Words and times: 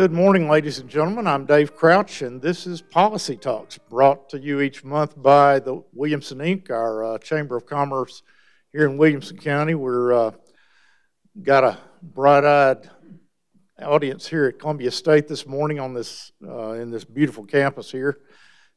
Good 0.00 0.12
morning, 0.12 0.48
ladies 0.48 0.78
and 0.78 0.88
gentlemen. 0.88 1.26
I'm 1.26 1.44
Dave 1.44 1.76
Crouch, 1.76 2.22
and 2.22 2.40
this 2.40 2.66
is 2.66 2.80
Policy 2.80 3.36
Talks, 3.36 3.76
brought 3.76 4.30
to 4.30 4.38
you 4.38 4.62
each 4.62 4.82
month 4.82 5.12
by 5.22 5.58
the 5.58 5.84
Williamson 5.92 6.38
Inc., 6.38 6.70
our 6.70 7.04
uh, 7.04 7.18
Chamber 7.18 7.54
of 7.54 7.66
Commerce 7.66 8.22
here 8.72 8.86
in 8.86 8.96
Williamson 8.96 9.36
County. 9.36 9.74
We're 9.74 10.14
uh, 10.14 10.30
got 11.42 11.64
a 11.64 11.78
bright-eyed 12.00 12.88
audience 13.82 14.26
here 14.26 14.46
at 14.46 14.58
Columbia 14.58 14.90
State 14.90 15.28
this 15.28 15.46
morning 15.46 15.78
on 15.78 15.92
this 15.92 16.32
uh, 16.48 16.70
in 16.70 16.90
this 16.90 17.04
beautiful 17.04 17.44
campus 17.44 17.92
here, 17.92 18.20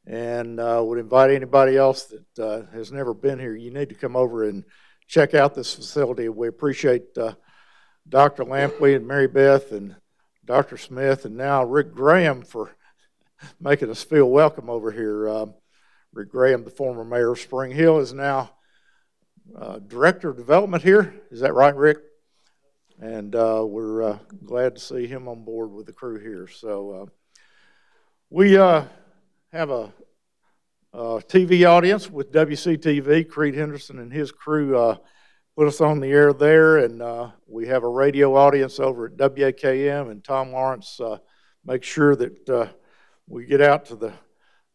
and 0.06 0.60
uh, 0.60 0.82
would 0.86 1.00
invite 1.00 1.32
anybody 1.32 1.78
else 1.78 2.04
that 2.36 2.44
uh, 2.46 2.66
has 2.74 2.92
never 2.92 3.14
been 3.14 3.40
here. 3.40 3.56
You 3.56 3.72
need 3.72 3.88
to 3.88 3.96
come 3.96 4.18
over 4.18 4.44
and 4.44 4.66
check 5.08 5.34
out 5.34 5.56
this 5.56 5.74
facility. 5.74 6.28
We 6.28 6.50
appreciate 6.50 7.18
uh, 7.18 7.36
Dr. 8.10 8.44
Lampley 8.44 8.98
and 8.98 9.08
Mary 9.08 9.30
Beth 9.30 9.72
and 9.72 9.96
Dr. 10.46 10.78
Smith 10.78 11.26
and 11.26 11.38
now 11.38 11.64
Rick 11.64 11.94
Graham 11.94 12.42
for 12.42 12.76
making 13.62 13.90
us 13.90 14.04
feel 14.04 14.30
welcome 14.30 14.70
over 14.70 14.92
here. 14.92 15.30
Uh, 15.30 15.46
Rick 16.14 16.32
Graham, 16.32 16.64
the 16.64 16.70
former 16.70 17.04
mayor 17.04 17.32
of 17.32 17.40
Spring 17.40 17.72
Hill, 17.72 18.00
is 18.00 18.14
now 18.14 18.52
uh, 19.58 19.80
director 19.80 20.30
of 20.30 20.38
development 20.38 20.84
here. 20.84 21.14
Is 21.32 21.40
that 21.40 21.54
right, 21.54 21.76
Rick? 21.76 21.98
And 23.00 23.36
uh, 23.36 23.64
we're 23.66 24.04
uh, 24.04 24.18
glad 24.46 24.76
to 24.76 24.82
see 24.82 25.08
him 25.08 25.28
on 25.28 25.44
board 25.44 25.72
with 25.72 25.86
the 25.86 25.94
crew 25.94 26.20
here. 26.20 26.48
So 26.48 26.92
uh, 26.92 27.06
we 28.30 28.58
uh, 28.58 28.86
have 29.52 29.70
a, 29.70 29.94
a, 30.94 31.00
TV 31.22 31.68
audience 31.68 32.10
with 32.10 32.32
WCTV. 32.32 33.30
Creed 33.30 33.56
Henderson 33.56 34.00
and 34.00 34.12
his 34.12 34.32
crew 34.32 34.98
put 35.56 35.68
us 35.68 35.82
on 35.82 36.00
the 36.00 36.08
air 36.08 36.34
there, 36.34 36.78
and 36.78 37.02
uh, 37.02 37.30
we 37.48 37.68
have 37.68 37.84
a 37.84 37.88
radio 37.88 38.36
audience 38.36 38.80
over 38.80 39.06
at 39.06 39.18
WAKM, 39.18 40.10
and 40.10 40.24
Tom 40.24 40.52
Lawrence 40.52 41.00
uh, 41.00 41.18
makes 41.64 41.88
sure 41.88 42.16
that 42.16 42.50
uh, 42.50 42.68
we 43.28 43.46
get 43.46 43.62
out 43.62 43.86
to 43.86 43.96
the, 43.96 44.14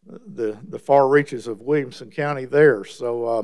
the, 0.07 0.57
the 0.69 0.79
far 0.79 1.09
reaches 1.09 1.49
of 1.49 1.61
Williamson 1.61 2.11
County 2.11 2.45
there. 2.45 2.85
So 2.85 3.25
uh, 3.25 3.43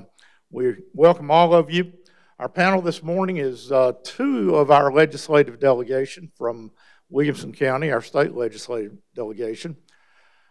we 0.50 0.76
welcome 0.92 1.30
all 1.30 1.54
of 1.54 1.70
you. 1.70 1.92
Our 2.38 2.48
panel 2.48 2.80
this 2.80 3.02
morning 3.02 3.38
is 3.38 3.72
uh, 3.72 3.92
two 4.04 4.54
of 4.54 4.70
our 4.70 4.92
legislative 4.92 5.58
delegation 5.58 6.30
from 6.36 6.70
Williamson 7.10 7.52
County, 7.52 7.90
our 7.90 8.02
state 8.02 8.32
legislative 8.32 8.96
delegation. 9.14 9.76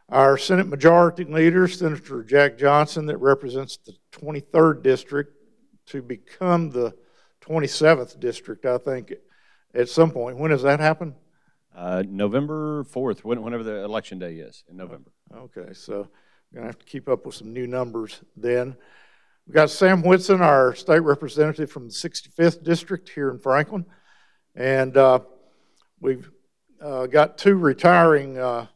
Our 0.09 0.37
Senate 0.37 0.67
Majority 0.67 1.23
Leader, 1.23 1.67
Senator 1.69 2.23
Jack 2.23 2.57
Johnson, 2.57 3.05
that 3.05 3.17
represents 3.17 3.77
the 3.77 3.93
23rd 4.11 4.83
District 4.83 5.33
to 5.87 6.01
become 6.01 6.69
the 6.69 6.93
27th 7.41 8.19
district, 8.19 8.65
I 8.65 8.77
think, 8.77 9.13
at 9.73 9.89
some 9.89 10.11
point. 10.11 10.37
When 10.37 10.51
does 10.51 10.63
that 10.63 10.79
happen? 10.79 11.15
Uh, 11.75 12.03
November 12.07 12.83
4th, 12.85 13.23
whenever 13.23 13.63
the 13.63 13.83
election 13.83 14.19
day 14.19 14.35
is 14.35 14.63
in 14.69 14.77
November. 14.77 15.11
Okay, 15.35 15.73
so 15.73 16.07
we're 16.51 16.61
going 16.61 16.63
to 16.63 16.67
have 16.67 16.79
to 16.79 16.85
keep 16.85 17.09
up 17.09 17.25
with 17.25 17.35
some 17.35 17.51
new 17.51 17.65
numbers 17.65 18.21
then. 18.37 18.75
We've 19.47 19.55
got 19.55 19.71
Sam 19.71 20.03
Whitson, 20.03 20.41
our 20.41 20.75
state 20.75 20.99
representative 20.99 21.71
from 21.71 21.87
the 21.87 21.93
65th 21.93 22.63
district 22.63 23.09
here 23.09 23.29
in 23.29 23.39
Franklin. 23.39 23.85
And 24.55 24.95
uh, 24.95 25.19
we've 25.99 26.29
uh, 26.79 27.07
got 27.07 27.37
two 27.37 27.55
retiring 27.55 28.37
uh, 28.37 28.67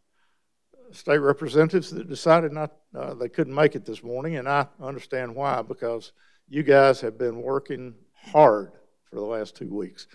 state 0.92 1.20
representatives 1.20 1.92
that 1.92 2.10
decided 2.10 2.52
not 2.52 2.72
uh, 2.96 3.14
they 3.14 3.30
couldn't 3.30 3.54
make 3.54 3.76
it 3.76 3.86
this 3.86 4.02
morning, 4.02 4.38
and 4.38 4.48
I 4.48 4.68
understand 4.82 5.36
why 5.36 5.62
because 5.62 6.14
you 6.50 6.64
guys 6.64 7.02
have 7.02 7.17
been 7.17 7.42
working 7.42 7.94
hard 8.14 8.72
for 9.09 9.16
the 9.16 9.22
last 9.22 9.56
two 9.56 9.73
weeks, 9.73 10.08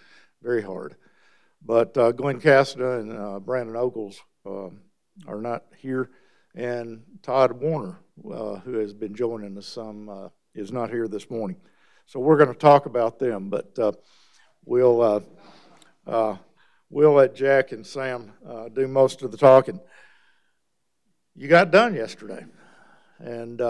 very 0.42 0.62
hard. 0.62 0.96
But 1.64 1.96
uh, 1.96 2.12
Glen 2.12 2.40
Casada 2.40 3.00
and 3.00 3.12
uh, 3.12 3.38
Brandon 3.38 3.76
Ogles 3.76 4.20
um, 4.44 4.80
are 5.26 5.40
not 5.40 5.64
here, 5.76 6.10
and 6.54 7.02
Todd 7.22 7.52
Warner, 7.52 7.98
uh, 8.30 8.56
who 8.56 8.78
has 8.78 8.92
been 8.92 9.14
joining 9.14 9.56
us 9.56 9.66
some, 9.66 10.08
uh, 10.08 10.28
is 10.54 10.72
not 10.72 10.90
here 10.90 11.06
this 11.06 11.30
morning. 11.30 11.56
So 12.06 12.18
we're 12.18 12.36
going 12.36 12.52
to 12.52 12.58
talk 12.58 12.86
about 12.86 13.18
them, 13.18 13.48
but 13.48 13.78
uh, 13.78 13.92
we'll 14.64 15.24
uh, 16.06 16.36
we'll 16.90 17.12
let 17.12 17.34
Jack 17.34 17.72
and 17.72 17.86
Sam 17.86 18.32
do 18.74 18.88
most 18.88 19.22
of 19.22 19.30
the 19.30 19.36
talking. 19.36 19.80
You 21.36 21.48
got 21.48 21.70
done 21.70 21.94
yesterday, 21.94 22.44
and 23.20 23.62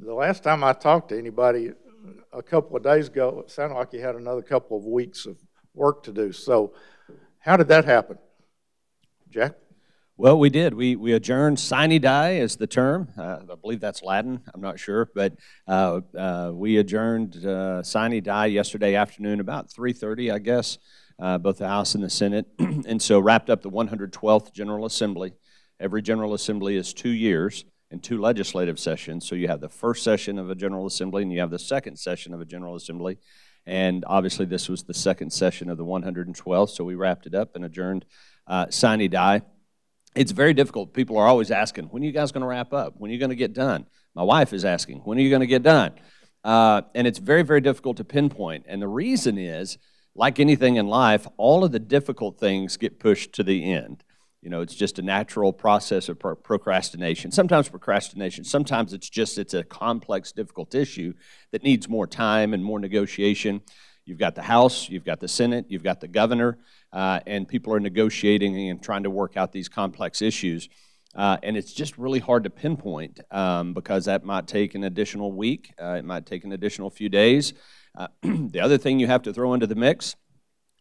the 0.00 0.14
last 0.14 0.42
time 0.42 0.64
I 0.64 0.72
talked 0.72 1.10
to 1.10 1.18
anybody 1.18 1.72
a 2.32 2.42
couple 2.42 2.76
of 2.76 2.82
days 2.82 3.08
ago, 3.08 3.42
it 3.44 3.50
sounded 3.50 3.74
like 3.76 3.92
you 3.92 4.00
had 4.00 4.16
another 4.16 4.42
couple 4.42 4.76
of 4.76 4.84
weeks 4.84 5.26
of 5.26 5.36
work 5.74 6.02
to 6.04 6.12
do. 6.12 6.32
So, 6.32 6.74
how 7.38 7.56
did 7.56 7.68
that 7.68 7.84
happen? 7.84 8.18
Jack? 9.30 9.54
Well, 10.16 10.38
we 10.38 10.48
did. 10.48 10.74
We, 10.74 10.94
we 10.94 11.12
adjourned 11.12 11.58
sine 11.58 12.00
die 12.00 12.34
is 12.36 12.56
the 12.56 12.68
term. 12.68 13.08
Uh, 13.18 13.38
I 13.50 13.54
believe 13.56 13.80
that's 13.80 14.02
Latin. 14.02 14.42
I'm 14.54 14.60
not 14.60 14.78
sure, 14.78 15.10
but 15.12 15.34
uh, 15.66 16.02
uh, 16.16 16.52
we 16.54 16.76
adjourned 16.76 17.44
uh, 17.44 17.82
sine 17.82 18.22
die 18.22 18.46
yesterday 18.46 18.94
afternoon 18.94 19.40
about 19.40 19.70
3:30, 19.70 20.32
I 20.32 20.38
guess, 20.38 20.78
uh, 21.18 21.38
both 21.38 21.58
the 21.58 21.66
House 21.66 21.96
and 21.96 22.04
the 22.04 22.10
Senate, 22.10 22.46
and 22.58 23.02
so 23.02 23.18
wrapped 23.18 23.50
up 23.50 23.62
the 23.62 23.70
112th 23.70 24.52
General 24.52 24.86
Assembly. 24.86 25.32
Every 25.80 26.00
General 26.00 26.34
Assembly 26.34 26.76
is 26.76 26.94
two 26.94 27.10
years, 27.10 27.64
in 27.94 28.00
two 28.00 28.20
legislative 28.20 28.78
sessions. 28.78 29.24
So 29.26 29.36
you 29.36 29.46
have 29.46 29.60
the 29.60 29.68
first 29.68 30.02
session 30.02 30.36
of 30.36 30.50
a 30.50 30.54
General 30.56 30.84
Assembly 30.84 31.22
and 31.22 31.32
you 31.32 31.38
have 31.38 31.50
the 31.50 31.60
second 31.60 31.96
session 31.96 32.34
of 32.34 32.40
a 32.40 32.44
General 32.44 32.74
Assembly. 32.74 33.18
And 33.66 34.04
obviously, 34.08 34.46
this 34.46 34.68
was 34.68 34.82
the 34.82 34.92
second 34.92 35.32
session 35.32 35.70
of 35.70 35.78
the 35.78 35.84
112th, 35.84 36.70
so 36.70 36.84
we 36.84 36.96
wrapped 36.96 37.26
it 37.26 37.34
up 37.34 37.54
and 37.54 37.64
adjourned 37.64 38.04
uh, 38.48 38.66
sine 38.68 39.08
die. 39.08 39.42
It's 40.16 40.32
very 40.32 40.54
difficult. 40.54 40.92
People 40.92 41.16
are 41.18 41.26
always 41.26 41.52
asking, 41.52 41.84
when 41.84 42.02
are 42.02 42.06
you 42.06 42.12
guys 42.12 42.32
going 42.32 42.42
to 42.42 42.48
wrap 42.48 42.72
up? 42.72 42.94
When 42.98 43.10
are 43.10 43.14
you 43.14 43.20
going 43.20 43.30
to 43.30 43.36
get 43.36 43.54
done? 43.54 43.86
My 44.14 44.24
wife 44.24 44.52
is 44.52 44.64
asking, 44.64 44.98
when 45.04 45.16
are 45.16 45.22
you 45.22 45.30
going 45.30 45.40
to 45.40 45.46
get 45.46 45.62
done? 45.62 45.92
Uh, 46.42 46.82
and 46.96 47.06
it's 47.06 47.18
very, 47.18 47.42
very 47.42 47.60
difficult 47.60 47.96
to 47.98 48.04
pinpoint. 48.04 48.64
And 48.68 48.82
the 48.82 48.88
reason 48.88 49.38
is, 49.38 49.78
like 50.16 50.40
anything 50.40 50.76
in 50.76 50.88
life, 50.88 51.26
all 51.36 51.64
of 51.64 51.70
the 51.70 51.78
difficult 51.78 52.38
things 52.40 52.76
get 52.76 52.98
pushed 52.98 53.32
to 53.34 53.44
the 53.44 53.72
end. 53.72 54.02
You 54.44 54.50
know, 54.50 54.60
it's 54.60 54.74
just 54.74 54.98
a 54.98 55.02
natural 55.02 55.54
process 55.54 56.10
of 56.10 56.18
pro- 56.18 56.36
procrastination. 56.36 57.32
Sometimes 57.32 57.70
procrastination, 57.70 58.44
sometimes 58.44 58.92
it's 58.92 59.08
just 59.08 59.38
it's 59.38 59.54
a 59.54 59.64
complex, 59.64 60.32
difficult 60.32 60.74
issue 60.74 61.14
that 61.50 61.62
needs 61.62 61.88
more 61.88 62.06
time 62.06 62.52
and 62.52 62.62
more 62.62 62.78
negotiation. 62.78 63.62
You've 64.04 64.18
got 64.18 64.34
the 64.34 64.42
House, 64.42 64.90
you've 64.90 65.06
got 65.06 65.20
the 65.20 65.28
Senate, 65.28 65.64
you've 65.70 65.82
got 65.82 66.00
the 66.00 66.08
governor, 66.08 66.58
uh, 66.92 67.20
and 67.26 67.48
people 67.48 67.72
are 67.72 67.80
negotiating 67.80 68.68
and 68.68 68.82
trying 68.82 69.04
to 69.04 69.10
work 69.10 69.38
out 69.38 69.50
these 69.50 69.70
complex 69.70 70.20
issues. 70.20 70.68
Uh, 71.14 71.38
and 71.42 71.56
it's 71.56 71.72
just 71.72 71.96
really 71.96 72.18
hard 72.18 72.44
to 72.44 72.50
pinpoint 72.50 73.20
um, 73.30 73.72
because 73.72 74.04
that 74.04 74.24
might 74.24 74.46
take 74.46 74.74
an 74.74 74.84
additional 74.84 75.32
week, 75.32 75.72
uh, 75.80 75.92
it 75.92 76.04
might 76.04 76.26
take 76.26 76.44
an 76.44 76.52
additional 76.52 76.90
few 76.90 77.08
days. 77.08 77.54
Uh, 77.96 78.08
the 78.22 78.60
other 78.60 78.76
thing 78.76 79.00
you 79.00 79.06
have 79.06 79.22
to 79.22 79.32
throw 79.32 79.54
into 79.54 79.66
the 79.66 79.74
mix, 79.74 80.16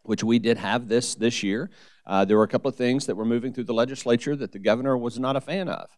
which 0.02 0.22
we 0.22 0.38
did 0.38 0.58
have 0.58 0.90
this 0.90 1.16
this 1.16 1.44
year, 1.44 1.70
uh, 2.06 2.26
there 2.26 2.38
were 2.38 2.44
a 2.44 2.48
couple 2.48 2.70
of 2.70 2.76
things 2.76 3.06
that 3.06 3.16
were 3.16 3.26
moving 3.26 3.54
through 3.54 3.64
the 3.66 3.74
legislature 3.74 4.36
that 4.36 4.52
the 4.52 4.60
governor 4.60 4.98
was 4.98 5.20
not 5.20 5.36
a 5.36 5.42
fan 5.42 5.70
of. 5.70 5.90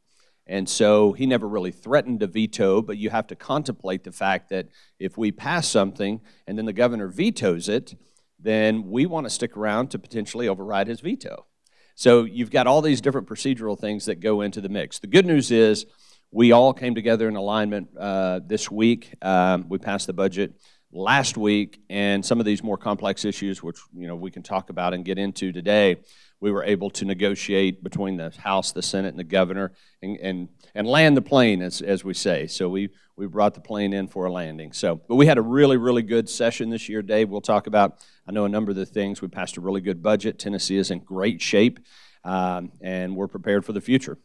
And 0.47 0.69
so 0.69 1.13
he 1.13 1.25
never 1.25 1.47
really 1.47 1.71
threatened 1.71 2.19
to 2.19 2.27
veto, 2.27 2.81
but 2.81 2.97
you 2.97 3.09
have 3.09 3.27
to 3.27 3.35
contemplate 3.35 4.03
the 4.03 4.11
fact 4.11 4.49
that 4.49 4.67
if 4.99 5.17
we 5.17 5.31
pass 5.31 5.67
something 5.67 6.21
and 6.45 6.57
then 6.57 6.66
the 6.66 6.73
governor 6.73 7.07
vetoes 7.07 7.67
it, 7.67 7.95
then 8.39 8.89
we 8.89 9.07
want 9.07 9.25
to 9.25 9.29
stick 9.29 9.57
around 9.57 9.89
to 9.89 9.99
potentially 9.99 10.47
override 10.47 10.88
his 10.88 11.01
veto. 11.01 11.47
So 11.95 12.25
you've 12.25 12.51
got 12.51 12.67
all 12.67 12.81
these 12.81 13.01
different 13.01 13.27
procedural 13.27 13.79
things 13.79 14.05
that 14.05 14.19
go 14.19 14.41
into 14.41 14.61
the 14.61 14.69
mix. 14.69 14.99
The 14.99 15.07
good 15.07 15.25
news 15.25 15.49
is 15.49 15.85
we 16.29 16.51
all 16.51 16.73
came 16.73 16.93
together 16.93 17.27
in 17.27 17.35
alignment 17.35 17.87
uh, 17.97 18.41
this 18.45 18.69
week. 18.69 19.16
Um, 19.22 19.66
we 19.69 19.79
passed 19.79 20.05
the 20.05 20.13
budget 20.13 20.53
last 20.96 21.38
week, 21.38 21.82
and 21.90 22.26
some 22.26 22.40
of 22.40 22.46
these 22.46 22.64
more 22.64 22.78
complex 22.78 23.26
issues, 23.26 23.62
which 23.62 23.78
you 23.94 24.08
know 24.08 24.16
we 24.16 24.32
can 24.32 24.42
talk 24.42 24.70
about 24.70 24.94
and 24.94 25.03
get 25.06 25.18
into 25.18 25.52
today, 25.52 25.97
we 26.40 26.52
were 26.52 26.64
able 26.64 26.90
to 26.92 27.06
negotiate 27.06 27.84
between 27.84 28.18
the 28.18 28.32
House, 28.40 28.72
the 28.72 28.82
Senate, 28.82 29.09
and 29.09 29.20
the 29.20 29.26
governor, 29.26 29.74
and 30.02 30.18
and, 30.18 30.50
and 30.74 30.88
land 30.88 31.18
the 31.18 31.22
plane, 31.22 31.62
as, 31.62 31.82
as 31.82 32.03
we 32.03 32.14
say. 32.14 32.47
So 32.47 32.70
we 32.70 32.90
we 33.18 33.28
brought 33.28 33.53
the 33.53 33.62
plane 33.62 33.94
in 33.94 34.08
for 34.08 34.26
a 34.26 34.32
landing. 34.32 34.72
So, 34.72 34.96
but 35.08 35.16
we 35.16 35.26
had 35.26 35.38
a 35.38 35.42
really 35.42 35.78
really 35.78 36.02
good 36.02 36.30
session 36.30 36.70
this 36.70 36.90
year, 36.90 37.02
Dave. 37.02 37.30
We'll 37.30 37.42
talk 37.42 37.68
about. 37.68 38.03
I 38.28 38.32
know 38.32 38.46
a 38.46 38.50
number 38.50 38.72
of 38.72 38.78
the 38.78 38.86
things. 38.86 39.22
We 39.22 39.28
passed 39.28 39.58
a 39.58 39.62
really 39.62 39.82
good 39.82 40.02
budget. 40.02 40.40
Tennessee 40.40 40.78
is 40.78 40.90
in 40.90 41.00
great 41.00 41.42
shape, 41.42 41.80
um, 42.24 42.72
and 42.82 43.16
we're 43.16 43.28
prepared 43.28 43.66
for 43.66 43.74
the 43.74 43.82
future. 43.82 44.18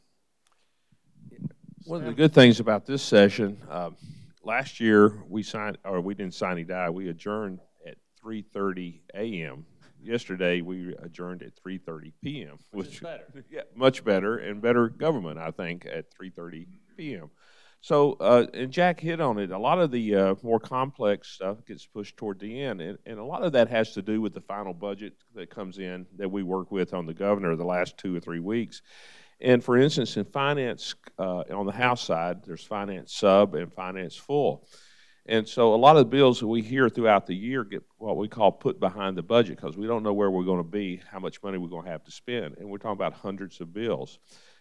One 1.85 2.01
of 2.01 2.07
the 2.07 2.13
good 2.13 2.33
things 2.33 2.61
about 2.61 2.87
this 2.87 3.03
session. 3.03 3.61
Um, 3.69 3.97
last 4.43 4.81
year 4.81 5.23
we 5.29 5.43
signed, 5.43 5.79
or 5.85 6.01
we 6.01 6.15
didn't 6.15 6.35
sine 6.35 6.67
die. 6.67 6.91
We 6.91 7.09
adjourned 7.09 7.61
at 7.87 7.97
3:30 8.25 9.01
a.m. 9.15 9.67
Yesterday 10.03 10.61
we 10.63 10.95
adjourned 10.97 11.43
at 11.43 11.53
3:30 11.57 12.13
p.m., 12.23 12.59
which, 12.73 12.87
which 12.87 12.95
is 12.97 13.01
better. 13.01 13.27
Yeah, 13.51 13.63
much 13.75 14.05
better 14.05 14.39
and 14.39 14.63
better 14.63 14.89
government, 14.89 15.39
I 15.39 15.51
think, 15.51 15.87
at 15.87 16.07
3:30 16.15 16.67
p.m. 16.97 17.31
So, 17.83 18.19
uh, 18.21 18.47
and 18.53 18.71
Jack 18.71 19.01
hit 19.01 19.23
on 19.23 19.39
it. 19.39 19.51
A 19.51 19.59
lot 19.59 19.81
of 19.81 19.91
the 19.91 20.15
uh, 20.15 20.35
more 20.43 20.61
complex 20.61 21.29
stuff 21.29 21.65
gets 21.65 21.87
pushed 21.87 22.17
toward 22.19 22.39
the 22.39 22.63
end, 22.63 22.83
and, 22.83 22.99
and 23.07 23.19
a 23.19 23.25
lot 23.25 23.43
of 23.43 23.53
that 23.53 23.69
has 23.69 23.93
to 23.95 24.03
do 24.03 24.21
with 24.21 24.35
the 24.35 24.43
final 24.43 24.75
budget 24.75 25.15
that 25.35 25.49
comes 25.49 25.79
in 25.79 26.07
that 26.19 26.31
we 26.31 26.43
work 26.43 26.71
with 26.71 26.93
on 26.93 27.07
the 27.07 27.15
governor 27.15 27.57
the 27.57 27.65
last 27.65 27.97
two 27.97 28.15
or 28.15 28.21
three 28.21 28.39
weeks. 28.41 28.83
And 29.41 29.65
for 29.65 29.77
instance, 29.77 30.17
in 30.17 30.25
finance, 30.25 30.95
uh, 31.19 31.45
on 31.51 31.67
the 31.67 31.73
House 31.73 32.03
side, 32.03 32.45
there's 32.45 32.65
finance 32.65 33.15
sub 33.15 33.55
and 33.55 33.73
finance 33.73 34.17
full. 34.17 34.67
And 35.27 35.47
so 35.47 35.75
a 35.75 35.77
lot 35.77 35.97
of 35.97 36.01
the 36.01 36.11
bills 36.11 36.41
that 36.41 36.49
we 36.49 36.63
hear 36.63 36.89
throughout 36.89 37.27
the 37.27 37.35
year 37.35 37.63
get 37.63 37.83
what 37.99 38.17
we 38.17 38.27
call 38.27 38.51
put 38.53 38.81
behind 38.81 39.17
the 39.17 39.23
budget 39.23 39.57
because 39.57 39.77
we 39.77 39.87
don't 39.87 40.03
know 40.03 40.13
where 40.13 40.31
we're 40.31 40.45
going 40.45 40.63
to 40.63 40.69
be, 40.69 41.01
how 41.11 41.19
much 41.19 41.43
money 41.43 41.59
we're 41.59 41.69
going 41.69 41.85
to 41.85 41.91
have 41.91 42.05
to 42.05 42.11
spend. 42.11 42.57
And 42.59 42.69
we're 42.69 42.79
talking 42.79 42.93
about 42.93 43.13
hundreds 43.13 43.61
of 43.61 43.73
bills. 43.73 44.19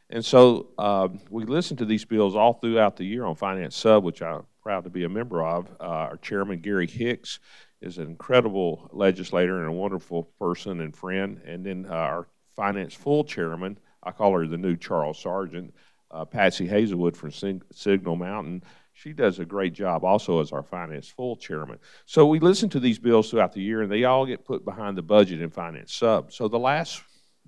And 0.09 0.23
so 0.23 0.69
um, 0.77 1.19
we 1.29 1.45
listen 1.45 1.77
to 1.77 1.85
these 1.85 2.05
bills 2.05 2.35
all 2.35 2.53
throughout 2.53 2.97
the 2.97 3.05
year 3.05 3.25
on 3.25 3.35
Finance 3.35 3.75
Sub, 3.75 4.03
which 4.03 4.21
I'm 4.21 4.43
proud 4.61 4.83
to 4.83 4.89
be 4.89 5.03
a 5.03 5.09
member 5.09 5.43
of. 5.43 5.69
Uh, 5.79 5.83
our 5.83 6.17
chairman, 6.17 6.59
Gary 6.59 6.87
Hicks, 6.87 7.39
is 7.81 7.97
an 7.97 8.07
incredible 8.07 8.89
legislator 8.91 9.59
and 9.59 9.69
a 9.69 9.71
wonderful 9.71 10.23
person 10.39 10.81
and 10.81 10.95
friend. 10.95 11.41
And 11.45 11.65
then 11.65 11.85
uh, 11.89 11.93
our 11.93 12.27
Finance 12.55 12.93
Full 12.95 13.23
chairman, 13.23 13.77
I 14.03 14.11
call 14.11 14.33
her 14.33 14.47
the 14.47 14.57
new 14.57 14.75
Charles 14.75 15.19
Sargent, 15.19 15.73
uh, 16.11 16.25
Patsy 16.25 16.67
Hazlewood 16.67 17.15
from 17.15 17.31
Sing- 17.31 17.61
Signal 17.71 18.15
Mountain. 18.15 18.63
She 18.93 19.13
does 19.13 19.39
a 19.39 19.45
great 19.45 19.73
job 19.73 20.03
also 20.03 20.41
as 20.41 20.51
our 20.51 20.63
Finance 20.63 21.07
Full 21.09 21.35
chairman. 21.37 21.79
So 22.05 22.25
we 22.27 22.39
listen 22.39 22.69
to 22.69 22.79
these 22.79 22.99
bills 22.99 23.29
throughout 23.29 23.53
the 23.53 23.61
year, 23.61 23.81
and 23.81 23.91
they 23.91 24.03
all 24.03 24.25
get 24.25 24.45
put 24.45 24.65
behind 24.65 24.97
the 24.97 25.01
budget 25.01 25.41
and 25.41 25.53
Finance 25.53 25.93
Sub. 25.93 26.33
So 26.33 26.47
the 26.47 26.59
last 26.59 27.01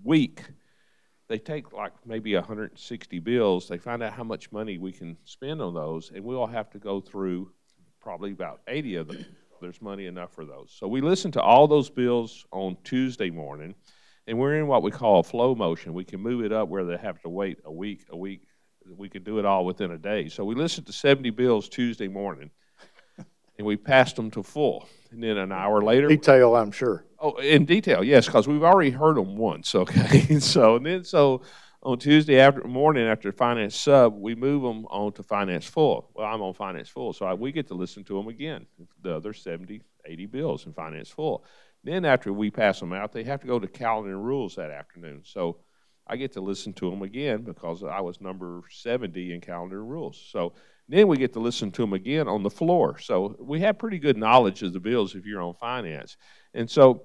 week, 0.03 0.43
they 1.27 1.39
take 1.39 1.71
like 1.73 1.93
maybe 2.05 2.35
160 2.35 3.19
bills. 3.19 3.67
They 3.67 3.77
find 3.77 4.03
out 4.03 4.13
how 4.13 4.23
much 4.23 4.51
money 4.51 4.77
we 4.77 4.91
can 4.91 5.17
spend 5.23 5.61
on 5.61 5.73
those, 5.73 6.11
and 6.13 6.23
we 6.23 6.35
all 6.35 6.47
have 6.47 6.69
to 6.71 6.77
go 6.77 7.01
through 7.01 7.51
probably 8.01 8.31
about 8.31 8.61
80 8.67 8.95
of 8.95 9.07
them. 9.07 9.25
There's 9.61 9.81
money 9.81 10.07
enough 10.07 10.33
for 10.33 10.43
those. 10.43 10.73
So 10.75 10.87
we 10.87 11.01
listen 11.01 11.31
to 11.33 11.41
all 11.41 11.67
those 11.67 11.89
bills 11.89 12.45
on 12.51 12.77
Tuesday 12.83 13.29
morning, 13.29 13.75
and 14.27 14.37
we're 14.37 14.55
in 14.57 14.67
what 14.67 14.83
we 14.83 14.91
call 14.91 15.19
a 15.19 15.23
flow 15.23 15.55
motion. 15.55 15.93
We 15.93 16.03
can 16.03 16.21
move 16.21 16.43
it 16.43 16.51
up 16.51 16.69
where 16.69 16.85
they 16.85 16.97
have 16.97 17.21
to 17.21 17.29
wait 17.29 17.59
a 17.65 17.71
week, 17.71 18.05
a 18.09 18.17
week. 18.17 18.41
We 18.97 19.09
can 19.09 19.23
do 19.23 19.39
it 19.39 19.45
all 19.45 19.65
within 19.65 19.91
a 19.91 19.97
day. 19.97 20.29
So 20.29 20.43
we 20.43 20.55
listen 20.55 20.83
to 20.85 20.93
70 20.93 21.29
bills 21.31 21.69
Tuesday 21.69 22.07
morning, 22.07 22.49
and 23.57 23.67
we 23.67 23.77
passed 23.77 24.15
them 24.15 24.31
to 24.31 24.43
full. 24.43 24.87
And 25.11 25.23
then 25.23 25.37
an 25.37 25.51
hour 25.51 25.81
later, 25.83 26.07
Detail, 26.07 26.55
I'm 26.55 26.71
sure. 26.71 27.05
Oh, 27.19 27.35
in 27.35 27.65
detail, 27.65 28.03
yes, 28.03 28.25
because 28.25 28.47
we've 28.47 28.63
already 28.63 28.89
heard 28.89 29.17
them 29.17 29.37
once. 29.37 29.75
Okay, 29.75 30.39
so 30.39 30.77
and 30.77 30.85
then 30.85 31.03
so 31.03 31.41
on 31.83 31.97
Tuesday 31.97 32.39
after 32.39 32.63
morning 32.63 33.07
after 33.07 33.31
finance 33.31 33.75
sub, 33.75 34.19
we 34.19 34.35
move 34.35 34.61
them 34.61 34.85
on 34.87 35.11
to 35.13 35.23
finance 35.23 35.65
full. 35.65 36.09
Well, 36.13 36.27
I'm 36.27 36.41
on 36.41 36.53
finance 36.53 36.89
full, 36.89 37.13
so 37.13 37.25
I, 37.25 37.33
we 37.33 37.51
get 37.51 37.67
to 37.67 37.73
listen 37.73 38.03
to 38.05 38.17
them 38.17 38.27
again. 38.27 38.65
The 39.01 39.15
other 39.15 39.33
70, 39.33 39.81
80 40.05 40.25
bills 40.27 40.65
in 40.65 40.73
finance 40.73 41.09
full. 41.09 41.43
Then 41.83 42.05
after 42.05 42.31
we 42.31 42.51
pass 42.51 42.79
them 42.79 42.93
out, 42.93 43.11
they 43.11 43.23
have 43.23 43.41
to 43.41 43.47
go 43.47 43.59
to 43.59 43.67
calendar 43.67 44.11
and 44.11 44.25
rules 44.25 44.55
that 44.55 44.69
afternoon. 44.69 45.21
So 45.23 45.57
I 46.07 46.15
get 46.15 46.33
to 46.33 46.41
listen 46.41 46.73
to 46.73 46.89
them 46.89 47.01
again 47.01 47.43
because 47.43 47.83
I 47.83 48.01
was 48.01 48.21
number 48.21 48.61
70 48.69 49.33
in 49.33 49.41
calendar 49.41 49.83
rules. 49.83 50.23
So 50.31 50.53
then 50.87 51.07
we 51.07 51.17
get 51.17 51.33
to 51.33 51.39
listen 51.39 51.71
to 51.71 51.81
them 51.81 51.93
again 51.93 52.27
on 52.27 52.43
the 52.43 52.49
floor. 52.49 52.97
So 52.99 53.35
we 53.39 53.61
have 53.61 53.79
pretty 53.79 53.97
good 53.97 54.17
knowledge 54.17 54.61
of 54.61 54.73
the 54.73 54.79
bills 54.79 55.15
if 55.15 55.25
you're 55.25 55.41
on 55.41 55.53
finance. 55.55 56.17
And 56.53 56.69
so 56.69 57.03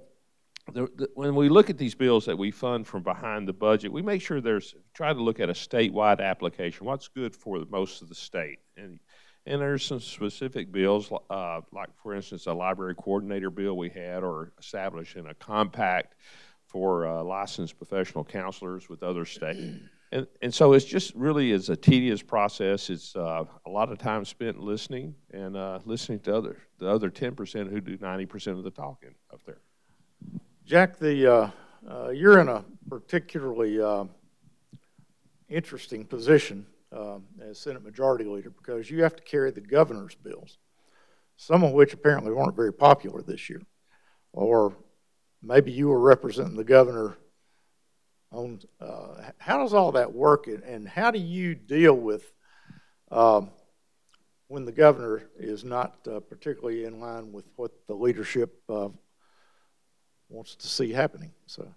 the, 0.72 0.88
the, 0.96 1.08
when 1.14 1.34
we 1.34 1.48
look 1.48 1.70
at 1.70 1.78
these 1.78 1.94
bills 1.94 2.26
that 2.26 2.36
we 2.36 2.50
fund 2.50 2.86
from 2.86 3.02
behind 3.02 3.46
the 3.46 3.52
budget, 3.52 3.92
we 3.92 4.02
make 4.02 4.20
sure 4.20 4.40
there's 4.40 4.74
try 4.94 5.12
to 5.12 5.22
look 5.22 5.38
at 5.40 5.48
a 5.48 5.52
statewide 5.52 6.20
application. 6.20 6.86
What's 6.86 7.08
good 7.08 7.34
for 7.34 7.64
most 7.70 8.02
of 8.02 8.08
the 8.08 8.14
state, 8.14 8.58
and 8.76 8.98
and 9.46 9.60
there's 9.60 9.84
some 9.84 10.00
specific 10.00 10.72
bills, 10.72 11.10
uh, 11.30 11.60
like 11.72 11.88
for 12.02 12.14
instance, 12.14 12.46
a 12.46 12.52
library 12.52 12.94
coordinator 12.96 13.50
bill 13.50 13.76
we 13.76 13.88
had, 13.88 14.24
or 14.24 14.52
establishing 14.58 15.26
a 15.26 15.34
compact 15.34 16.14
for 16.66 17.06
uh, 17.06 17.22
licensed 17.22 17.76
professional 17.76 18.24
counselors 18.24 18.88
with 18.88 19.02
other 19.02 19.24
states. 19.24 19.60
And, 20.12 20.26
and 20.42 20.52
so 20.52 20.72
it's 20.72 20.84
just 20.84 21.14
really 21.14 21.52
is 21.52 21.68
a 21.68 21.76
tedious 21.76 22.22
process. 22.22 22.90
It's 22.90 23.14
uh, 23.14 23.44
a 23.66 23.70
lot 23.70 23.90
of 23.90 23.98
time 23.98 24.24
spent 24.24 24.58
listening 24.58 25.14
and 25.32 25.56
uh, 25.56 25.78
listening 25.84 26.20
to 26.20 26.36
other 26.36 26.58
the 26.78 26.88
other 26.88 27.10
ten 27.10 27.34
percent 27.34 27.70
who 27.70 27.80
do 27.80 27.96
ninety 28.00 28.26
percent 28.26 28.58
of 28.58 28.64
the 28.64 28.70
talking 28.70 29.14
up 29.32 29.40
there. 29.46 29.60
Jack, 30.64 30.98
the, 30.98 31.32
uh, 31.32 31.50
uh, 31.88 32.08
you're 32.10 32.40
in 32.40 32.48
a 32.48 32.64
particularly 32.88 33.80
interesting 35.48 36.04
position 36.04 36.66
uh, 36.96 37.18
as 37.40 37.58
Senate 37.58 37.84
Majority 37.84 38.24
Leader 38.24 38.50
because 38.50 38.90
you 38.90 39.02
have 39.02 39.14
to 39.16 39.22
carry 39.22 39.50
the 39.50 39.60
governor's 39.60 40.14
bills, 40.14 40.58
some 41.36 41.62
of 41.62 41.72
which 41.72 41.92
apparently 41.92 42.32
weren't 42.32 42.56
very 42.56 42.72
popular 42.72 43.22
this 43.22 43.50
year. 43.50 43.62
Or 44.32 44.74
maybe 45.42 45.72
you 45.72 45.88
were 45.88 46.00
representing 46.00 46.56
the 46.56 46.64
governor 46.64 47.16
on, 48.32 48.60
uh, 48.80 49.30
how 49.38 49.58
does 49.58 49.74
all 49.74 49.92
that 49.92 50.12
work 50.12 50.46
and, 50.46 50.62
and 50.62 50.88
how 50.88 51.10
do 51.10 51.18
you 51.18 51.54
deal 51.54 51.94
with 51.94 52.32
um, 53.10 53.50
when 54.48 54.64
the 54.64 54.72
governor 54.72 55.28
is 55.38 55.64
not 55.64 55.96
uh, 56.10 56.20
particularly 56.20 56.84
in 56.84 57.00
line 57.00 57.32
with 57.32 57.44
what 57.56 57.72
the 57.86 57.94
leadership 57.94 58.60
uh, 58.68 58.88
wants 60.28 60.56
to 60.56 60.66
see 60.66 60.92
happening. 60.92 61.32
So. 61.46 61.68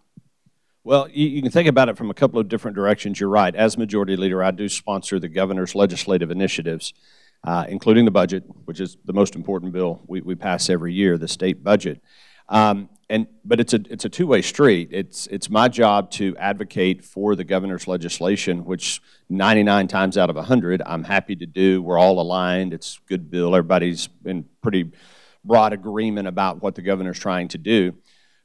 Well, 0.89 1.07
you, 1.07 1.27
you, 1.27 1.41
can 1.43 1.51
think 1.51 1.67
about 1.67 1.87
it 1.87 1.97
from 1.97 2.09
a 2.09 2.15
couple 2.15 2.39
of 2.39 2.47
different 2.47 2.73
directions. 2.73 3.19
You're 3.19 3.29
right. 3.29 3.53
As 3.53 3.77
majority 3.77 4.15
leader, 4.15 4.43
I 4.43 4.49
do 4.49 4.67
sponsor 4.67 5.19
the 5.19 5.29
governor's 5.29 5.75
legislative 5.75 6.31
initiatives, 6.31 6.95
uh, 7.43 7.65
including 7.69 8.05
the 8.05 8.11
budget, 8.11 8.43
which 8.65 8.79
is 8.79 8.97
the 9.05 9.13
most 9.13 9.35
important 9.35 9.71
bill 9.71 10.01
we, 10.07 10.21
we 10.21 10.33
pass 10.33 10.67
every 10.67 10.91
year, 10.91 11.19
the 11.19 11.27
state 11.27 11.63
budget. 11.63 12.01
Um, 12.47 12.89
and 13.07 13.27
but 13.45 13.59
it's 13.59 13.75
a 13.75 13.81
it's 13.87 14.03
a 14.05 14.09
two-way 14.09 14.41
street. 14.41 14.89
It's 14.91 15.27
it's 15.27 15.47
my 15.47 15.67
job 15.67 16.09
to 16.13 16.35
advocate 16.37 17.05
for 17.05 17.35
the 17.35 17.43
governor's 17.43 17.87
legislation, 17.87 18.65
which 18.65 18.99
99 19.29 19.87
times 19.89 20.17
out 20.17 20.31
of 20.31 20.37
100 20.37 20.81
I'm 20.83 21.03
happy 21.03 21.35
to 21.35 21.45
do. 21.45 21.83
We're 21.83 21.99
all 21.99 22.19
aligned. 22.19 22.73
It's 22.73 22.97
a 22.97 23.07
good 23.07 23.29
bill. 23.29 23.55
Everybody's 23.55 24.09
in 24.25 24.43
pretty 24.63 24.91
broad 25.45 25.71
agreement 25.71 26.27
about 26.27 26.63
what 26.63 26.73
the 26.73 26.81
governor's 26.81 27.19
trying 27.19 27.47
to 27.49 27.59
do. 27.59 27.93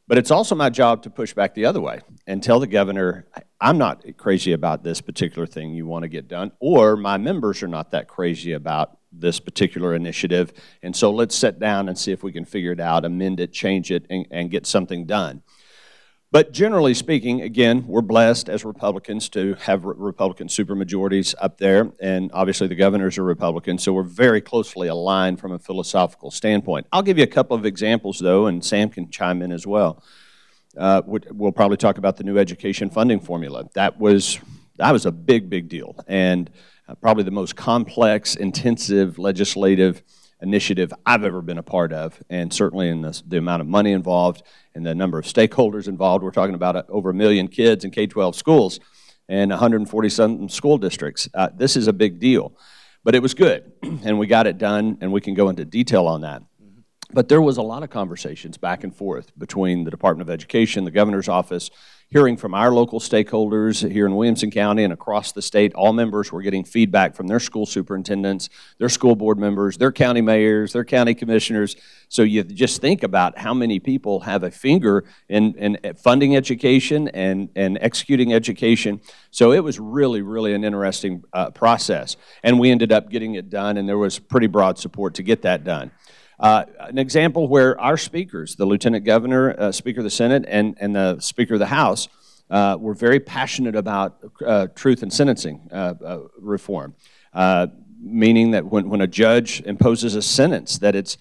But 0.07 0.19
it's 0.19 0.31
also 0.31 0.55
my 0.55 0.69
job 0.69 1.03
to 1.05 1.11
push 1.11 1.33
back 1.33 1.55
the 1.55 1.65
other 1.65 1.81
way 1.81 2.01
and 2.27 2.43
tell 2.43 2.61
the 2.61 2.67
governor, 2.67 3.27
I'm 3.61 3.79
not 3.79 4.05
crazy 4.19 4.53
about 4.53 4.85
this 4.85 5.01
particular 5.01 5.47
thing 5.47 5.71
you 5.71 5.87
want 5.87 6.03
to 6.03 6.09
get 6.09 6.29
done, 6.29 6.53
or 6.61 6.97
my 6.97 7.17
members 7.17 7.63
are 7.63 7.69
not 7.69 7.93
that 7.93 8.07
crazy 8.07 8.53
about 8.53 8.99
this 9.11 9.41
particular 9.41 9.95
initiative. 9.95 10.53
And 10.83 10.95
so 10.95 11.11
let's 11.11 11.35
sit 11.35 11.59
down 11.59 11.89
and 11.89 11.97
see 11.97 12.13
if 12.13 12.23
we 12.23 12.33
can 12.33 12.45
figure 12.45 12.73
it 12.73 12.81
out, 12.81 13.05
amend 13.05 13.41
it, 13.41 13.53
change 13.53 13.91
it, 13.91 14.07
and, 14.11 14.27
and 14.31 14.51
get 14.51 14.67
something 14.67 15.07
done. 15.07 15.43
But 16.35 16.51
generally 16.51 16.95
speaking, 16.95 17.43
again, 17.43 17.87
we're 17.87 18.01
blessed 18.01 18.49
as 18.49 18.65
Republicans 18.65 19.29
to 19.29 19.55
have 19.55 19.85
Republican 19.85 20.49
supermajorities 20.49 21.33
up 21.41 21.59
there, 21.59 21.93
and 22.01 22.29
obviously 22.35 22.67
the 22.67 22.75
governors 22.75 23.19
are 23.19 23.23
Republicans, 23.23 23.85
so 23.85 23.93
we're 23.93 24.03
very 24.03 24.41
closely 24.41 24.89
aligned 24.89 25.39
from 25.39 25.53
a 25.53 25.61
philosophical 25.61 26.33
standpoint. 26.33 26.89
I'll 26.93 27.05
give 27.05 27.19
you 27.19 27.23
a 27.23 27.29
couple 27.29 27.57
of 27.57 27.65
examples, 27.65 28.19
though, 28.19 28.47
and 28.49 28.65
Sam 28.65 28.91
can 28.91 29.11
chime 29.11 29.43
in 29.43 29.53
as 29.53 29.65
well. 29.65 30.03
Uh, 30.77 31.03
we'll 31.07 31.53
probably 31.53 31.77
talk 31.77 31.99
about 31.99 32.17
the 32.17 32.25
new 32.25 32.37
education 32.37 32.91
funding 32.91 33.21
formula. 33.21 33.69
That 33.75 34.01
was 34.01 34.41
that 34.79 34.91
was 34.91 35.07
a 35.07 35.13
big, 35.13 35.49
big 35.49 35.69
deal, 35.69 35.95
and 36.09 36.51
uh, 36.89 36.97
probably 36.97 37.23
the 37.23 37.31
most 37.31 37.55
complex, 37.55 38.35
intensive 38.35 39.21
legislative 39.21 40.03
initiative 40.43 40.93
I've 41.07 41.23
ever 41.23 41.43
been 41.43 41.59
a 41.59 41.63
part 41.63 41.93
of, 41.93 42.21
and 42.29 42.53
certainly 42.53 42.89
in 42.89 43.03
the, 43.03 43.23
the 43.25 43.39
amount 43.39 43.63
of 43.63 43.69
money 43.69 43.93
involved 43.93 44.43
and 44.75 44.85
the 44.85 44.95
number 44.95 45.19
of 45.19 45.25
stakeholders 45.25 45.89
involved. 45.89 46.25
We're 46.25 46.31
talking 46.31 46.55
about 46.55 46.77
uh, 46.77 46.83
over 46.89 47.11
a 47.11 47.15
million 47.15 47.49
kids 47.49 47.85
in 47.85 47.91
K 47.91 48.07
12 48.07 48.35
schools 48.37 48.81
and 49.29 49.51
140 49.51 50.09
some 50.09 50.49
school 50.49 50.79
districts. 50.79 51.29
Uh, 51.35 51.49
this 51.55 51.77
is 51.77 51.89
a 51.89 51.93
big 51.93 52.19
deal. 52.19 52.57
But 53.05 53.15
it 53.15 53.21
was 53.21 53.35
good, 53.35 53.73
and 53.83 54.19
we 54.19 54.27
got 54.27 54.47
it 54.47 54.59
done, 54.59 54.99
and 55.01 55.13
we 55.13 55.21
can 55.21 55.35
go 55.35 55.49
into 55.51 55.65
detail 55.65 56.07
on 56.07 56.23
that. 56.23 56.43
But 57.13 57.29
there 57.29 57.43
was 57.43 57.59
a 57.59 57.63
lot 57.63 57.83
of 57.83 57.91
conversations 57.91 58.57
back 58.57 58.83
and 58.83 58.95
forth 58.95 59.31
between 59.39 59.85
the 59.85 59.91
Department 59.91 60.29
of 60.29 60.33
Education, 60.33 60.85
the 60.85 60.91
governor's 60.91 61.29
office, 61.29 61.71
hearing 62.15 62.37
from 62.37 62.55
our 62.55 62.73
local 62.73 63.01
stakeholders 63.01 63.91
here 63.91 64.07
in 64.07 64.15
Williamson 64.15 64.49
County 64.49 64.85
and 64.85 64.93
across 64.93 65.33
the 65.33 65.43
state. 65.43 65.75
All 65.75 65.93
members 65.93 66.31
were 66.31 66.43
getting 66.43 66.63
feedback 66.63 67.17
from 67.17 67.27
their 67.27 67.41
school 67.41 67.67
superintendents, 67.67 68.51
their 68.79 68.89
school 68.89 69.17
board 69.17 69.37
members, 69.37 69.79
their 69.79 69.91
county 69.91 70.21
mayors, 70.21 70.73
their 70.73 70.85
county 70.85 71.15
commissioners. 71.15 71.75
So 72.09 72.23
you 72.23 72.45
just 72.45 72.81
think 72.81 73.03
about 73.03 73.37
how 73.37 73.53
many 73.53 73.81
people 73.81 74.21
have 74.21 74.45
a 74.45 74.53
finger 74.53 75.05
in, 75.29 75.55
in 75.57 75.95
funding 75.97 76.37
education 76.37 77.09
and, 77.09 77.49
and 77.57 77.79
executing 77.81 78.33
education. 78.33 79.01
So 79.33 79.51
it 79.51 79.65
was 79.65 79.81
really, 79.81 80.23
really 80.23 80.55
an 80.55 80.63
interesting 80.63 81.25
uh, 81.33 81.51
process. 81.51 82.17
And 82.45 82.61
we 82.61 82.71
ended 82.71 82.93
up 82.93 83.11
getting 83.11 83.35
it 83.35 83.51
done, 83.51 83.77
and 83.77 83.89
there 83.89 83.99
was 83.99 84.21
pretty 84.21 84.47
broad 84.47 84.79
support 84.79 85.15
to 85.15 85.25
get 85.25 85.43
that 85.43 85.65
done. 85.65 85.91
Uh, 86.39 86.65
an 86.81 86.99
example 86.99 87.49
where 87.49 87.81
our 87.81 87.97
speakers, 87.97 88.57
the 88.57 88.67
Lieutenant 88.67 89.05
Governor, 89.05 89.55
uh, 89.59 89.73
Speaker 89.73 90.01
of 90.01 90.05
the 90.05 90.11
Senate, 90.11 90.45
and, 90.49 90.77
and 90.81 90.95
the 90.95 91.21
Speaker 91.21 91.55
of 91.55 91.61
the 91.61 91.67
House, 91.67 92.09
uh, 92.51 92.77
were 92.79 92.95
very 92.95 93.21
passionate 93.21 93.75
about 93.75 94.19
uh, 94.45 94.67
truth 94.75 95.03
and 95.03 95.13
sentencing 95.13 95.69
uh, 95.73 95.95
uh, 96.05 96.21
reform. 96.39 96.95
meaning 98.01 98.51
that 98.51 98.67
when, 98.67 98.91
when 98.91 99.01
a 99.01 99.07
judge 99.07 99.63
imposes 99.63 100.15
a 100.15 100.21
sentence, 100.21 100.79
that 100.79 100.95
it's, 100.95 101.17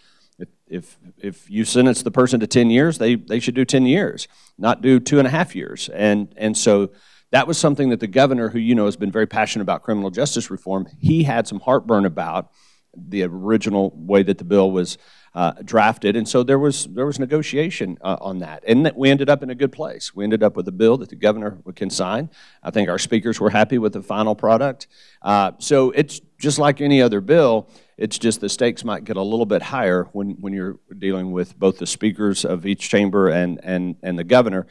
if, 0.67 0.97
if, 1.17 1.49
you 1.49 1.63
sentence 1.63 2.03
the 2.03 2.11
person 2.11 2.41
to 2.41 2.47
10 2.47 2.69
years, 2.69 2.97
they, 2.97 3.15
they 3.15 3.39
should 3.39 3.55
do 3.55 3.63
10 3.63 3.85
years, 3.85 4.27
not 4.57 4.81
do 4.81 4.99
two 4.99 5.17
and 5.17 5.27
a 5.27 5.31
half 5.31 5.55
years. 5.55 5.87
And, 5.89 6.33
and 6.35 6.57
so 6.57 6.91
that 7.31 7.47
was 7.47 7.57
something 7.57 7.89
that 7.89 8.01
the 8.01 8.07
governor, 8.07 8.49
who 8.49 8.59
you 8.59 8.75
know 8.75 8.85
has 8.85 8.97
been 8.97 9.11
very 9.11 9.27
passionate 9.27 9.63
about 9.63 9.81
criminal 9.81 10.11
justice 10.11 10.51
reform, 10.51 10.87
he 10.99 11.23
had 11.23 11.47
some 11.47 11.61
heartburn 11.61 12.05
about 12.05 12.51
the 12.95 13.23
original 13.23 13.91
way 13.95 14.23
that 14.23 14.37
the 14.37 14.43
bill 14.43 14.71
was 14.71 14.97
uh, 15.35 15.53
drafted, 15.63 16.15
and 16.15 16.27
so 16.27 16.43
there 16.43 16.59
was 16.59 16.85
there 16.85 17.07
was 17.07 17.17
negotiation 17.17 17.97
uh, 18.01 18.17
on 18.21 18.39
that, 18.39 18.63
and 18.67 18.85
that 18.85 18.95
we 18.95 19.09
ended 19.09 19.29
up 19.29 19.41
in 19.41 19.49
a 19.49 19.55
good 19.55 19.71
place. 19.71 20.13
We 20.13 20.23
ended 20.23 20.43
up 20.43 20.55
with 20.55 20.67
a 20.67 20.71
bill 20.71 20.97
that 20.97 21.09
the 21.09 21.15
governor 21.15 21.57
can 21.75 21.89
sign. 21.89 22.29
I 22.61 22.69
think 22.69 22.87
our 22.87 22.99
speakers 22.99 23.39
were 23.39 23.49
happy 23.49 23.79
with 23.79 23.93
the 23.93 24.03
final 24.03 24.35
product. 24.35 24.87
Uh, 25.23 25.53
so 25.57 25.89
it's 25.91 26.21
just 26.37 26.59
like 26.59 26.81
any 26.81 27.01
other 27.01 27.19
bill. 27.19 27.67
It's 27.97 28.19
just 28.19 28.41
the 28.41 28.49
stakes 28.49 28.83
might 28.83 29.05
get 29.05 29.17
a 29.17 29.21
little 29.21 29.45
bit 29.45 29.61
higher 29.61 30.09
when, 30.13 30.31
when 30.41 30.53
you're 30.53 30.79
dealing 30.97 31.31
with 31.31 31.57
both 31.57 31.77
the 31.77 31.87
speakers 31.87 32.43
of 32.43 32.65
each 32.65 32.89
chamber 32.89 33.29
and, 33.29 33.59
and, 33.63 33.95
and 34.03 34.17
the 34.17 34.23
governor, 34.23 34.67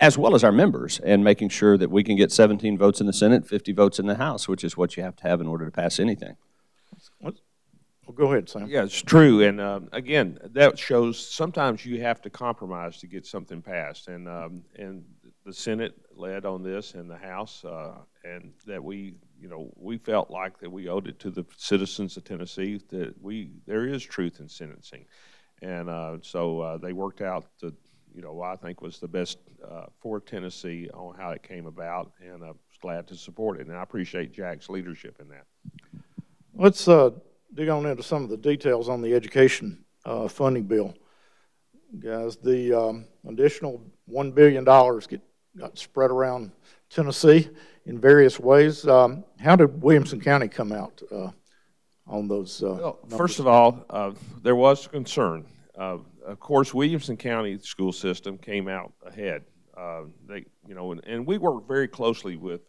as 0.00 0.16
well 0.16 0.34
as 0.34 0.42
our 0.42 0.52
members, 0.52 0.98
and 1.00 1.22
making 1.22 1.50
sure 1.50 1.76
that 1.76 1.90
we 1.90 2.02
can 2.02 2.16
get 2.16 2.32
17 2.32 2.76
votes 2.76 3.00
in 3.00 3.06
the 3.06 3.12
Senate, 3.12 3.46
50 3.46 3.72
votes 3.72 3.98
in 3.98 4.06
the 4.06 4.16
House, 4.16 4.48
which 4.48 4.64
is 4.64 4.76
what 4.76 4.96
you 4.96 5.02
have 5.02 5.16
to 5.16 5.22
have 5.22 5.40
in 5.40 5.46
order 5.46 5.64
to 5.64 5.70
pass 5.70 6.00
anything. 6.00 6.36
Well, 8.06 8.14
go 8.14 8.32
ahead, 8.32 8.48
Sam. 8.48 8.66
Yeah, 8.66 8.82
it's 8.82 9.00
true. 9.00 9.42
And 9.42 9.60
uh, 9.60 9.80
again, 9.92 10.38
that 10.52 10.78
shows 10.78 11.18
sometimes 11.18 11.86
you 11.86 12.00
have 12.00 12.20
to 12.22 12.30
compromise 12.30 12.98
to 12.98 13.06
get 13.06 13.24
something 13.26 13.62
passed. 13.62 14.08
And, 14.08 14.28
um, 14.28 14.62
and 14.76 15.04
the 15.46 15.52
Senate 15.52 15.94
led 16.16 16.44
on 16.44 16.62
this 16.62 16.94
and 16.94 17.08
the 17.08 17.16
House, 17.16 17.64
uh, 17.64 17.94
and 18.24 18.52
that 18.66 18.82
we, 18.82 19.14
you 19.40 19.48
know, 19.48 19.72
we 19.76 19.98
felt 19.98 20.30
like 20.30 20.58
that 20.58 20.70
we 20.70 20.88
owed 20.88 21.06
it 21.06 21.18
to 21.20 21.30
the 21.30 21.44
citizens 21.56 22.16
of 22.16 22.24
Tennessee 22.24 22.80
that 22.88 23.14
we, 23.22 23.50
there 23.66 23.86
is 23.86 24.02
truth 24.02 24.40
in 24.40 24.48
sentencing. 24.48 25.04
And 25.62 25.88
uh, 25.88 26.18
so 26.22 26.60
uh, 26.60 26.78
they 26.78 26.92
worked 26.92 27.22
out 27.22 27.46
the, 27.60 27.72
you 28.14 28.20
know, 28.20 28.32
what 28.32 28.48
I 28.48 28.56
think 28.56 28.82
was 28.82 28.98
the 28.98 29.08
best 29.08 29.38
uh, 29.68 29.86
for 30.00 30.20
Tennessee 30.20 30.88
on 30.92 31.14
how 31.16 31.30
it 31.30 31.42
came 31.42 31.66
about, 31.66 32.12
and 32.20 32.42
I 32.42 32.48
was 32.48 32.56
glad 32.80 33.06
to 33.08 33.16
support 33.16 33.60
it. 33.60 33.68
And 33.68 33.76
I 33.76 33.82
appreciate 33.82 34.32
Jack's 34.32 34.68
leadership 34.68 35.18
in 35.20 35.28
that. 35.28 35.46
Let's 36.54 36.86
uh, 36.86 37.10
dig 37.54 37.68
on 37.68 37.86
into 37.86 38.02
some 38.02 38.22
of 38.22 38.30
the 38.30 38.36
details 38.36 38.88
on 38.88 39.02
the 39.02 39.14
education 39.14 39.84
uh, 40.04 40.28
funding 40.28 40.64
bill. 40.64 40.94
Guys, 41.98 42.36
the 42.36 42.72
um, 42.72 43.04
additional 43.28 43.82
$1 44.10 44.34
billion 44.34 44.64
get, 44.64 45.20
got 45.58 45.78
spread 45.78 46.10
around 46.10 46.52
Tennessee 46.88 47.48
in 47.86 47.98
various 47.98 48.40
ways. 48.40 48.86
Um, 48.86 49.24
how 49.38 49.56
did 49.56 49.82
Williamson 49.82 50.20
County 50.20 50.48
come 50.48 50.72
out 50.72 51.02
uh, 51.10 51.30
on 52.06 52.28
those? 52.28 52.62
Uh, 52.62 52.78
well, 52.80 52.98
first 53.08 53.38
of 53.38 53.46
all, 53.46 53.84
uh, 53.90 54.12
there 54.42 54.56
was 54.56 54.86
concern. 54.86 55.44
Uh, 55.76 55.98
of 56.24 56.40
course, 56.40 56.72
Williamson 56.72 57.16
County 57.16 57.58
school 57.58 57.92
system 57.92 58.38
came 58.38 58.68
out 58.68 58.92
ahead. 59.04 59.42
Uh, 59.76 60.02
they, 60.28 60.44
you 60.66 60.74
know, 60.74 60.92
and, 60.92 61.04
and, 61.06 61.26
we 61.26 61.38
worked 61.38 61.66
very 61.66 61.88
closely 61.88 62.36
with 62.36 62.60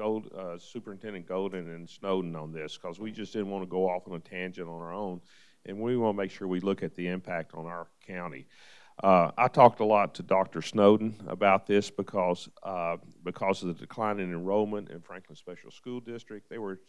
Gold, 0.00 0.30
uh, 0.34 0.56
Superintendent 0.56 1.26
Golden 1.26 1.68
and 1.68 1.86
Snowden 1.86 2.34
on 2.34 2.52
this 2.52 2.78
because 2.78 2.98
we 2.98 3.12
just 3.12 3.34
didn't 3.34 3.50
want 3.50 3.62
to 3.62 3.68
go 3.68 3.86
off 3.86 4.08
on 4.08 4.14
a 4.14 4.18
tangent 4.18 4.66
on 4.66 4.80
our 4.80 4.94
own, 4.94 5.20
and 5.66 5.78
we 5.78 5.94
want 5.98 6.16
to 6.16 6.22
make 6.22 6.30
sure 6.30 6.48
we 6.48 6.60
look 6.60 6.82
at 6.82 6.94
the 6.94 7.08
impact 7.08 7.52
on 7.54 7.66
our 7.66 7.86
county. 8.06 8.46
Uh, 9.04 9.30
I 9.36 9.48
talked 9.48 9.80
a 9.80 9.84
lot 9.84 10.14
to 10.14 10.22
Dr. 10.22 10.62
Snowden 10.62 11.14
about 11.28 11.66
this 11.66 11.90
because 11.90 12.48
uh, 12.62 12.96
because 13.24 13.62
of 13.62 13.68
the 13.68 13.74
decline 13.74 14.20
in 14.20 14.32
enrollment 14.32 14.88
in 14.88 15.02
Franklin 15.02 15.36
Special 15.36 15.70
School 15.70 16.00
District. 16.00 16.48
They 16.48 16.58
were 16.58 16.80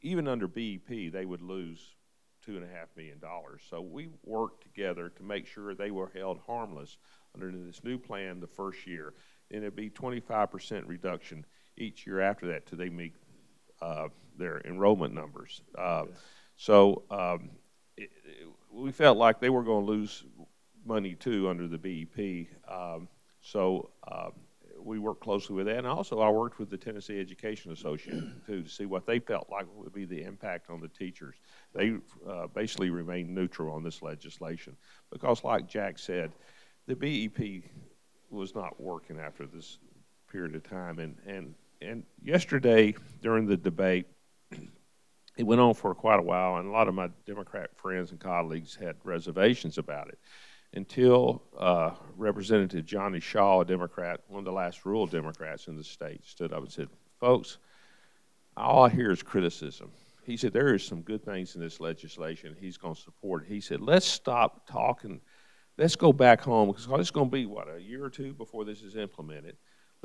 even 0.00 0.26
under 0.26 0.48
BEP, 0.48 1.12
they 1.12 1.26
would 1.26 1.42
lose 1.42 1.94
two 2.42 2.56
and 2.56 2.64
a 2.64 2.68
half 2.68 2.88
million 2.96 3.18
dollars. 3.18 3.60
So 3.68 3.82
we 3.82 4.08
worked 4.24 4.62
together 4.62 5.10
to 5.10 5.22
make 5.22 5.46
sure 5.46 5.74
they 5.74 5.90
were 5.90 6.10
held 6.14 6.40
harmless 6.46 6.96
under 7.34 7.52
this 7.52 7.84
new 7.84 7.98
plan 7.98 8.40
the 8.40 8.46
first 8.46 8.86
year, 8.86 9.12
and 9.50 9.62
it'd 9.62 9.76
be 9.76 9.90
25% 9.90 10.84
reduction 10.86 11.44
each 11.76 12.06
year 12.06 12.20
after 12.20 12.46
that 12.48 12.66
till 12.66 12.78
they 12.78 12.88
meet 12.88 13.14
uh, 13.80 14.08
their 14.38 14.60
enrollment 14.64 15.14
numbers. 15.14 15.62
Uh, 15.76 16.04
so 16.56 17.02
um, 17.10 17.50
it, 17.96 18.10
it, 18.24 18.48
we 18.72 18.92
felt 18.92 19.18
like 19.18 19.40
they 19.40 19.50
were 19.50 19.62
going 19.62 19.84
to 19.84 19.92
lose 19.92 20.24
money 20.84 21.14
too 21.14 21.48
under 21.48 21.66
the 21.68 21.78
BEP. 21.78 22.48
Um, 22.70 23.08
so 23.40 23.90
um, 24.10 24.32
we 24.82 24.98
worked 24.98 25.22
closely 25.22 25.54
with 25.56 25.66
that, 25.66 25.78
and 25.78 25.86
also 25.86 26.20
I 26.20 26.30
worked 26.30 26.58
with 26.58 26.70
the 26.70 26.76
Tennessee 26.76 27.20
Education 27.20 27.72
Association 27.72 28.40
too 28.46 28.62
to 28.62 28.68
see 28.68 28.86
what 28.86 29.06
they 29.06 29.18
felt 29.18 29.48
like 29.50 29.66
would 29.74 29.92
be 29.92 30.04
the 30.04 30.22
impact 30.22 30.70
on 30.70 30.80
the 30.80 30.88
teachers. 30.88 31.36
They 31.74 31.96
uh, 32.28 32.46
basically 32.48 32.90
remained 32.90 33.34
neutral 33.34 33.74
on 33.74 33.82
this 33.82 34.02
legislation 34.02 34.76
because, 35.10 35.44
like 35.44 35.68
Jack 35.68 35.98
said, 35.98 36.32
the 36.86 36.94
BEP 36.94 37.64
was 38.30 38.54
not 38.54 38.80
working 38.80 39.18
after 39.18 39.46
this 39.46 39.78
period 40.30 40.54
of 40.54 40.62
time, 40.62 40.98
and 40.98 41.16
and 41.26 41.54
and 41.80 42.04
yesterday 42.22 42.94
during 43.22 43.46
the 43.46 43.56
debate, 43.56 44.06
it 45.36 45.42
went 45.42 45.60
on 45.60 45.74
for 45.74 45.94
quite 45.94 46.18
a 46.18 46.22
while, 46.22 46.56
and 46.56 46.68
a 46.68 46.70
lot 46.70 46.88
of 46.88 46.94
my 46.94 47.10
Democrat 47.26 47.70
friends 47.76 48.10
and 48.10 48.20
colleagues 48.20 48.74
had 48.74 48.96
reservations 49.04 49.76
about 49.78 50.08
it 50.08 50.18
until 50.72 51.42
uh, 51.58 51.90
Representative 52.16 52.84
Johnny 52.84 53.20
Shaw, 53.20 53.60
a 53.60 53.64
Democrat, 53.64 54.20
one 54.28 54.40
of 54.40 54.44
the 54.44 54.52
last 54.52 54.84
rural 54.84 55.06
Democrats 55.06 55.68
in 55.68 55.76
the 55.76 55.84
state, 55.84 56.24
stood 56.24 56.52
up 56.52 56.60
and 56.60 56.72
said, 56.72 56.88
Folks, 57.18 57.58
all 58.56 58.84
I 58.84 58.90
hear 58.90 59.10
is 59.10 59.22
criticism. 59.22 59.90
He 60.24 60.36
said, 60.36 60.52
There 60.52 60.74
is 60.74 60.84
some 60.84 61.02
good 61.02 61.24
things 61.24 61.54
in 61.54 61.60
this 61.60 61.80
legislation. 61.80 62.56
He's 62.58 62.76
going 62.76 62.94
to 62.94 63.00
support 63.00 63.44
it. 63.44 63.48
He 63.48 63.60
said, 63.60 63.80
Let's 63.80 64.06
stop 64.06 64.66
talking. 64.66 65.20
Let's 65.78 65.96
go 65.96 66.12
back 66.12 66.40
home 66.40 66.68
because 66.68 66.86
it's 67.00 67.10
going 67.10 67.28
to 67.28 67.36
be, 67.36 67.46
what, 67.46 67.68
a 67.74 67.80
year 67.80 68.04
or 68.04 68.10
two 68.10 68.32
before 68.32 68.64
this 68.64 68.82
is 68.82 68.96
implemented. 68.96 69.56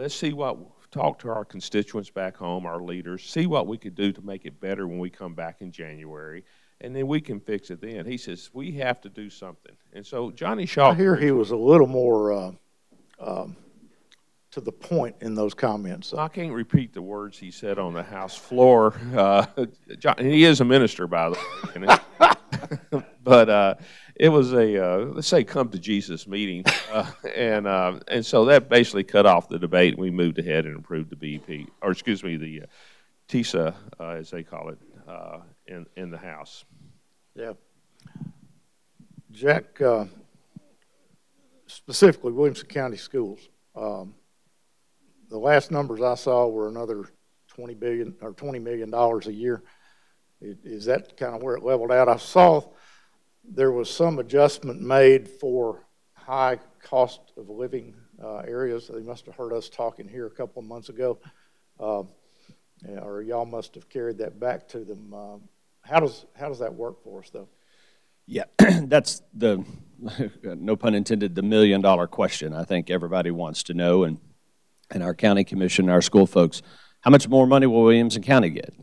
Let's 0.02 0.16
see 0.16 0.34
what, 0.34 0.58
talk 0.90 1.20
to 1.20 1.30
our 1.30 1.46
constituents 1.46 2.10
back 2.10 2.36
home, 2.36 2.66
our 2.66 2.82
leaders, 2.82 3.24
see 3.24 3.46
what 3.46 3.68
we 3.68 3.78
could 3.78 3.94
do 3.94 4.12
to 4.12 4.22
make 4.24 4.48
it 4.48 4.60
better 4.60 4.88
when 4.88 4.98
we 4.98 5.12
come 5.12 5.36
back 5.36 5.62
in 5.62 5.72
January, 5.72 6.44
and 6.82 6.96
then 6.96 7.06
we 7.06 7.22
can 7.22 7.40
fix 7.40 7.70
it 7.70 7.82
then. 7.82 8.08
He 8.08 8.18
says, 8.18 8.50
we 8.52 8.72
have 8.72 9.00
to 9.02 9.10
do 9.10 9.30
something. 9.30 9.76
And 9.94 10.04
so 10.04 10.32
Johnny 10.32 10.66
Shaw. 10.66 10.90
I 10.90 10.96
hear 10.96 11.16
he 11.16 11.30
was 11.30 11.52
a 11.52 11.56
little 11.56 11.86
more 11.86 12.34
uh, 12.34 12.52
um, 13.20 13.56
to 14.50 14.60
the 14.60 14.72
point 14.72 15.18
in 15.22 15.36
those 15.36 15.54
comments. 15.54 16.16
I 16.16 16.30
can't 16.30 16.52
repeat 16.52 16.96
the 16.96 17.02
words 17.04 17.38
he 17.38 17.52
said 17.52 17.78
on 17.78 17.94
the 17.94 18.02
House 18.02 18.36
floor. 18.36 19.00
Uh, 19.16 19.46
John, 20.00 20.16
he 20.18 20.46
is 20.46 20.62
a 20.62 20.66
minister, 20.66 21.06
by 21.06 21.30
the 21.30 21.38
way. 21.80 23.04
but 23.24 23.50
uh, 23.50 23.76
it 24.22 24.30
was 24.30 24.54
a 24.54 24.78
uh, 24.78 24.98
let's 25.06 25.28
say 25.28 25.44
come 25.44 25.70
to 25.70 25.80
Jesus 25.80 26.28
meeting, 26.28 26.64
uh, 26.92 27.10
and 27.36 27.66
uh, 27.66 28.00
and 28.08 28.24
so 28.24 28.46
that 28.46 28.70
basically 28.70 29.04
cut 29.04 29.26
off 29.26 29.50
the 29.50 29.58
debate. 29.58 29.98
We 29.98 30.12
moved 30.12 30.38
ahead 30.38 30.68
and 30.68 30.78
approved 30.78 31.10
the 31.10 31.16
BEP, 31.16 31.68
or 31.82 31.90
excuse 31.90 32.24
me, 32.24 32.38
the 32.38 32.62
uh, 32.62 32.66
TISA 33.28 33.74
uh, 34.00 34.10
as 34.10 34.30
they 34.30 34.44
call 34.44 34.70
it 34.70 34.78
uh, 35.08 35.40
in 35.66 35.88
in 35.98 36.12
the 36.12 36.20
House. 36.20 36.66
Yeah, 37.34 37.54
Jack. 39.32 39.82
specifically, 41.66 42.32
Williamson 42.32 42.68
County 42.68 42.98
Schools. 42.98 43.50
Um, 43.76 44.14
the 45.32 45.40
last 45.40 45.72
numbers 45.72 46.00
I 46.00 46.14
saw 46.14 46.48
were 46.48 46.68
another 46.68 47.06
twenty 47.48 47.74
billion 47.74 48.14
or 48.22 48.34
twenty 48.34 48.60
million 48.60 48.92
dollars 48.92 49.26
a 49.26 49.34
year. 49.34 49.64
Is 50.42 50.86
that 50.86 51.18
kind 51.18 51.36
of 51.36 51.42
where 51.42 51.56
it 51.56 51.64
leveled 51.64 51.92
out? 51.92 52.08
I 52.08 52.18
saw 52.18 52.64
there 53.44 53.72
was 53.72 53.90
some 53.90 54.20
adjustment 54.20 54.82
made 54.82 55.28
for 55.28 55.86
high 56.14 56.60
cost 56.84 57.20
of 57.38 57.50
living 57.50 57.94
uh, 58.24 58.38
areas. 58.38 58.90
They 58.94 59.02
must 59.02 59.26
have 59.26 59.36
heard 59.36 59.54
us 59.54 59.70
talking 59.70 60.08
here 60.08 60.28
a 60.28 60.32
couple 60.32 60.62
of 60.62 60.68
months 60.68 60.90
ago, 60.90 61.20
uh, 61.80 62.04
or 63.02 63.22
y'all 63.22 63.46
must 63.46 63.76
have 63.76 63.90
carried 63.90 64.20
that 64.20 64.40
back 64.40 64.68
to 64.70 64.80
them. 64.80 65.14
Uh, 65.14 65.38
how 65.82 66.00
does 66.00 66.26
how 66.34 66.48
does 66.48 66.60
that 66.60 66.74
work 66.74 67.04
for 67.04 67.20
us, 67.20 67.30
though? 67.30 67.48
Yeah, 68.28 68.46
that's 68.84 69.22
the 69.34 69.66
no 70.44 70.76
pun 70.76 70.94
intended 70.94 71.36
the 71.36 71.42
million 71.42 71.82
dollar 71.82 72.08
question. 72.08 72.54
I 72.54 72.64
think 72.64 72.90
everybody 72.90 73.32
wants 73.32 73.64
to 73.64 73.74
know, 73.74 74.04
and 74.04 74.20
and 74.92 75.04
our 75.04 75.16
county 75.16 75.44
commission, 75.44 75.90
our 75.90 76.02
school 76.02 76.28
folks, 76.28 76.62
how 77.02 77.12
much 77.12 77.28
more 77.28 77.48
money 77.48 77.66
will 77.66 77.84
Williamson 77.84 78.22
County 78.22 78.50
get? 78.50 78.74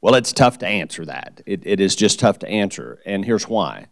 Well, 0.00 0.14
it's 0.14 0.32
tough 0.32 0.58
to 0.58 0.66
answer 0.66 1.04
that. 1.04 1.42
It, 1.44 1.60
it 1.66 1.78
is 1.78 1.94
just 1.94 2.20
tough 2.20 2.38
to 2.40 2.48
answer, 2.48 3.00
and 3.04 3.24
here's 3.24 3.46
why 3.46 3.86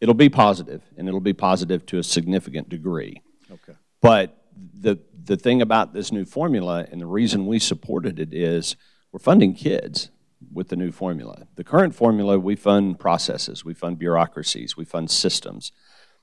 it'll 0.00 0.14
be 0.14 0.28
positive, 0.28 0.82
and 0.96 1.08
it'll 1.08 1.20
be 1.20 1.32
positive 1.32 1.86
to 1.86 1.98
a 1.98 2.02
significant 2.02 2.68
degree. 2.68 3.22
Okay. 3.50 3.74
But 4.00 4.42
the 4.56 4.98
the 5.24 5.36
thing 5.36 5.60
about 5.60 5.92
this 5.92 6.12
new 6.12 6.24
formula, 6.24 6.86
and 6.90 7.00
the 7.00 7.06
reason 7.06 7.46
we 7.46 7.58
supported 7.58 8.18
it 8.18 8.32
is 8.32 8.76
we're 9.10 9.18
funding 9.18 9.54
kids 9.54 10.10
with 10.52 10.68
the 10.68 10.76
new 10.76 10.92
formula. 10.92 11.46
The 11.56 11.64
current 11.64 11.94
formula, 11.94 12.38
we 12.38 12.54
fund 12.54 12.98
processes, 12.98 13.64
we 13.64 13.74
fund 13.74 13.98
bureaucracies, 13.98 14.76
we 14.76 14.84
fund 14.84 15.10
systems. 15.10 15.72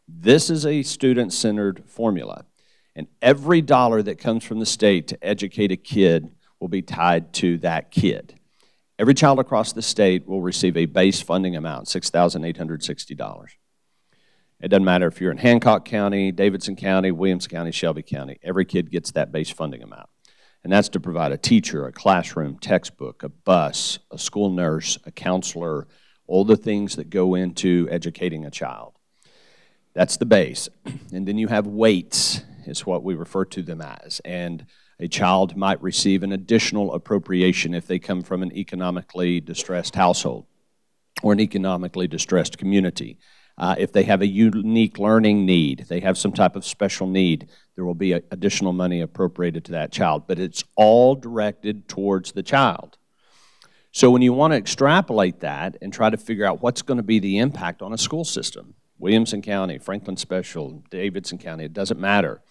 This 0.07 0.49
is 0.49 0.65
a 0.65 0.83
student 0.83 1.33
centered 1.33 1.83
formula. 1.85 2.45
And 2.95 3.07
every 3.21 3.61
dollar 3.61 4.03
that 4.03 4.19
comes 4.19 4.43
from 4.43 4.59
the 4.59 4.67
state 4.67 5.07
to 5.07 5.17
educate 5.25 5.71
a 5.71 5.77
kid 5.77 6.29
will 6.59 6.67
be 6.67 6.83
tied 6.83 7.33
to 7.33 7.57
that 7.57 7.89
kid 7.89 8.39
Every 8.99 9.15
child 9.15 9.39
across 9.39 9.73
the 9.73 9.81
state 9.81 10.27
will 10.27 10.41
receive 10.41 10.77
a 10.77 10.85
base 10.85 11.19
funding 11.19 11.55
amount, 11.55 11.87
$6,860. 11.87 13.47
It 14.63 14.69
doesn't 14.69 14.85
matter 14.85 15.07
if 15.07 15.19
you're 15.19 15.29
in 15.29 15.39
Hancock 15.39 15.83
County, 15.83 16.31
Davidson 16.31 16.77
County, 16.77 17.11
Williams 17.11 17.47
County, 17.47 17.71
Shelby 17.71 18.01
County. 18.01 18.39
Every 18.41 18.63
kid 18.63 18.91
gets 18.91 19.11
that 19.11 19.29
base 19.29 19.49
funding 19.49 19.83
amount. 19.83 20.07
And 20.63 20.71
that's 20.71 20.87
to 20.89 21.01
provide 21.01 21.33
a 21.33 21.37
teacher, 21.37 21.85
a 21.85 21.91
classroom, 21.91 22.57
textbook, 22.59 23.23
a 23.23 23.29
bus, 23.29 23.99
a 24.09 24.17
school 24.17 24.49
nurse, 24.49 24.97
a 25.05 25.11
counselor, 25.11 25.85
all 26.27 26.45
the 26.45 26.55
things 26.55 26.95
that 26.95 27.09
go 27.09 27.35
into 27.35 27.89
educating 27.91 28.45
a 28.45 28.49
child. 28.49 28.93
That's 29.93 30.15
the 30.15 30.25
base. 30.25 30.69
And 31.11 31.27
then 31.27 31.37
you 31.37 31.49
have 31.49 31.67
weights, 31.67 32.41
is 32.65 32.85
what 32.85 33.03
we 33.03 33.15
refer 33.15 33.43
to 33.43 33.61
them 33.61 33.81
as. 33.81 34.21
And 34.23 34.65
a 34.97 35.09
child 35.09 35.57
might 35.57 35.83
receive 35.83 36.23
an 36.23 36.31
additional 36.31 36.93
appropriation 36.93 37.73
if 37.73 37.85
they 37.85 37.99
come 37.99 38.23
from 38.23 38.41
an 38.41 38.55
economically 38.55 39.41
distressed 39.41 39.95
household 39.95 40.45
or 41.21 41.33
an 41.33 41.41
economically 41.41 42.07
distressed 42.07 42.57
community. 42.57 43.17
Uh, 43.57 43.75
if 43.77 43.91
they 43.91 44.03
have 44.03 44.21
a 44.21 44.27
unique 44.27 44.97
learning 44.97 45.45
need, 45.45 45.85
they 45.87 45.99
have 45.99 46.17
some 46.17 46.31
type 46.31 46.55
of 46.55 46.65
special 46.65 47.05
need, 47.07 47.47
there 47.75 47.85
will 47.85 47.93
be 47.93 48.13
additional 48.13 48.73
money 48.73 49.01
appropriated 49.01 49.63
to 49.65 49.71
that 49.71 49.91
child. 49.91 50.27
But 50.27 50.39
it's 50.39 50.63
all 50.75 51.15
directed 51.15 51.87
towards 51.87 52.31
the 52.31 52.43
child. 52.43 52.97
So 53.91 54.09
when 54.09 54.23
you 54.23 54.33
want 54.33 54.53
to 54.53 54.57
extrapolate 54.57 55.41
that 55.41 55.77
and 55.81 55.93
try 55.93 56.09
to 56.09 56.17
figure 56.17 56.45
out 56.45 56.63
what's 56.63 56.81
going 56.81 56.97
to 56.97 57.03
be 57.03 57.19
the 57.19 57.37
impact 57.37 57.83
on 57.83 57.93
a 57.93 57.97
school 57.97 58.25
system, 58.25 58.73
Williamson 58.97 59.41
County, 59.41 59.77
Franklin 59.77 60.17
Special, 60.17 60.83
Davidson 60.89 61.37
County, 61.37 61.65
it 61.65 61.73
doesn't 61.73 61.99
matter. 61.99 62.41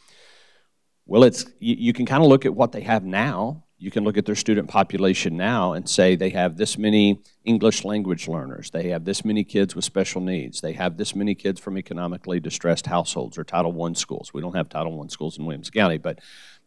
Well, 1.04 1.24
it's 1.24 1.46
you, 1.58 1.74
you 1.78 1.92
can 1.92 2.06
kind 2.06 2.22
of 2.22 2.28
look 2.28 2.46
at 2.46 2.54
what 2.54 2.70
they 2.70 2.82
have 2.82 3.04
now. 3.04 3.64
You 3.82 3.90
can 3.90 4.04
look 4.04 4.16
at 4.16 4.26
their 4.26 4.36
student 4.36 4.68
population 4.68 5.36
now 5.36 5.72
and 5.72 5.88
say 5.88 6.14
they 6.14 6.30
have 6.30 6.56
this 6.56 6.78
many 6.78 7.20
English 7.44 7.84
language 7.84 8.28
learners. 8.28 8.70
They 8.70 8.90
have 8.90 9.04
this 9.04 9.24
many 9.24 9.42
kids 9.42 9.74
with 9.74 9.84
special 9.84 10.20
needs. 10.20 10.60
They 10.60 10.74
have 10.74 10.96
this 10.96 11.16
many 11.16 11.34
kids 11.34 11.58
from 11.58 11.76
economically 11.76 12.38
distressed 12.38 12.86
households 12.86 13.36
or 13.36 13.42
Title 13.42 13.82
I 13.82 13.92
schools. 13.94 14.32
We 14.32 14.40
don't 14.40 14.54
have 14.54 14.68
Title 14.68 15.02
I 15.02 15.08
schools 15.08 15.36
in 15.36 15.46
Williams 15.46 15.68
County, 15.68 15.98
but 15.98 16.20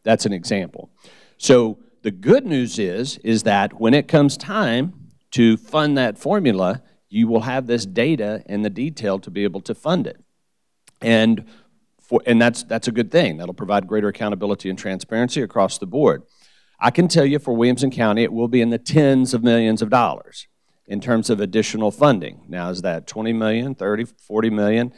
that's 0.04 0.26
an 0.26 0.34
example. 0.34 0.90
So 1.38 1.80
the 2.02 2.12
good 2.12 2.46
news 2.46 2.78
is, 2.80 3.18
is 3.20 3.44
that 3.44 3.80
when 3.80 3.94
it 3.94 4.10
comes 4.10 4.36
time 4.36 5.12
to 5.32 5.56
fund 5.56 5.98
that 5.98 6.18
formula, 6.18 6.82
you 7.08 7.30
will 7.30 7.42
have 7.44 7.66
this 7.66 7.86
data 7.86 8.44
and 8.48 8.66
the 8.66 8.70
detail 8.70 9.20
to 9.20 9.32
be 9.32 9.46
able 9.46 9.62
to 9.62 9.74
fund 9.74 10.06
it. 10.06 10.22
And, 11.02 11.46
for, 11.98 12.22
and 12.26 12.42
that's, 12.42 12.64
that's 12.64 12.90
a 12.90 12.92
good 12.92 13.10
thing. 13.10 13.38
That'll 13.38 13.54
provide 13.54 13.88
greater 13.88 14.10
accountability 14.10 14.70
and 14.70 14.78
transparency 14.78 15.42
across 15.42 15.78
the 15.78 15.88
board. 15.88 16.24
I 16.80 16.92
can 16.92 17.08
tell 17.08 17.26
you 17.26 17.40
for 17.40 17.56
Williamson 17.56 17.92
County, 17.92 18.24
it 18.24 18.34
will 18.34 18.48
be 18.48 18.62
in 18.62 18.70
the 18.70 18.78
tens 18.78 19.34
of 19.34 19.44
millions 19.44 19.82
of 19.82 19.90
dollars 19.90 20.48
in 20.88 21.00
terms 21.00 21.30
of 21.30 21.40
additional 21.40 21.92
funding. 21.92 22.44
Now, 22.48 22.70
is 22.70 22.82
that 22.82 23.08
20 23.08 23.34
million, 23.34 23.76
30, 23.76 24.06
40 24.06 24.50
million? 24.50 24.94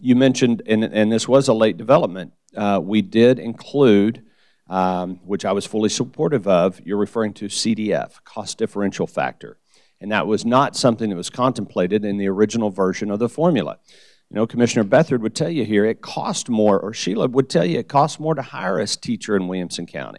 You 0.00 0.16
mentioned, 0.16 0.62
and, 0.66 0.84
and 0.84 1.12
this 1.12 1.28
was 1.28 1.48
a 1.48 1.52
late 1.52 1.76
development, 1.76 2.32
uh, 2.56 2.80
we 2.82 3.02
did 3.02 3.38
include 3.38 4.22
um, 4.68 5.20
which 5.24 5.44
I 5.44 5.52
was 5.52 5.66
fully 5.66 5.88
supportive 5.88 6.48
of, 6.48 6.80
you're 6.84 6.96
referring 6.96 7.34
to 7.34 7.46
CDF, 7.46 8.24
cost 8.24 8.58
differential 8.58 9.06
factor. 9.06 9.58
And 10.00 10.10
that 10.12 10.26
was 10.26 10.44
not 10.44 10.76
something 10.76 11.08
that 11.10 11.16
was 11.16 11.30
contemplated 11.30 12.04
in 12.04 12.16
the 12.16 12.28
original 12.28 12.70
version 12.70 13.10
of 13.10 13.18
the 13.18 13.28
formula. 13.28 13.78
You 14.30 14.36
know, 14.36 14.46
Commissioner 14.46 14.84
Bethard 14.84 15.20
would 15.20 15.36
tell 15.36 15.48
you 15.48 15.64
here 15.64 15.84
it 15.84 16.00
cost 16.00 16.48
more, 16.48 16.80
or 16.80 16.92
Sheila 16.92 17.28
would 17.28 17.48
tell 17.48 17.64
you 17.64 17.78
it 17.78 17.88
costs 17.88 18.18
more 18.18 18.34
to 18.34 18.42
hire 18.42 18.78
a 18.78 18.86
teacher 18.86 19.36
in 19.36 19.46
Williamson 19.46 19.86
County 19.86 20.18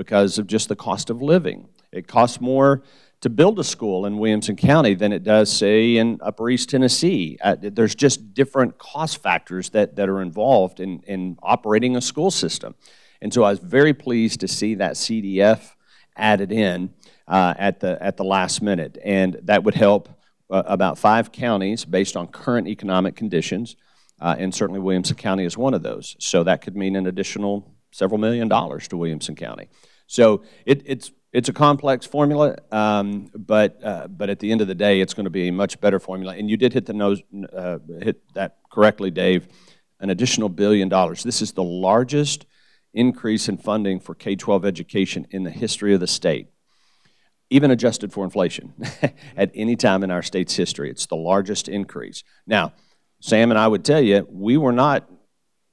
because 0.00 0.38
of 0.38 0.46
just 0.46 0.70
the 0.70 0.74
cost 0.74 1.10
of 1.10 1.20
living. 1.20 1.68
It 1.92 2.08
costs 2.08 2.40
more 2.40 2.82
to 3.20 3.28
build 3.28 3.58
a 3.58 3.64
school 3.64 4.06
in 4.06 4.16
Williamson 4.16 4.56
County 4.56 4.94
than 4.94 5.12
it 5.12 5.22
does, 5.22 5.52
say, 5.52 5.98
in 5.98 6.18
Upper 6.22 6.48
East 6.48 6.70
Tennessee. 6.70 7.36
Uh, 7.44 7.54
there's 7.60 7.94
just 7.94 8.32
different 8.32 8.78
cost 8.78 9.22
factors 9.22 9.68
that, 9.70 9.96
that 9.96 10.08
are 10.08 10.22
involved 10.22 10.80
in, 10.80 11.00
in 11.00 11.36
operating 11.42 11.96
a 11.96 12.00
school 12.00 12.30
system. 12.30 12.74
And 13.20 13.34
so 13.34 13.42
I 13.42 13.50
was 13.50 13.58
very 13.58 13.92
pleased 13.92 14.40
to 14.40 14.48
see 14.48 14.76
that 14.76 14.94
CDF 14.94 15.72
added 16.16 16.50
in 16.50 16.94
uh, 17.28 17.52
at, 17.58 17.80
the, 17.80 18.02
at 18.02 18.16
the 18.16 18.24
last 18.24 18.62
minute. 18.62 18.96
And 19.04 19.38
that 19.42 19.64
would 19.64 19.74
help 19.74 20.08
uh, 20.48 20.62
about 20.64 20.96
five 20.96 21.30
counties 21.30 21.84
based 21.84 22.16
on 22.16 22.26
current 22.26 22.68
economic 22.68 23.16
conditions. 23.16 23.76
Uh, 24.18 24.34
and 24.38 24.54
certainly 24.54 24.80
Williamson 24.80 25.16
County 25.16 25.44
is 25.44 25.58
one 25.58 25.74
of 25.74 25.82
those. 25.82 26.16
So 26.20 26.42
that 26.44 26.62
could 26.62 26.74
mean 26.74 26.96
an 26.96 27.06
additional 27.06 27.70
several 27.92 28.18
million 28.18 28.48
dollars 28.48 28.88
to 28.88 28.96
Williamson 28.96 29.36
County. 29.36 29.68
So 30.10 30.42
it, 30.66 30.82
it's, 30.86 31.12
it's 31.32 31.48
a 31.48 31.52
complex 31.52 32.04
formula, 32.04 32.56
um, 32.72 33.30
but, 33.32 33.78
uh, 33.84 34.08
but 34.08 34.28
at 34.28 34.40
the 34.40 34.50
end 34.50 34.60
of 34.60 34.66
the 34.66 34.74
day, 34.74 35.00
it's 35.00 35.14
going 35.14 35.24
to 35.24 35.30
be 35.30 35.46
a 35.46 35.52
much 35.52 35.80
better 35.80 36.00
formula. 36.00 36.34
And 36.34 36.50
you 36.50 36.56
did 36.56 36.72
hit 36.72 36.86
the 36.86 36.92
nose, 36.92 37.22
uh, 37.56 37.78
hit 38.02 38.20
that 38.34 38.56
correctly, 38.72 39.12
Dave. 39.12 39.46
An 40.00 40.10
additional 40.10 40.48
billion 40.48 40.88
dollars. 40.88 41.22
This 41.22 41.40
is 41.40 41.52
the 41.52 41.62
largest 41.62 42.46
increase 42.92 43.48
in 43.48 43.56
funding 43.56 44.00
for 44.00 44.16
K 44.16 44.34
12 44.34 44.64
education 44.64 45.28
in 45.30 45.44
the 45.44 45.50
history 45.50 45.94
of 45.94 46.00
the 46.00 46.08
state, 46.08 46.48
even 47.48 47.70
adjusted 47.70 48.12
for 48.12 48.24
inflation 48.24 48.74
at 49.36 49.52
any 49.54 49.76
time 49.76 50.02
in 50.02 50.10
our 50.10 50.22
state's 50.22 50.56
history. 50.56 50.90
It's 50.90 51.06
the 51.06 51.16
largest 51.16 51.68
increase. 51.68 52.24
Now, 52.48 52.72
Sam 53.20 53.52
and 53.52 53.58
I 53.60 53.68
would 53.68 53.84
tell 53.84 54.00
you, 54.00 54.26
we 54.28 54.56
were 54.56 54.72
not 54.72 55.08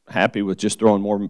happy 0.08 0.43
with 0.43 0.60
just 0.60 0.78
throwing 0.78 1.02
more 1.02 1.28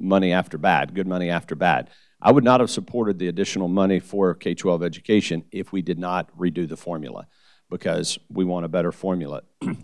money 0.00 0.32
after 0.32 0.58
bad, 0.58 0.94
good 0.94 1.06
money 1.06 1.30
after 1.30 1.54
bad. 1.54 1.90
I 2.20 2.32
would 2.32 2.44
not 2.44 2.60
have 2.60 2.70
supported 2.70 3.18
the 3.18 3.28
additional 3.28 3.68
money 3.68 4.00
for 4.00 4.34
K 4.34 4.54
12 4.54 4.82
education 4.82 5.44
if 5.52 5.72
we 5.72 5.82
did 5.82 5.98
not 5.98 6.36
redo 6.36 6.68
the 6.68 6.76
formula 6.76 7.26
because 7.70 8.18
we 8.28 8.44
want 8.44 8.64
a 8.64 8.68
better 8.68 8.92
formula. 8.92 9.42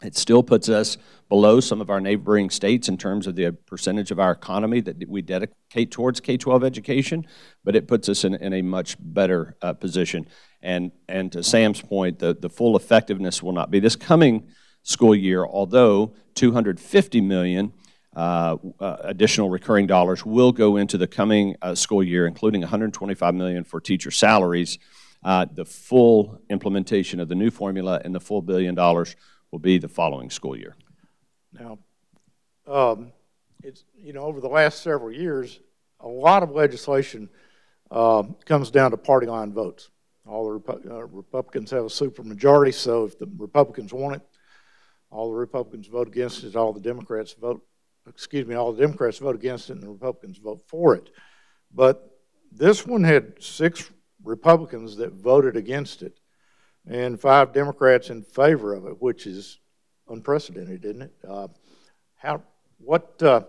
It 0.00 0.16
still 0.16 0.44
puts 0.44 0.68
us 0.68 0.96
below 1.28 1.58
some 1.58 1.80
of 1.80 1.90
our 1.90 2.00
neighboring 2.00 2.50
states 2.50 2.88
in 2.88 2.96
terms 2.98 3.26
of 3.26 3.34
the 3.34 3.50
percentage 3.66 4.12
of 4.12 4.20
our 4.20 4.30
economy 4.30 4.80
that 4.82 5.08
we 5.08 5.22
dedicate 5.22 5.90
towards 5.90 6.20
K 6.20 6.36
12 6.36 6.62
education, 6.62 7.26
but 7.64 7.74
it 7.74 7.88
puts 7.88 8.08
us 8.08 8.22
in, 8.22 8.34
in 8.34 8.52
a 8.52 8.62
much 8.62 8.96
better 9.00 9.56
uh, 9.60 9.72
position. 9.72 10.28
And, 10.62 10.92
and 11.08 11.32
to 11.32 11.42
Sam's 11.42 11.80
point, 11.80 12.20
the, 12.20 12.32
the 12.32 12.48
full 12.48 12.76
effectiveness 12.76 13.42
will 13.42 13.52
not 13.52 13.72
be 13.72 13.80
this 13.80 13.96
coming 13.96 14.46
school 14.84 15.16
year, 15.16 15.44
although 15.44 16.14
250 16.36 17.20
million 17.20 17.72
additional 18.80 19.50
recurring 19.50 19.86
dollars 19.86 20.24
will 20.24 20.52
go 20.52 20.76
into 20.76 20.98
the 20.98 21.06
coming 21.06 21.56
uh, 21.62 21.74
school 21.74 22.02
year, 22.02 22.26
including 22.26 22.60
125 22.60 23.34
million 23.34 23.64
for 23.64 23.80
teacher 23.80 24.10
salaries. 24.10 24.78
Uh, 25.22 25.46
the 25.52 25.64
full 25.64 26.40
implementation 26.48 27.18
of 27.20 27.28
the 27.28 27.34
new 27.34 27.50
formula 27.50 28.00
and 28.04 28.14
the 28.14 28.20
full 28.20 28.40
billion 28.40 28.74
dollars 28.74 29.16
will 29.50 29.58
be 29.58 29.78
the 29.78 29.88
following 29.88 30.30
school 30.30 30.56
year. 30.56 30.76
Now, 31.52 31.78
um, 32.66 33.12
it's, 33.62 33.84
you 33.96 34.12
know, 34.12 34.22
over 34.22 34.40
the 34.40 34.48
last 34.48 34.82
several 34.82 35.10
years, 35.10 35.58
a 36.00 36.08
lot 36.08 36.42
of 36.42 36.50
legislation 36.50 37.28
uh, 37.90 38.22
comes 38.44 38.70
down 38.70 38.92
to 38.92 38.96
party 38.96 39.26
line 39.26 39.52
votes. 39.52 39.90
All 40.26 40.52
the 40.52 40.60
Repu- 40.60 40.90
uh, 40.90 41.04
Republicans 41.04 41.70
have 41.70 41.84
a 41.84 41.88
supermajority, 41.88 42.74
so 42.74 43.04
if 43.04 43.18
the 43.18 43.28
Republicans 43.38 43.92
want 43.92 44.16
it, 44.16 44.22
all 45.10 45.30
the 45.30 45.38
Republicans 45.38 45.86
vote 45.86 46.06
against 46.06 46.44
it, 46.44 46.54
all 46.54 46.72
the 46.72 46.80
Democrats 46.80 47.32
vote, 47.32 47.64
excuse 48.08 48.46
me, 48.46 48.54
all 48.54 48.72
the 48.72 48.80
Democrats 48.80 49.18
vote 49.18 49.34
against 49.34 49.70
it, 49.70 49.74
and 49.74 49.82
the 49.82 49.88
Republicans 49.88 50.38
vote 50.38 50.62
for 50.66 50.94
it. 50.94 51.10
But 51.72 52.18
this 52.50 52.86
one 52.86 53.04
had 53.04 53.42
six 53.42 53.90
Republicans 54.24 54.96
that 54.96 55.12
voted 55.12 55.56
against 55.56 56.02
it 56.02 56.18
and 56.86 57.20
five 57.20 57.52
Democrats 57.52 58.10
in 58.10 58.22
favor 58.22 58.74
of 58.74 58.86
it, 58.86 59.00
which 59.00 59.26
is 59.26 59.60
unprecedented, 60.08 60.84
isn't 60.84 61.02
it? 61.02 61.12
Uh, 61.28 61.48
how, 62.14 62.42
what, 62.78 63.22
uh, 63.22 63.42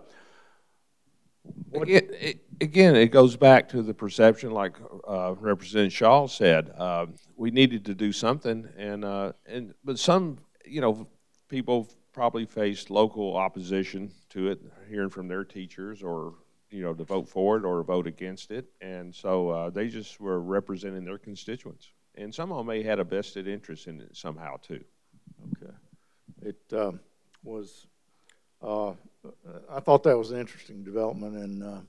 what? 1.70 1.88
Again, 1.88 2.08
it, 2.12 2.40
again, 2.60 2.96
it 2.96 3.08
goes 3.08 3.36
back 3.36 3.68
to 3.70 3.82
the 3.82 3.94
perception, 3.94 4.50
like 4.50 4.76
uh, 5.08 5.34
Representative 5.38 5.92
Shaw 5.92 6.26
said, 6.26 6.70
uh, 6.76 7.06
we 7.36 7.50
needed 7.50 7.86
to 7.86 7.94
do 7.94 8.12
something, 8.12 8.68
and 8.76 9.04
uh, 9.04 9.32
and 9.46 9.74
but 9.82 9.98
some, 9.98 10.38
you 10.66 10.80
know, 10.80 11.06
people 11.48 11.88
probably 12.12 12.44
faced 12.44 12.90
local 12.90 13.36
opposition 13.36 14.10
to 14.30 14.50
it, 14.50 14.60
hearing 14.88 15.10
from 15.10 15.28
their 15.28 15.44
teachers, 15.44 16.02
or 16.02 16.34
you 16.70 16.82
know, 16.82 16.94
to 16.94 17.04
vote 17.04 17.28
for 17.28 17.56
it 17.56 17.64
or 17.64 17.82
vote 17.82 18.06
against 18.06 18.50
it, 18.50 18.66
and 18.80 19.14
so 19.14 19.50
uh, 19.50 19.70
they 19.70 19.88
just 19.88 20.20
were 20.20 20.40
representing 20.40 21.04
their 21.04 21.18
constituents 21.18 21.88
and 22.14 22.34
some 22.34 22.50
of 22.50 22.58
them 22.58 22.66
may 22.66 22.82
had 22.82 22.98
a 22.98 23.04
vested 23.04 23.48
interest 23.48 23.86
in 23.86 24.00
it 24.00 24.16
somehow 24.16 24.56
too. 24.56 24.82
Okay. 25.52 25.72
It 26.42 26.76
um, 26.76 27.00
was, 27.42 27.86
uh, 28.62 28.92
I 29.70 29.80
thought 29.80 30.02
that 30.04 30.16
was 30.16 30.30
an 30.30 30.40
interesting 30.40 30.82
development 30.82 31.36
and 31.36 31.62
uh, 31.62 31.80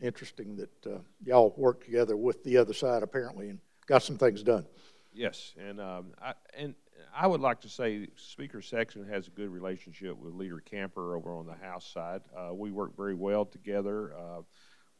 interesting 0.00 0.56
that 0.56 0.86
uh, 0.86 0.98
y'all 1.24 1.54
worked 1.56 1.84
together 1.84 2.16
with 2.16 2.42
the 2.44 2.56
other 2.56 2.72
side 2.72 3.02
apparently 3.02 3.50
and 3.50 3.58
got 3.86 4.02
some 4.02 4.18
things 4.18 4.42
done. 4.42 4.66
Yes, 5.12 5.54
and 5.58 5.80
um, 5.80 6.12
I, 6.20 6.34
and 6.56 6.74
I 7.14 7.26
would 7.26 7.40
like 7.40 7.62
to 7.62 7.68
say 7.68 8.08
Speaker 8.16 8.60
Sexton 8.60 9.08
has 9.08 9.26
a 9.26 9.30
good 9.30 9.48
relationship 9.48 10.18
with 10.18 10.34
Leader 10.34 10.60
Camper 10.60 11.16
over 11.16 11.32
on 11.32 11.46
the 11.46 11.54
House 11.54 11.86
side. 11.86 12.20
Uh, 12.36 12.52
we 12.52 12.70
work 12.70 12.96
very 12.96 13.14
well 13.14 13.46
together 13.46 14.12
uh, 14.14 14.42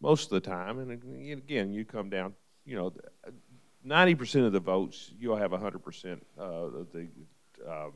most 0.01 0.25
of 0.25 0.31
the 0.31 0.41
time, 0.41 0.79
and 0.79 0.91
again, 0.91 1.73
you 1.73 1.85
come 1.85 2.09
down, 2.09 2.35
you 2.65 2.77
know, 2.77 2.93
ninety 3.85 4.15
percent 4.15 4.47
of 4.47 4.53
the 4.53 4.61
votes, 4.61 5.11
you'll 5.19 5.37
have 5.37 5.53
hundred 5.53 5.81
percent 5.85 6.27
uh, 6.39 6.43
of 6.43 6.93
the 6.93 7.07
um, 7.67 7.93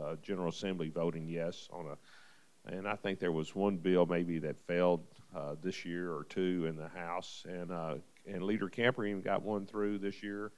uh, 0.00 0.16
General 0.22 0.48
Assembly 0.48 0.88
voting 0.88 1.28
yes 1.28 1.68
on 1.72 1.86
a, 1.86 2.76
and 2.76 2.86
I 2.86 2.96
think 2.96 3.18
there 3.18 3.32
was 3.32 3.54
one 3.54 3.76
bill 3.76 4.06
maybe 4.06 4.38
that 4.40 4.56
failed 4.66 5.04
uh, 5.34 5.54
this 5.62 5.84
year 5.84 6.12
or 6.12 6.24
two 6.24 6.66
in 6.68 6.76
the 6.76 6.88
House, 6.88 7.44
and 7.48 7.70
uh, 7.72 7.94
and 8.26 8.42
Leader 8.42 8.68
Camper 8.68 9.04
even 9.04 9.22
got 9.22 9.42
one 9.42 9.66
through 9.66 9.98
this 9.98 10.22
year 10.22 10.52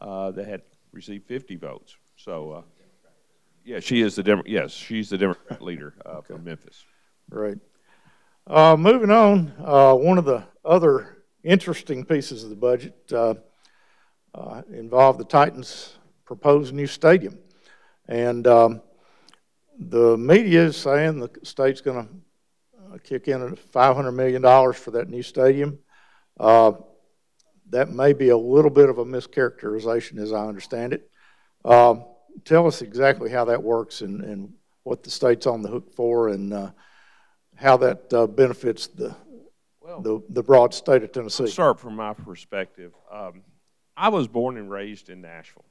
that 0.00 0.46
had 0.46 0.62
received 0.92 1.26
fifty 1.26 1.56
votes. 1.56 1.96
So, 2.16 2.50
uh, 2.50 2.62
yeah, 3.64 3.80
she 3.80 4.00
is 4.00 4.16
the 4.16 4.22
Demo- 4.22 4.42
yes, 4.46 4.72
she's 4.72 5.10
the 5.10 5.18
Democrat 5.18 5.60
leader 5.62 5.94
uh, 6.04 6.22
from 6.22 6.44
Memphis. 6.44 6.84
Right. 7.28 7.58
Uh, 8.46 8.76
moving 8.76 9.10
on, 9.10 9.52
uh, 9.64 9.94
one 9.94 10.18
of 10.18 10.24
the 10.24 10.44
other 10.64 11.24
interesting 11.42 12.04
pieces 12.04 12.44
of 12.44 12.50
the 12.50 12.56
budget 12.56 12.94
uh, 13.12 13.34
uh, 14.34 14.62
involved 14.72 15.18
the 15.18 15.24
Titans' 15.24 15.96
proposed 16.24 16.74
new 16.74 16.86
stadium. 16.86 17.38
And 18.08 18.46
um, 18.46 18.82
the 19.78 20.16
media 20.16 20.64
is 20.64 20.76
saying 20.76 21.18
the 21.18 21.30
state's 21.42 21.80
going 21.80 22.06
to 22.06 22.98
kick 23.00 23.28
in 23.28 23.40
$500 23.74 24.14
million 24.14 24.42
for 24.72 24.90
that 24.92 25.08
new 25.08 25.22
stadium. 25.22 25.78
Uh, 26.38 26.72
that 27.70 27.90
may 27.90 28.12
be 28.12 28.28
a 28.28 28.36
little 28.36 28.70
bit 28.70 28.88
of 28.88 28.98
a 28.98 29.04
mischaracterization 29.04 30.18
as 30.18 30.32
I 30.32 30.46
understand 30.46 30.92
it. 30.92 31.10
Um, 31.66 32.04
tell 32.44 32.66
us 32.66 32.80
exactly 32.80 33.28
how 33.28 33.44
that 33.46 33.62
works 33.62 34.00
and, 34.00 34.22
and 34.22 34.52
what 34.84 35.02
the 35.02 35.10
state's 35.10 35.46
on 35.46 35.62
the 35.62 35.68
hook 35.68 35.92
for 35.92 36.28
and 36.28 36.52
uh, 36.52 36.70
how 37.56 37.76
that 37.78 38.12
uh, 38.12 38.26
benefits 38.28 38.86
the, 38.86 39.16
Well, 39.80 40.00
the, 40.00 40.22
the 40.28 40.42
broad 40.42 40.72
state 40.72 41.02
of 41.02 41.10
Tennessee. 41.10 41.44
I'll 41.44 41.50
start 41.50 41.80
from 41.80 41.96
my 41.96 42.14
perspective. 42.14 42.92
Um, 43.12 43.42
I 43.96 44.10
was 44.10 44.28
born 44.28 44.58
and 44.58 44.70
raised 44.70 45.10
in 45.10 45.20
Nashville, 45.20 45.64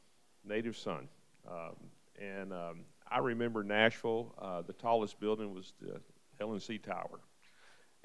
native 0.43 0.75
son. 0.75 1.07
Um, 1.49 1.75
and 2.19 2.51
um, 2.51 2.81
I 3.09 3.19
remember 3.19 3.63
Nashville, 3.63 4.35
uh, 4.37 4.63
the 4.63 4.73
tallest 4.73 5.17
building 5.19 5.53
was 5.53 5.73
the 5.79 6.01
L&C 6.41 6.77
Tower. 6.79 7.21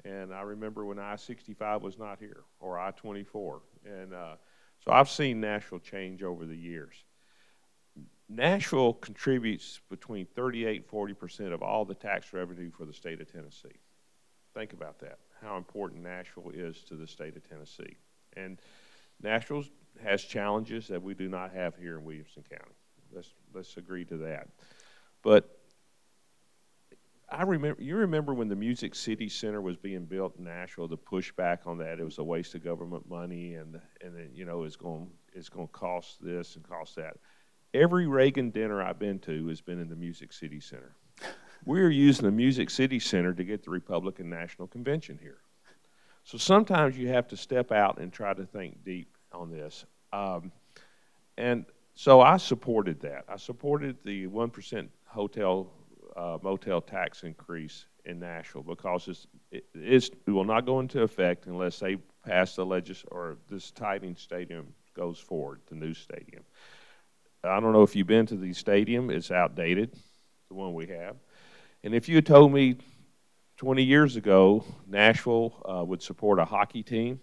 And 0.05 0.33
I 0.33 0.41
remember 0.41 0.85
when 0.85 0.97
I 0.97 1.17
65 1.17 1.81
was 1.81 1.97
not 1.97 2.19
here, 2.19 2.43
or 2.61 2.79
I 2.79 2.91
24. 2.91 3.61
And 3.85 4.13
uh, 4.13 4.35
so 4.83 4.91
I've 4.91 5.09
seen 5.09 5.41
Nashville 5.41 5.79
change 5.79 6.23
over 6.23 6.45
the 6.45 6.55
years. 6.55 7.03
Nashville 8.33 8.93
contributes 8.93 9.81
between 9.89 10.25
38 10.25 10.77
and 10.77 10.85
40 10.85 11.13
percent 11.13 11.53
of 11.53 11.61
all 11.61 11.83
the 11.83 11.95
tax 11.95 12.31
revenue 12.31 12.71
for 12.71 12.85
the 12.85 12.93
state 12.93 13.19
of 13.19 13.31
Tennessee. 13.31 13.79
Think 14.53 14.73
about 14.73 14.99
that, 14.99 15.19
how 15.41 15.57
important 15.57 16.03
Nashville 16.03 16.51
is 16.53 16.83
to 16.83 16.95
the 16.95 17.07
state 17.07 17.35
of 17.35 17.47
Tennessee. 17.47 17.97
And 18.35 18.57
Nashville 19.21 19.63
has 20.03 20.23
challenges 20.23 20.87
that 20.87 21.01
we 21.01 21.13
do 21.13 21.27
not 21.27 21.51
have 21.53 21.75
here 21.75 21.97
in 21.97 22.05
Williamson 22.05 22.43
County. 22.49 22.75
Let's, 23.13 23.33
let's 23.53 23.77
agree 23.77 24.05
to 24.05 24.17
that. 24.17 24.47
But 25.21 25.57
I 27.29 27.43
remember, 27.43 27.81
you 27.81 27.97
remember 27.97 28.33
when 28.33 28.49
the 28.49 28.55
Music 28.55 28.95
City 28.95 29.29
Center 29.29 29.61
was 29.61 29.77
being 29.77 30.05
built 30.05 30.35
in 30.37 30.45
Nashville, 30.45 30.87
the 30.87 30.97
pushback 30.97 31.65
on 31.65 31.77
that, 31.77 31.99
it 31.99 32.03
was 32.03 32.17
a 32.17 32.23
waste 32.23 32.55
of 32.55 32.63
government 32.63 33.09
money 33.09 33.55
and, 33.55 33.79
and 34.01 34.15
then, 34.15 34.29
you 34.33 34.43
know, 34.43 34.63
it's 34.63 34.75
going, 34.75 35.09
it's 35.33 35.49
going 35.49 35.67
to 35.67 35.73
cost 35.73 36.17
this 36.21 36.55
and 36.55 36.67
cost 36.67 36.95
that. 36.95 37.17
Every 37.73 38.05
Reagan 38.05 38.49
dinner 38.49 38.81
I've 38.81 38.99
been 38.99 39.19
to 39.19 39.47
has 39.47 39.61
been 39.61 39.79
in 39.79 39.87
the 39.87 39.95
Music 39.95 40.33
City 40.33 40.59
Center. 40.59 40.93
We're 41.65 41.89
using 41.89 42.25
the 42.25 42.31
Music 42.31 42.69
City 42.69 42.99
Center 42.99 43.33
to 43.33 43.43
get 43.43 43.63
the 43.63 43.69
Republican 43.69 44.29
National 44.29 44.67
Convention 44.67 45.17
here. 45.21 45.37
So 46.23 46.37
sometimes 46.37 46.97
you 46.97 47.07
have 47.09 47.27
to 47.29 47.37
step 47.37 47.71
out 47.71 47.99
and 47.99 48.11
try 48.11 48.33
to 48.33 48.45
think 48.45 48.83
deep 48.83 49.15
on 49.31 49.51
this. 49.51 49.85
Um, 50.11 50.51
and 51.37 51.65
so 51.95 52.19
I 52.19 52.37
supported 52.37 52.99
that. 53.01 53.25
I 53.29 53.37
supported 53.37 53.97
the 54.03 54.27
1% 54.27 54.87
hotel 55.05 55.71
uh, 56.15 56.37
motel 56.41 56.81
tax 56.81 57.23
increase 57.23 57.85
in 58.05 58.19
Nashville 58.19 58.63
because 58.63 59.07
it's, 59.07 59.27
it, 59.51 59.65
it's, 59.73 60.09
it 60.27 60.31
will 60.31 60.43
not 60.43 60.65
go 60.65 60.79
into 60.79 61.03
effect 61.03 61.47
unless 61.47 61.79
they 61.79 61.97
pass 62.25 62.55
the 62.55 62.65
legis 62.65 63.05
or 63.11 63.37
this 63.47 63.71
Titan 63.71 64.15
Stadium 64.15 64.73
goes 64.93 65.19
forward, 65.19 65.61
the 65.69 65.75
new 65.75 65.93
stadium. 65.93 66.43
I 67.43 67.59
don't 67.59 67.73
know 67.73 67.83
if 67.83 67.95
you've 67.95 68.07
been 68.07 68.27
to 68.27 68.35
the 68.35 68.53
stadium, 68.53 69.09
it's 69.09 69.31
outdated, 69.31 69.93
the 70.49 70.53
one 70.53 70.73
we 70.73 70.87
have. 70.87 71.15
And 71.83 71.95
if 71.95 72.07
you 72.07 72.15
had 72.15 72.25
told 72.25 72.53
me 72.53 72.77
20 73.57 73.83
years 73.83 74.15
ago 74.15 74.63
Nashville 74.87 75.53
uh, 75.65 75.83
would 75.83 76.03
support 76.03 76.39
a 76.39 76.45
hockey 76.45 76.83
team, 76.83 77.19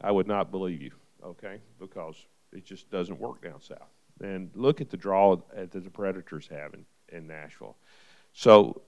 I 0.00 0.10
would 0.10 0.26
not 0.26 0.50
believe 0.50 0.82
you, 0.82 0.92
okay? 1.24 1.60
Because 1.80 2.16
it 2.52 2.64
just 2.64 2.90
doesn't 2.90 3.18
work 3.18 3.42
down 3.42 3.60
south. 3.60 3.88
And 4.20 4.50
look 4.54 4.80
at 4.80 4.90
the 4.90 4.96
draw 4.96 5.36
that 5.54 5.72
the 5.72 5.80
Predators 5.90 6.46
have 6.48 6.74
in, 6.74 6.84
in 7.08 7.26
Nashville. 7.26 7.76
So 8.34 8.82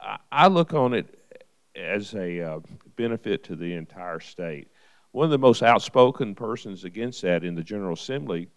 I, 0.00 0.18
I 0.30 0.48
look 0.48 0.72
on 0.72 0.94
it 0.94 1.18
as 1.76 2.14
a 2.14 2.40
uh, 2.40 2.60
benefit 2.96 3.44
to 3.44 3.56
the 3.56 3.74
entire 3.74 4.20
state. 4.20 4.68
One 5.12 5.24
of 5.26 5.30
the 5.30 5.38
most 5.38 5.62
outspoken 5.62 6.34
persons 6.34 6.84
against 6.84 7.20
that 7.22 7.44
in 7.44 7.54
the 7.54 7.62
General 7.62 7.92
Assembly 7.92 8.48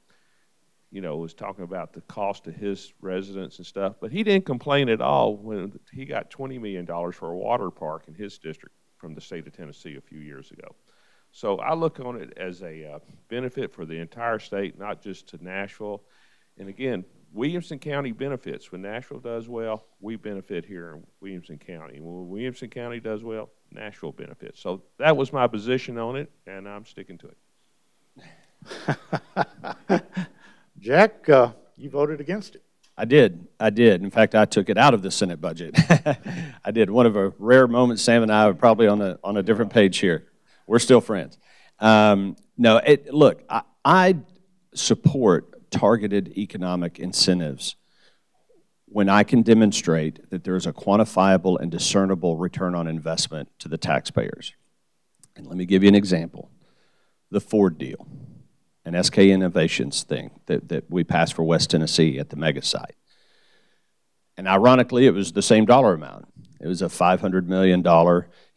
you 0.96 1.02
know, 1.02 1.18
was 1.18 1.34
talking 1.34 1.66
about 1.66 1.92
the 1.92 2.00
cost 2.04 2.48
of 2.48 2.56
his 2.56 2.94
residents 3.02 3.58
and 3.58 3.68
stuff, 3.68 3.96
but 4.00 4.14
he 4.14 4.24
didn't 4.24 4.46
complain 4.46 4.88
at 4.88 5.02
all 5.02 5.36
when 5.36 5.78
he 5.92 6.06
got 6.06 6.32
$20 6.32 6.58
million 6.62 6.86
for 7.12 7.32
a 7.32 7.38
water 7.38 7.70
park 7.70 8.06
in 8.08 8.14
his 8.14 8.38
district 8.38 8.74
from 8.96 9.14
the 9.14 9.20
state 9.20 9.46
of 9.46 9.52
Tennessee 9.52 9.98
a 9.98 10.02
few 10.02 10.20
years 10.20 10.52
ago. 10.52 10.74
So 11.34 11.58
I 11.58 11.74
look 11.74 12.00
on 12.00 12.16
it 12.22 12.32
as 12.38 12.62
a 12.62 12.94
uh, 12.94 13.00
benefit 13.28 13.74
for 13.74 13.86
the 13.86 14.00
entire 14.00 14.40
state, 14.40 14.80
not 14.80 15.02
just 15.02 15.28
to 15.28 15.44
Nashville. 15.44 16.02
And 16.58 16.70
again, 16.70 17.04
Williamson 17.34 17.78
County 17.78 18.14
benefits. 18.14 18.72
When 18.72 18.82
Nashville 18.82 19.20
does 19.20 19.50
well, 19.50 19.84
we 20.00 20.16
benefit 20.16 20.64
here 20.64 20.94
in 20.94 21.04
Williamson 21.20 21.58
County. 21.58 22.00
When 22.00 22.30
Williamson 22.30 22.70
County 22.70 23.02
does 23.02 23.22
well, 23.22 23.50
Nashville 23.70 24.14
benefits. 24.14 24.62
So 24.62 24.82
that 24.98 25.18
was 25.18 25.34
my 25.34 25.46
position 25.46 25.98
on 25.98 26.16
it, 26.16 26.32
and 26.48 26.70
I'm 26.70 26.86
sticking 26.86 27.18
to 27.18 27.32
it. 29.90 30.02
Jack, 30.86 31.28
uh, 31.30 31.52
you 31.78 31.90
voted 31.90 32.22
against 32.22 32.54
it. 32.54 32.62
I 32.96 33.06
did. 33.06 33.48
I 33.60 33.72
did. 33.72 34.04
In 34.04 34.12
fact, 34.12 34.36
I 34.36 34.46
took 34.46 34.70
it 34.70 34.78
out 34.78 34.94
of 34.94 35.02
the 35.02 35.10
Senate 35.10 35.42
budget. 35.42 35.76
I 36.64 36.70
did. 36.70 36.92
One 36.92 37.08
of 37.08 37.16
a 37.16 37.34
rare 37.40 37.68
moments. 37.68 38.04
Sam 38.04 38.22
and 38.22 38.32
I 38.32 38.44
are 38.46 38.54
probably 38.54 38.86
on 38.86 39.02
a 39.02 39.18
on 39.24 39.36
a 39.36 39.42
different 39.42 39.74
page 39.74 39.98
here. 39.98 40.28
We're 40.68 40.78
still 40.78 41.02
friends. 41.02 41.40
Um, 41.80 42.36
no, 42.56 42.78
it, 42.78 43.12
look, 43.12 43.42
I, 43.50 43.64
I 43.84 44.18
support 44.76 45.72
targeted 45.72 46.38
economic 46.38 47.00
incentives 47.00 47.78
when 48.86 49.10
I 49.10 49.24
can 49.24 49.42
demonstrate 49.42 50.30
that 50.30 50.44
there 50.44 50.56
is 50.56 50.68
a 50.68 50.72
quantifiable 50.72 51.60
and 51.60 51.72
discernible 51.72 52.38
return 52.38 52.76
on 52.76 52.88
investment 52.88 53.50
to 53.58 53.68
the 53.68 53.80
taxpayers. 53.80 54.54
And 55.36 55.48
let 55.48 55.58
me 55.58 55.66
give 55.66 55.82
you 55.82 55.90
an 55.90 55.96
example: 55.96 56.52
the 57.32 57.42
Ford 57.42 57.80
deal 57.80 58.06
an 58.86 59.02
SK 59.02 59.18
Innovations 59.20 60.04
thing 60.04 60.32
that, 60.46 60.70
that 60.70 60.90
we 60.90 61.04
passed 61.04 61.34
for 61.34 61.44
West 61.44 61.72
Tennessee 61.72 62.20
at 62.20 62.30
the 62.30 62.36
mega 62.36 62.62
site. 62.62 62.96
And 64.38 64.48
ironically, 64.48 65.08
it 65.08 65.14
was 65.14 65.32
the 65.32 65.42
same 65.42 65.66
dollar 65.66 65.94
amount. 65.94 66.28
It 66.60 66.68
was 66.68 66.82
a 66.82 66.88
$500 66.88 67.46
million 67.48 67.84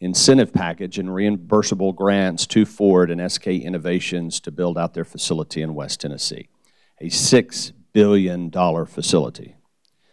incentive 0.00 0.52
package 0.52 0.98
and 0.98 1.08
reimbursable 1.08 1.94
grants 1.94 2.46
to 2.48 2.64
Ford 2.64 3.10
and 3.10 3.30
SK 3.30 3.48
Innovations 3.48 4.40
to 4.40 4.50
build 4.50 4.78
out 4.78 4.94
their 4.94 5.04
facility 5.04 5.62
in 5.62 5.74
West 5.74 6.00
Tennessee. 6.00 6.48
A 7.00 7.06
$6 7.06 7.72
billion 7.92 8.50
facility. 8.50 9.56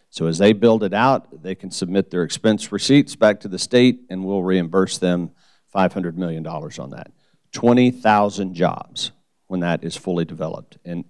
So 0.09 0.27
as 0.27 0.37
they 0.37 0.53
build 0.53 0.83
it 0.83 0.93
out, 0.93 1.43
they 1.43 1.55
can 1.55 1.71
submit 1.71 2.09
their 2.09 2.23
expense 2.23 2.71
receipts 2.71 3.15
back 3.15 3.41
to 3.41 3.47
the 3.47 3.59
state 3.59 4.01
and 4.09 4.23
we'll 4.23 4.43
reimburse 4.43 4.97
them 4.97 5.31
$500 5.73 6.15
million 6.15 6.45
on 6.47 6.89
that. 6.91 7.11
20,000 7.51 8.53
jobs 8.53 9.11
when 9.55 9.61
that 9.61 9.85
is 9.85 9.95
fully 9.95 10.25
developed. 10.25 10.77
And, 10.83 11.05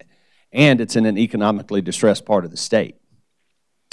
and 0.51 0.79
it's 0.79 0.95
in 0.95 1.07
an 1.07 1.17
economically 1.17 1.81
distressed 1.81 2.25
part 2.25 2.45
of 2.45 2.51
the 2.51 2.57
state. 2.57 2.95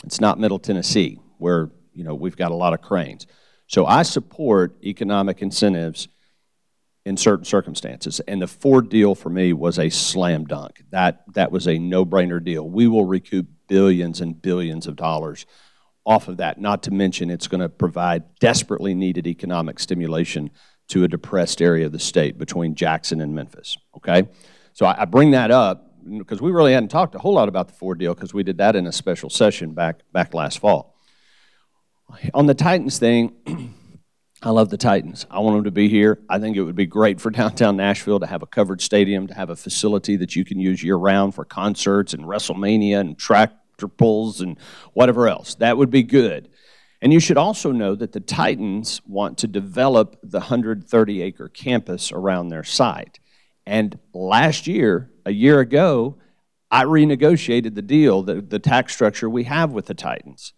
It's 0.05 0.21
not 0.21 0.39
Middle 0.39 0.59
Tennessee, 0.59 1.19
where 1.39 1.71
you 1.95 2.05
know, 2.05 2.15
we've 2.15 2.37
got 2.37 2.51
a 2.51 2.55
lot 2.55 2.75
of 2.75 2.83
cranes. 2.83 3.27
So 3.67 3.87
I 3.87 4.03
support 4.03 4.77
economic 4.85 5.41
incentives 5.41 6.09
in 7.07 7.17
certain 7.17 7.47
circumstances. 7.47 8.21
And 8.29 8.43
the 8.43 8.47
Ford 8.47 8.91
deal 8.91 9.15
for 9.15 9.31
me 9.31 9.55
was 9.55 9.79
a 9.79 9.89
slam 9.89 10.45
dunk. 10.45 10.85
That, 10.91 11.25
that 11.33 11.51
was 11.51 11.67
a 11.67 11.79
no 11.79 12.05
brainer 12.05 12.45
deal. 12.45 12.69
We 12.69 12.87
will 12.89 13.07
recoup 13.07 13.47
billions 13.69 14.21
and 14.21 14.41
billions 14.41 14.87
of 14.87 14.97
dollars 14.97 15.47
off 16.05 16.29
of 16.29 16.37
that, 16.37 16.61
not 16.61 16.83
to 16.83 16.91
mention 16.91 17.31
it's 17.31 17.49
going 17.49 17.63
to 17.63 17.71
provide 17.71 18.25
desperately 18.39 18.93
needed 18.93 19.27
economic 19.27 19.79
stimulation 19.79 20.51
to 20.93 21.05
a 21.05 21.09
depressed 21.09 21.63
area 21.63 21.87
of 21.87 21.93
the 21.93 21.99
state 21.99 22.37
between 22.37 22.75
Jackson 22.75 23.23
and 23.23 23.35
Memphis. 23.35 23.79
Okay? 23.97 24.29
So 24.75 24.85
I, 24.85 25.03
I 25.03 25.05
bring 25.07 25.31
that 25.31 25.51
up 25.51 25.91
because 26.19 26.43
we 26.43 26.51
really 26.51 26.75
hadn't 26.75 26.91
talked 26.91 27.15
a 27.15 27.19
whole 27.19 27.33
lot 27.33 27.49
about 27.49 27.69
the 27.69 27.75
Ford 27.75 27.99
deal 27.99 28.15
because 28.15 28.35
we 28.35 28.43
did 28.43 28.59
that 28.59 28.77
in 28.77 28.87
a 28.87 28.93
special 28.93 29.31
session 29.31 29.73
back, 29.73 30.01
back 30.13 30.35
last 30.35 30.59
fall. 30.59 30.99
On 32.35 32.45
the 32.45 32.53
Titans 32.53 32.99
thing, 32.99 33.33
I 34.43 34.51
love 34.51 34.69
the 34.69 34.77
Titans. 34.77 35.25
I 35.31 35.39
want 35.39 35.57
them 35.57 35.65
to 35.65 35.71
be 35.71 35.89
here. 35.89 36.19
I 36.29 36.39
think 36.39 36.59
it 36.59 36.63
would 36.63 36.77
be 36.77 36.85
great 36.85 37.23
for 37.23 37.31
downtown 37.41 37.79
Nashville 37.79 38.21
to 38.21 38.27
have 38.27 38.43
a 38.43 38.47
covered 38.47 38.83
stadium, 38.83 39.27
to 39.29 39.35
have 39.35 39.49
a 39.49 39.57
facility 39.57 40.17
that 40.17 40.37
you 40.37 40.45
can 40.45 40.61
use 40.61 40.83
year 40.83 40.97
round 40.97 41.35
for 41.35 41.47
concerts 41.47 42.13
and 42.13 42.25
WrestleMania 42.25 43.01
and 43.01 43.17
tractor 43.17 43.89
pulls 43.89 44.43
and 44.43 44.59
whatever 44.93 45.27
else. 45.27 45.55
That 45.55 45.79
would 45.79 45.91
be 45.91 46.03
good. 46.03 46.51
And 47.03 47.13
you 47.13 47.19
should 47.19 47.37
also 47.37 47.73
know 47.73 47.97
that 47.97 48.13
the 48.13 48.21
Titans 48.21 49.03
want 49.05 49.37
to 49.39 49.49
develop 49.49 50.21
the 50.23 50.39
130 50.39 51.23
acre 51.23 51.49
campus 51.49 52.13
around 52.13 52.49
their 52.49 52.63
site. 52.63 53.19
And 53.67 53.99
last 54.15 54.69
year, 54.69 55.11
a 55.27 55.33
year 55.33 55.59
ago, 55.59 56.19
I 56.71 56.85
renegotiated 56.85 57.75
the 57.75 57.83
deal, 57.83 58.23
the, 58.23 58.41
the 58.41 58.61
tax 58.61 58.95
structure 58.95 59.29
we 59.29 59.45
have 59.45 59.73
with 59.73 59.87
the 59.87 59.95
Titans. 59.95 60.53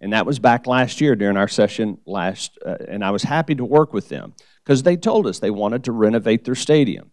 And 0.00 0.12
that 0.12 0.26
was 0.26 0.38
back 0.38 0.68
last 0.68 1.00
year 1.00 1.16
during 1.16 1.36
our 1.36 1.48
session 1.48 1.98
last, 2.06 2.56
uh, 2.64 2.76
and 2.88 3.04
I 3.04 3.10
was 3.10 3.24
happy 3.24 3.56
to 3.56 3.64
work 3.64 3.92
with 3.92 4.08
them 4.08 4.34
because 4.64 4.84
they 4.84 4.96
told 4.96 5.26
us 5.26 5.40
they 5.40 5.50
wanted 5.50 5.82
to 5.84 5.92
renovate 5.92 6.44
their 6.44 6.54
stadium 6.54 7.10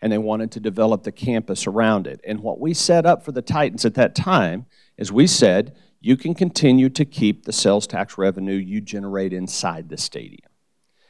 and 0.00 0.10
they 0.10 0.18
wanted 0.18 0.50
to 0.52 0.60
develop 0.60 1.02
the 1.02 1.12
campus 1.12 1.66
around 1.66 2.06
it. 2.06 2.20
And 2.26 2.40
what 2.40 2.58
we 2.58 2.72
set 2.72 3.04
up 3.04 3.22
for 3.22 3.32
the 3.32 3.42
Titans 3.42 3.84
at 3.84 3.94
that 3.94 4.14
time 4.14 4.64
is 4.96 5.12
we 5.12 5.26
said, 5.26 5.76
you 6.04 6.18
can 6.18 6.34
continue 6.34 6.90
to 6.90 7.04
keep 7.06 7.44
the 7.44 7.52
sales 7.52 7.86
tax 7.86 8.18
revenue 8.18 8.56
you 8.56 8.78
generate 8.78 9.32
inside 9.32 9.88
the 9.88 9.96
stadium. 9.96 10.50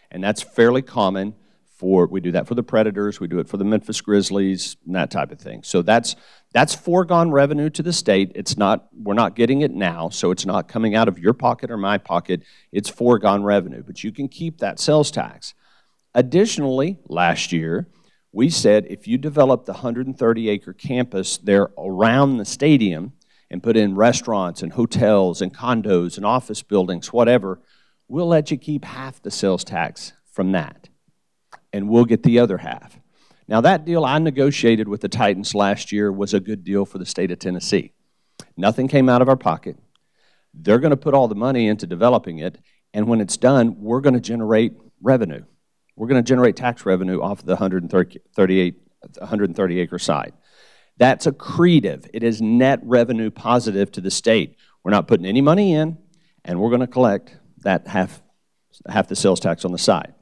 And 0.08 0.22
that's 0.22 0.40
fairly 0.40 0.82
common 0.82 1.34
for, 1.76 2.06
we 2.06 2.20
do 2.20 2.30
that 2.30 2.46
for 2.46 2.54
the 2.54 2.62
Predators, 2.62 3.18
we 3.18 3.26
do 3.26 3.40
it 3.40 3.48
for 3.48 3.56
the 3.56 3.64
Memphis 3.64 4.00
Grizzlies, 4.00 4.76
and 4.86 4.94
that 4.94 5.10
type 5.10 5.32
of 5.32 5.40
thing. 5.40 5.64
So 5.64 5.82
that's, 5.82 6.14
that's 6.52 6.76
foregone 6.76 7.32
revenue 7.32 7.70
to 7.70 7.82
the 7.82 7.92
state. 7.92 8.30
It's 8.36 8.56
not, 8.56 8.86
we're 8.96 9.14
not 9.14 9.34
getting 9.34 9.62
it 9.62 9.72
now, 9.72 10.10
so 10.10 10.30
it's 10.30 10.46
not 10.46 10.68
coming 10.68 10.94
out 10.94 11.08
of 11.08 11.18
your 11.18 11.32
pocket 11.32 11.72
or 11.72 11.76
my 11.76 11.98
pocket. 11.98 12.44
It's 12.70 12.88
foregone 12.88 13.42
revenue, 13.42 13.82
but 13.82 14.04
you 14.04 14.12
can 14.12 14.28
keep 14.28 14.58
that 14.58 14.78
sales 14.78 15.10
tax. 15.10 15.54
Additionally, 16.14 17.00
last 17.08 17.50
year, 17.50 17.88
we 18.30 18.48
said 18.48 18.86
if 18.88 19.08
you 19.08 19.18
develop 19.18 19.64
the 19.64 19.72
130 19.72 20.48
acre 20.48 20.72
campus 20.72 21.36
there 21.38 21.70
around 21.76 22.36
the 22.36 22.44
stadium 22.44 23.14
and 23.50 23.62
put 23.62 23.76
in 23.76 23.94
restaurants 23.94 24.62
and 24.62 24.72
hotels 24.72 25.40
and 25.40 25.54
condos 25.54 26.16
and 26.16 26.26
office 26.26 26.62
buildings, 26.62 27.12
whatever, 27.12 27.60
we'll 28.08 28.26
let 28.26 28.50
you 28.50 28.56
keep 28.56 28.84
half 28.84 29.22
the 29.22 29.30
sales 29.30 29.64
tax 29.64 30.12
from 30.24 30.52
that, 30.52 30.88
and 31.72 31.88
we'll 31.88 32.04
get 32.04 32.22
the 32.22 32.38
other 32.38 32.58
half. 32.58 32.98
Now, 33.46 33.60
that 33.60 33.84
deal 33.84 34.04
I 34.04 34.18
negotiated 34.18 34.88
with 34.88 35.02
the 35.02 35.08
Titans 35.08 35.54
last 35.54 35.92
year 35.92 36.10
was 36.10 36.32
a 36.32 36.40
good 36.40 36.64
deal 36.64 36.86
for 36.86 36.98
the 36.98 37.06
state 37.06 37.30
of 37.30 37.38
Tennessee. 37.38 37.92
Nothing 38.56 38.88
came 38.88 39.08
out 39.08 39.22
of 39.22 39.28
our 39.28 39.36
pocket. 39.36 39.76
They're 40.54 40.78
going 40.78 40.90
to 40.90 40.96
put 40.96 41.14
all 41.14 41.28
the 41.28 41.34
money 41.34 41.68
into 41.68 41.86
developing 41.86 42.38
it, 42.38 42.58
and 42.94 43.06
when 43.06 43.20
it's 43.20 43.36
done, 43.36 43.80
we're 43.80 44.00
going 44.00 44.14
to 44.14 44.20
generate 44.20 44.72
revenue. 45.02 45.44
We're 45.96 46.08
going 46.08 46.22
to 46.22 46.28
generate 46.28 46.56
tax 46.56 46.86
revenue 46.86 47.20
off 47.20 47.40
of 47.40 47.46
the 47.46 47.54
138, 47.54 48.74
130 49.18 49.80
acre 49.80 49.98
site. 49.98 50.34
That's 50.96 51.26
accretive. 51.26 52.08
It 52.14 52.22
is 52.22 52.40
net 52.40 52.80
revenue 52.82 53.30
positive 53.30 53.90
to 53.92 54.00
the 54.00 54.10
state. 54.10 54.56
We're 54.82 54.92
not 54.92 55.08
putting 55.08 55.26
any 55.26 55.40
money 55.40 55.72
in, 55.72 55.98
and 56.44 56.60
we're 56.60 56.70
going 56.70 56.80
to 56.80 56.86
collect 56.86 57.36
that 57.58 57.86
half, 57.86 58.22
half 58.88 59.08
the 59.08 59.16
sales 59.16 59.40
tax 59.40 59.64
on 59.64 59.72
the 59.72 59.78
side. 59.78 60.14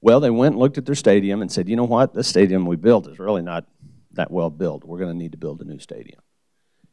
Well, 0.00 0.20
they 0.20 0.30
went 0.30 0.54
and 0.54 0.60
looked 0.60 0.78
at 0.78 0.86
their 0.86 0.94
stadium 0.94 1.42
and 1.42 1.50
said, 1.50 1.68
you 1.68 1.76
know 1.76 1.84
what, 1.84 2.14
this 2.14 2.28
stadium 2.28 2.66
we 2.66 2.76
built 2.76 3.08
is 3.08 3.18
really 3.18 3.42
not 3.42 3.66
that 4.12 4.30
well 4.30 4.50
built. 4.50 4.84
We're 4.84 4.98
going 4.98 5.12
to 5.12 5.16
need 5.16 5.32
to 5.32 5.38
build 5.38 5.60
a 5.60 5.64
new 5.64 5.78
stadium. 5.78 6.20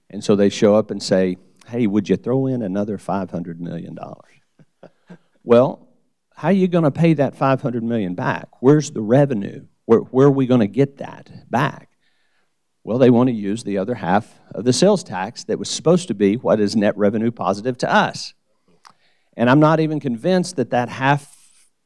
And 0.10 0.23
so 0.23 0.36
they 0.36 0.49
show 0.49 0.75
up 0.75 0.89
and 0.91 1.02
say, 1.02 1.38
hey, 1.67 1.88
would 1.88 2.10
you 2.10 2.15
throw 2.15 2.47
in 2.47 2.62
another 2.62 2.97
$500 2.97 3.60
million? 3.60 3.97
well, 5.43 5.88
how 6.36 6.47
are 6.47 6.54
you 6.54 6.67
going 6.67 6.86
to 6.86 6.91
pay 6.91 7.13
that 7.15 7.36
500 7.36 7.84
million 7.84 8.15
back? 8.15 8.47
Where's 8.62 8.91
the 8.91 9.02
revenue? 9.02 9.65
Where, 9.86 9.99
where 9.99 10.28
are 10.28 10.32
we 10.32 10.47
going 10.47 10.62
to 10.62 10.67
get 10.67 10.97
that 10.97 11.30
back? 11.49 11.88
Well, 12.89 12.97
they 12.97 13.12
want 13.12 13.28
to 13.28 13.36
use 13.36 13.63
the 13.63 13.78
other 13.78 13.93
half 13.93 14.39
of 14.56 14.65
the 14.65 14.73
sales 14.73 15.04
tax 15.04 15.43
that 15.43 15.60
was 15.60 15.69
supposed 15.69 16.08
to 16.08 16.15
be 16.15 16.38
what 16.38 16.60
is 16.60 16.75
net 16.75 16.97
revenue 16.97 17.30
positive 17.30 17.78
to 17.78 17.93
us. 17.93 18.34
And 19.38 19.47
I'm 19.47 19.60
not 19.60 19.80
even 19.80 19.99
convinced 19.99 20.56
that 20.56 20.71
that 20.71 20.89
half 20.89 21.38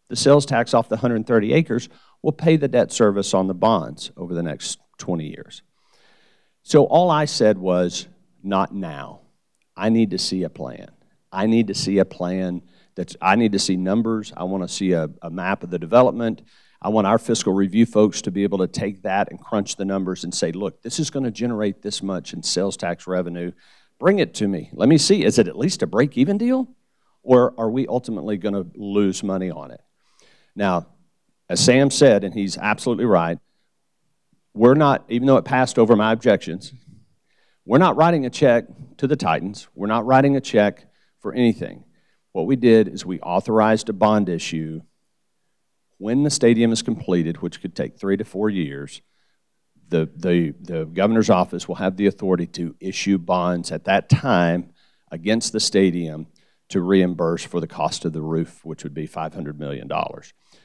the 0.07 0.15
sales 0.15 0.45
tax 0.45 0.73
off 0.73 0.87
the 0.87 0.95
130 0.95 1.51
acres 1.51 1.89
will 2.21 2.31
pay 2.31 2.55
the 2.55 2.69
debt 2.69 2.93
service 2.93 3.33
on 3.33 3.47
the 3.47 3.53
bonds 3.53 4.13
over 4.15 4.33
the 4.33 4.41
next 4.41 4.79
20 4.99 5.27
years. 5.27 5.61
So 6.61 6.85
all 6.85 7.11
I 7.11 7.25
said 7.25 7.57
was, 7.57 8.07
not 8.41 8.73
now. 8.73 9.23
I 9.75 9.89
need 9.89 10.11
to 10.11 10.17
see 10.17 10.43
a 10.43 10.49
plan. 10.49 10.89
I 11.33 11.47
need 11.47 11.67
to 11.67 11.75
see 11.75 11.97
a 11.97 12.05
plan 12.05 12.61
that's, 12.95 13.17
I 13.21 13.35
need 13.35 13.51
to 13.51 13.59
see 13.59 13.75
numbers. 13.75 14.31
I 14.37 14.45
want 14.45 14.63
to 14.63 14.73
see 14.73 14.93
a, 14.93 15.09
a 15.21 15.29
map 15.29 15.63
of 15.63 15.69
the 15.69 15.79
development. 15.79 16.43
I 16.83 16.89
want 16.89 17.07
our 17.07 17.17
fiscal 17.17 17.53
review 17.53 17.85
folks 17.85 18.21
to 18.23 18.31
be 18.31 18.43
able 18.43 18.57
to 18.57 18.67
take 18.67 19.03
that 19.03 19.31
and 19.31 19.39
crunch 19.39 19.77
the 19.77 19.85
numbers 19.85 20.25
and 20.25 20.33
say, 20.33 20.51
look, 20.51 20.81
this 20.81 20.99
is 20.99 21.09
going 21.09 21.23
to 21.23 21.31
generate 21.31 21.81
this 21.81 22.03
much 22.03 22.33
in 22.33 22.43
sales 22.43 22.75
tax 22.75 23.07
revenue. 23.07 23.53
Bring 23.99 24.19
it 24.19 24.33
to 24.35 24.47
me. 24.49 24.69
Let 24.73 24.89
me 24.89 24.97
see. 24.97 25.23
Is 25.23 25.39
it 25.39 25.47
at 25.47 25.57
least 25.57 25.81
a 25.81 25.87
break 25.87 26.17
even 26.17 26.37
deal? 26.37 26.67
Or 27.21 27.53
are 27.57 27.69
we 27.69 27.87
ultimately 27.87 28.35
going 28.35 28.53
to 28.53 28.69
lose 28.75 29.23
money 29.23 29.49
on 29.49 29.71
it? 29.71 29.79
Now, 30.57 30.87
as 31.47 31.63
Sam 31.63 31.89
said, 31.89 32.25
and 32.25 32.33
he's 32.33 32.57
absolutely 32.57 33.05
right, 33.05 33.39
we're 34.53 34.73
not, 34.73 35.05
even 35.07 35.25
though 35.25 35.37
it 35.37 35.45
passed 35.45 35.79
over 35.79 35.95
my 35.95 36.11
objections, 36.11 36.73
we're 37.65 37.77
not 37.77 37.95
writing 37.95 38.25
a 38.25 38.29
check 38.29 38.65
to 38.97 39.07
the 39.07 39.15
Titans. 39.15 39.69
We're 39.73 39.87
not 39.87 40.05
writing 40.05 40.35
a 40.35 40.41
check 40.41 40.85
for 41.19 41.33
anything. 41.33 41.85
What 42.33 42.45
we 42.45 42.57
did 42.57 42.89
is 42.89 43.05
we 43.05 43.21
authorized 43.21 43.87
a 43.87 43.93
bond 43.93 44.27
issue 44.27 44.81
when 46.03 46.23
the 46.23 46.29
stadium 46.29 46.73
is 46.73 46.81
completed, 46.81 47.41
which 47.41 47.61
could 47.61 47.73
take 47.73 47.97
three 47.97 48.17
to 48.17 48.25
four 48.25 48.49
years. 48.49 49.01
The, 49.87 50.09
the, 50.17 50.53
the 50.59 50.83
governor's 50.83 51.29
office 51.29 51.65
will 51.65 51.75
have 51.75 51.95
the 51.95 52.07
authority 52.07 52.45
to 52.47 52.75
issue 52.81 53.17
bonds 53.17 53.71
at 53.71 53.85
that 53.85 54.09
time 54.09 54.73
against 55.11 55.53
the 55.53 55.61
stadium 55.61 56.27
to 56.67 56.81
reimburse 56.81 57.45
for 57.45 57.61
the 57.61 57.67
cost 57.67 58.03
of 58.03 58.11
the 58.11 58.21
roof, 58.21 58.65
which 58.65 58.83
would 58.83 58.93
be 58.93 59.07
$500 59.07 59.57
million. 59.57 59.89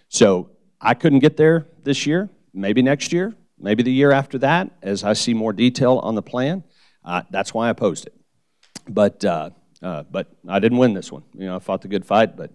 So 0.08 0.50
I 0.80 0.94
couldn't 0.94 1.20
get 1.20 1.36
there 1.36 1.68
this 1.84 2.04
year, 2.04 2.28
maybe 2.52 2.82
next 2.82 3.12
year, 3.12 3.32
maybe 3.60 3.84
the 3.84 3.92
year 3.92 4.10
after 4.10 4.38
that, 4.38 4.72
as 4.82 5.04
I 5.04 5.12
see 5.12 5.34
more 5.34 5.52
detail 5.52 5.98
on 5.98 6.16
the 6.16 6.22
plan. 6.22 6.64
Uh, 7.04 7.22
that's 7.30 7.54
why 7.54 7.68
I 7.68 7.70
opposed 7.70 8.08
it. 8.08 8.14
But, 8.88 9.24
uh, 9.24 9.50
uh, 9.84 10.02
but 10.10 10.34
I 10.48 10.58
didn't 10.58 10.78
win 10.78 10.94
this 10.94 11.12
one. 11.12 11.22
You 11.34 11.46
know, 11.46 11.54
I 11.54 11.58
fought 11.60 11.82
the 11.82 11.88
good 11.88 12.04
fight, 12.04 12.36
but 12.36 12.50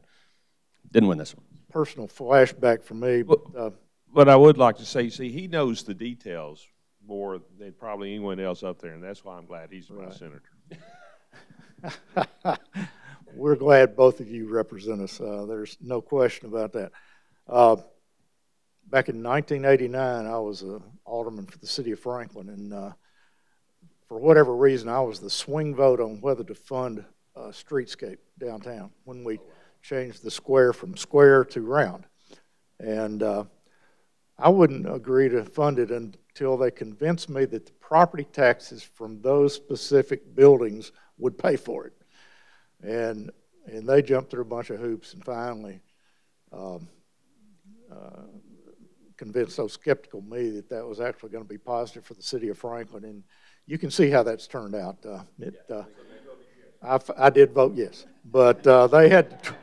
didn't 0.92 1.08
win 1.08 1.18
this 1.18 1.34
one. 1.34 1.46
Personal 1.74 2.08
flashback 2.08 2.84
for 2.84 2.94
me. 2.94 3.24
But, 3.24 3.40
uh, 3.58 3.72
but 4.14 4.30
I 4.30 4.36
would 4.36 4.60
like 4.60 4.78
to 4.78 4.86
say, 4.86 5.10
see, 5.10 5.32
he 5.32 5.48
knows 5.48 5.84
the 5.84 5.96
details 5.96 6.66
more 7.06 7.42
than 7.60 7.74
probably 7.74 8.12
anyone 8.12 8.40
else 8.40 8.62
up 8.62 8.80
there, 8.80 8.94
and 8.94 9.04
that's 9.04 9.26
why 9.26 9.38
I'm 9.38 9.48
glad 9.48 9.72
he's 9.72 9.90
my 9.90 10.06
right. 10.06 10.14
senator. 10.14 10.44
We're 13.36 13.56
glad 13.56 13.96
both 13.96 14.20
of 14.20 14.30
you 14.30 14.48
represent 14.48 15.02
us. 15.02 15.20
Uh, 15.20 15.46
there's 15.48 15.78
no 15.82 16.00
question 16.00 16.48
about 16.48 16.74
that. 16.74 16.92
Uh, 17.48 17.78
back 18.88 19.10
in 19.10 19.24
1989, 19.24 20.26
I 20.28 20.38
was 20.38 20.62
an 20.62 20.82
alderman 21.06 21.48
for 21.48 21.58
the 21.58 21.66
city 21.66 21.92
of 21.92 22.00
Franklin, 22.00 22.50
and 22.50 22.72
uh, 22.72 22.92
for 24.08 24.20
whatever 24.20 24.56
reason, 24.56 24.88
I 24.90 25.02
was 25.02 25.20
the 25.20 25.30
swing 25.30 25.74
vote 25.74 26.00
on 26.00 26.22
whether 26.22 26.44
to 26.44 26.54
fund 26.54 27.04
a 27.36 27.48
streetscape 27.48 28.20
downtown 28.40 28.92
when 29.06 29.24
we 29.24 29.40
changed 29.84 30.24
the 30.24 30.32
square 30.32 30.74
from 30.74 30.98
square 30.98 31.44
to 31.44 31.62
round. 31.62 32.06
And 32.80 33.22
uh, 33.22 33.44
I 34.40 34.50
wouldn't 34.50 34.92
agree 34.92 35.30
to 35.30 35.44
fund 35.44 35.78
it 35.78 35.92
until 35.92 36.58
they 36.58 36.72
convinced 36.72 37.30
me 37.30 37.46
that 37.46 37.66
the 37.66 37.72
property 37.74 38.24
taxes 38.24 38.82
from 38.82 39.22
those 39.22 39.54
specific 39.54 40.34
buildings 40.34 40.92
would 41.18 41.38
pay 41.38 41.58
for 41.58 41.86
it. 41.86 41.94
And, 42.82 43.30
and 43.68 43.88
they 43.88 44.02
jumped 44.02 44.32
through 44.32 44.42
a 44.42 44.46
bunch 44.46 44.70
of 44.70 44.80
hoops 44.80 45.14
and 45.14 45.24
finally 45.24 45.82
um, 46.52 46.88
uh, 47.92 48.24
convinced 49.18 49.56
so 49.56 49.68
skeptical 49.68 50.22
me 50.22 50.50
that 50.52 50.70
that 50.70 50.88
was 50.88 51.00
actually 51.00 51.30
going 51.30 51.44
to 51.44 51.50
be 51.50 51.58
positive 51.58 52.06
for 52.06 52.14
the 52.14 52.24
city 52.24 52.50
of 52.50 52.58
Franklin. 52.58 53.04
And 53.04 53.24
you 53.66 53.78
can 53.78 53.92
see 53.92 54.10
how 54.10 54.24
that's 54.24 54.48
turned 54.48 54.76
out. 54.76 54.98
Uh, 55.06 55.24
it, 55.40 55.56
uh, 55.70 55.84
I, 56.84 57.00
I 57.18 57.30
did 57.30 57.54
vote 57.54 57.74
yes, 57.76 58.06
but 58.26 58.66
uh, 58.68 58.88
they 58.88 59.10
had. 59.10 59.44
To, 59.44 59.56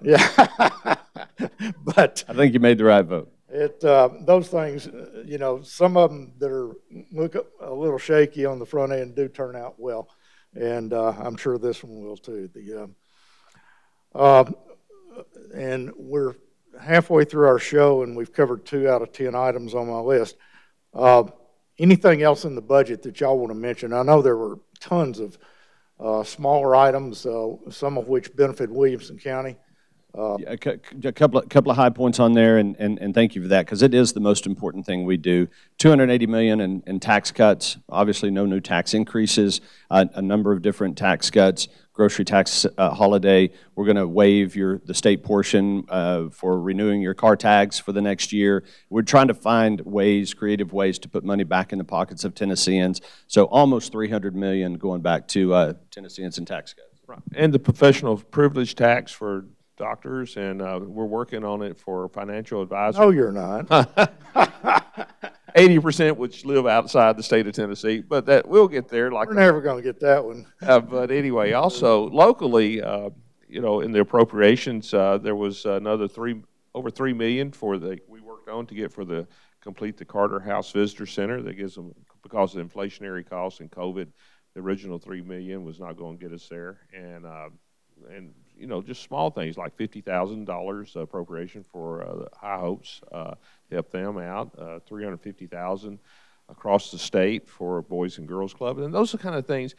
yeah, 0.02 0.96
but 1.84 2.24
I 2.28 2.34
think 2.34 2.54
you 2.54 2.60
made 2.60 2.78
the 2.78 2.84
right 2.84 3.04
vote. 3.04 3.32
It 3.48 3.84
uh, 3.84 4.08
those 4.22 4.48
things, 4.48 4.88
uh, 4.88 5.22
you 5.24 5.38
know, 5.38 5.62
some 5.62 5.96
of 5.96 6.10
them 6.10 6.32
that 6.38 6.50
are 6.50 6.72
look 7.12 7.36
a 7.60 7.72
little 7.72 7.98
shaky 7.98 8.44
on 8.44 8.58
the 8.58 8.66
front 8.66 8.92
end 8.92 9.14
do 9.14 9.28
turn 9.28 9.54
out 9.54 9.78
well, 9.78 10.08
and 10.54 10.92
uh, 10.92 11.14
I'm 11.18 11.36
sure 11.36 11.58
this 11.58 11.84
one 11.84 12.02
will 12.02 12.16
too. 12.16 12.48
The 12.52 12.88
uh, 14.14 14.44
and 15.54 15.92
we're 15.96 16.34
halfway 16.80 17.24
through 17.24 17.46
our 17.46 17.60
show, 17.60 18.02
and 18.02 18.16
we've 18.16 18.32
covered 18.32 18.64
two 18.64 18.88
out 18.88 19.02
of 19.02 19.12
ten 19.12 19.34
items 19.36 19.74
on 19.74 19.88
my 19.88 20.00
list. 20.00 20.36
Uh, 20.92 21.24
anything 21.78 22.22
else 22.22 22.44
in 22.44 22.54
the 22.54 22.62
budget 22.62 23.02
that 23.02 23.20
y'all 23.20 23.38
want 23.38 23.50
to 23.50 23.54
mention? 23.54 23.92
I 23.92 24.02
know 24.02 24.22
there 24.22 24.36
were 24.36 24.58
tons 24.80 25.20
of 25.20 25.38
smaller 26.24 26.74
items, 26.76 27.26
uh, 27.26 27.54
some 27.70 27.98
of 27.98 28.08
which 28.08 28.34
benefit 28.36 28.70
Williamson 28.70 29.18
County. 29.18 29.56
Yeah, 30.16 30.52
A 30.52 30.56
cou- 30.56 30.78
a 31.04 31.12
couple, 31.12 31.40
of- 31.40 31.48
couple 31.48 31.72
of 31.72 31.76
high 31.76 31.90
points 31.90 32.20
on 32.20 32.34
there, 32.34 32.58
and, 32.58 32.76
and, 32.78 32.98
and 33.00 33.12
thank 33.12 33.34
you 33.34 33.42
for 33.42 33.48
that, 33.48 33.66
because 33.66 33.82
it 33.82 33.94
is 33.94 34.12
the 34.12 34.20
most 34.20 34.46
important 34.46 34.86
thing 34.86 35.04
we 35.04 35.16
do. 35.16 35.48
280 35.78 36.26
million 36.28 36.60
in, 36.60 36.82
in 36.86 37.00
tax 37.00 37.32
cuts, 37.32 37.78
obviously 37.88 38.30
no 38.30 38.46
new 38.46 38.60
tax 38.60 38.94
increases, 38.94 39.60
a, 39.90 40.08
a 40.14 40.22
number 40.22 40.52
of 40.52 40.62
different 40.62 40.96
tax 40.96 41.30
cuts, 41.30 41.66
grocery 41.94 42.24
tax 42.24 42.66
uh, 42.76 42.90
holiday. 42.90 43.50
We're 43.74 43.86
going 43.86 43.96
to 43.96 44.06
waive 44.06 44.54
your, 44.56 44.80
the 44.84 44.92
state 44.92 45.22
portion 45.22 45.84
uh, 45.88 46.28
for 46.28 46.60
renewing 46.60 47.00
your 47.00 47.14
car 47.14 47.36
tags 47.36 47.78
for 47.78 47.92
the 47.92 48.02
next 48.02 48.32
year. 48.32 48.64
We're 48.90 49.02
trying 49.02 49.28
to 49.28 49.34
find 49.34 49.80
ways, 49.80 50.34
creative 50.34 50.72
ways 50.72 50.98
to 51.00 51.08
put 51.08 51.24
money 51.24 51.44
back 51.44 51.72
in 51.72 51.78
the 51.78 51.84
pockets 51.84 52.24
of 52.24 52.34
Tennesseans. 52.34 53.00
So 53.28 53.44
almost 53.44 53.92
300 53.92 54.34
million 54.34 54.74
going 54.74 55.00
back 55.00 55.28
to 55.28 55.54
uh, 55.54 55.72
Tennesseans 55.90 56.36
in 56.36 56.44
tax 56.44 56.74
cuts. 56.74 56.88
Right. 57.06 57.20
And 57.34 57.54
the 57.54 57.58
professional 57.58 58.16
privilege 58.16 58.74
tax 58.74 59.12
for 59.12 59.46
doctors, 59.76 60.36
and 60.36 60.62
uh, 60.62 60.80
we're 60.82 61.04
working 61.04 61.44
on 61.44 61.62
it 61.62 61.78
for 61.78 62.08
financial 62.08 62.62
advisors. 62.62 62.98
No, 62.98 63.10
you're 63.10 63.32
not. 63.32 63.68
Eighty 65.56 65.78
percent 65.78 66.16
which 66.16 66.44
live 66.44 66.66
outside 66.66 67.16
the 67.16 67.22
state 67.22 67.46
of 67.46 67.54
Tennessee, 67.54 68.00
but 68.00 68.26
that, 68.26 68.48
we'll 68.48 68.66
get 68.66 68.88
there, 68.88 69.12
like 69.12 69.28
We're 69.28 69.34
never 69.34 69.60
going 69.60 69.76
to 69.76 69.82
get 69.82 70.00
that 70.00 70.24
one. 70.24 70.46
Uh, 70.62 70.80
but 70.80 71.10
anyway, 71.10 71.52
also 71.52 72.08
locally, 72.08 72.82
uh, 72.82 73.10
you 73.48 73.60
know, 73.60 73.80
in 73.80 73.92
the 73.92 74.00
appropriations, 74.00 74.92
uh, 74.94 75.18
there 75.18 75.36
was 75.36 75.64
another 75.64 76.08
three, 76.08 76.42
over 76.74 76.90
three 76.90 77.12
million 77.12 77.52
for 77.52 77.78
the, 77.78 77.98
we 78.08 78.20
worked 78.20 78.48
on 78.48 78.66
to 78.66 78.74
get 78.74 78.92
for 78.92 79.04
the, 79.04 79.26
complete 79.60 79.96
the 79.96 80.04
Carter 80.04 80.40
House 80.40 80.72
Visitor 80.72 81.06
Center. 81.06 81.40
That 81.42 81.54
gives 81.54 81.74
them, 81.74 81.94
because 82.22 82.56
of 82.56 82.66
inflationary 82.66 83.28
costs 83.28 83.60
and 83.60 83.70
COVID, 83.70 84.08
the 84.54 84.60
original 84.60 84.98
three 84.98 85.22
million 85.22 85.64
was 85.64 85.78
not 85.78 85.96
going 85.96 86.18
to 86.18 86.24
get 86.24 86.34
us 86.34 86.48
there. 86.48 86.80
And, 86.92 87.26
uh, 87.26 87.50
and, 88.10 88.32
you 88.58 88.66
know, 88.66 88.82
just 88.82 89.02
small 89.02 89.30
things 89.30 89.56
like 89.56 89.76
fifty 89.76 90.00
thousand 90.00 90.44
dollars 90.44 90.96
appropriation 90.96 91.62
for, 91.62 92.02
uh, 92.02 92.36
High 92.36 92.58
Hopes, 92.58 93.00
uh, 93.12 93.34
help 93.70 93.90
them 93.90 94.18
out, 94.18 94.50
uh, 94.58 94.78
three 94.86 95.04
hundred 95.04 95.20
fifty 95.20 95.46
thousand 95.46 95.98
across 96.48 96.90
the 96.90 96.98
state 96.98 97.48
for 97.48 97.80
Boys 97.82 98.18
and 98.18 98.28
Girls 98.28 98.52
Club. 98.52 98.78
And 98.78 98.92
those 98.92 99.14
are 99.14 99.18
kind 99.18 99.34
of 99.34 99.46
things 99.46 99.74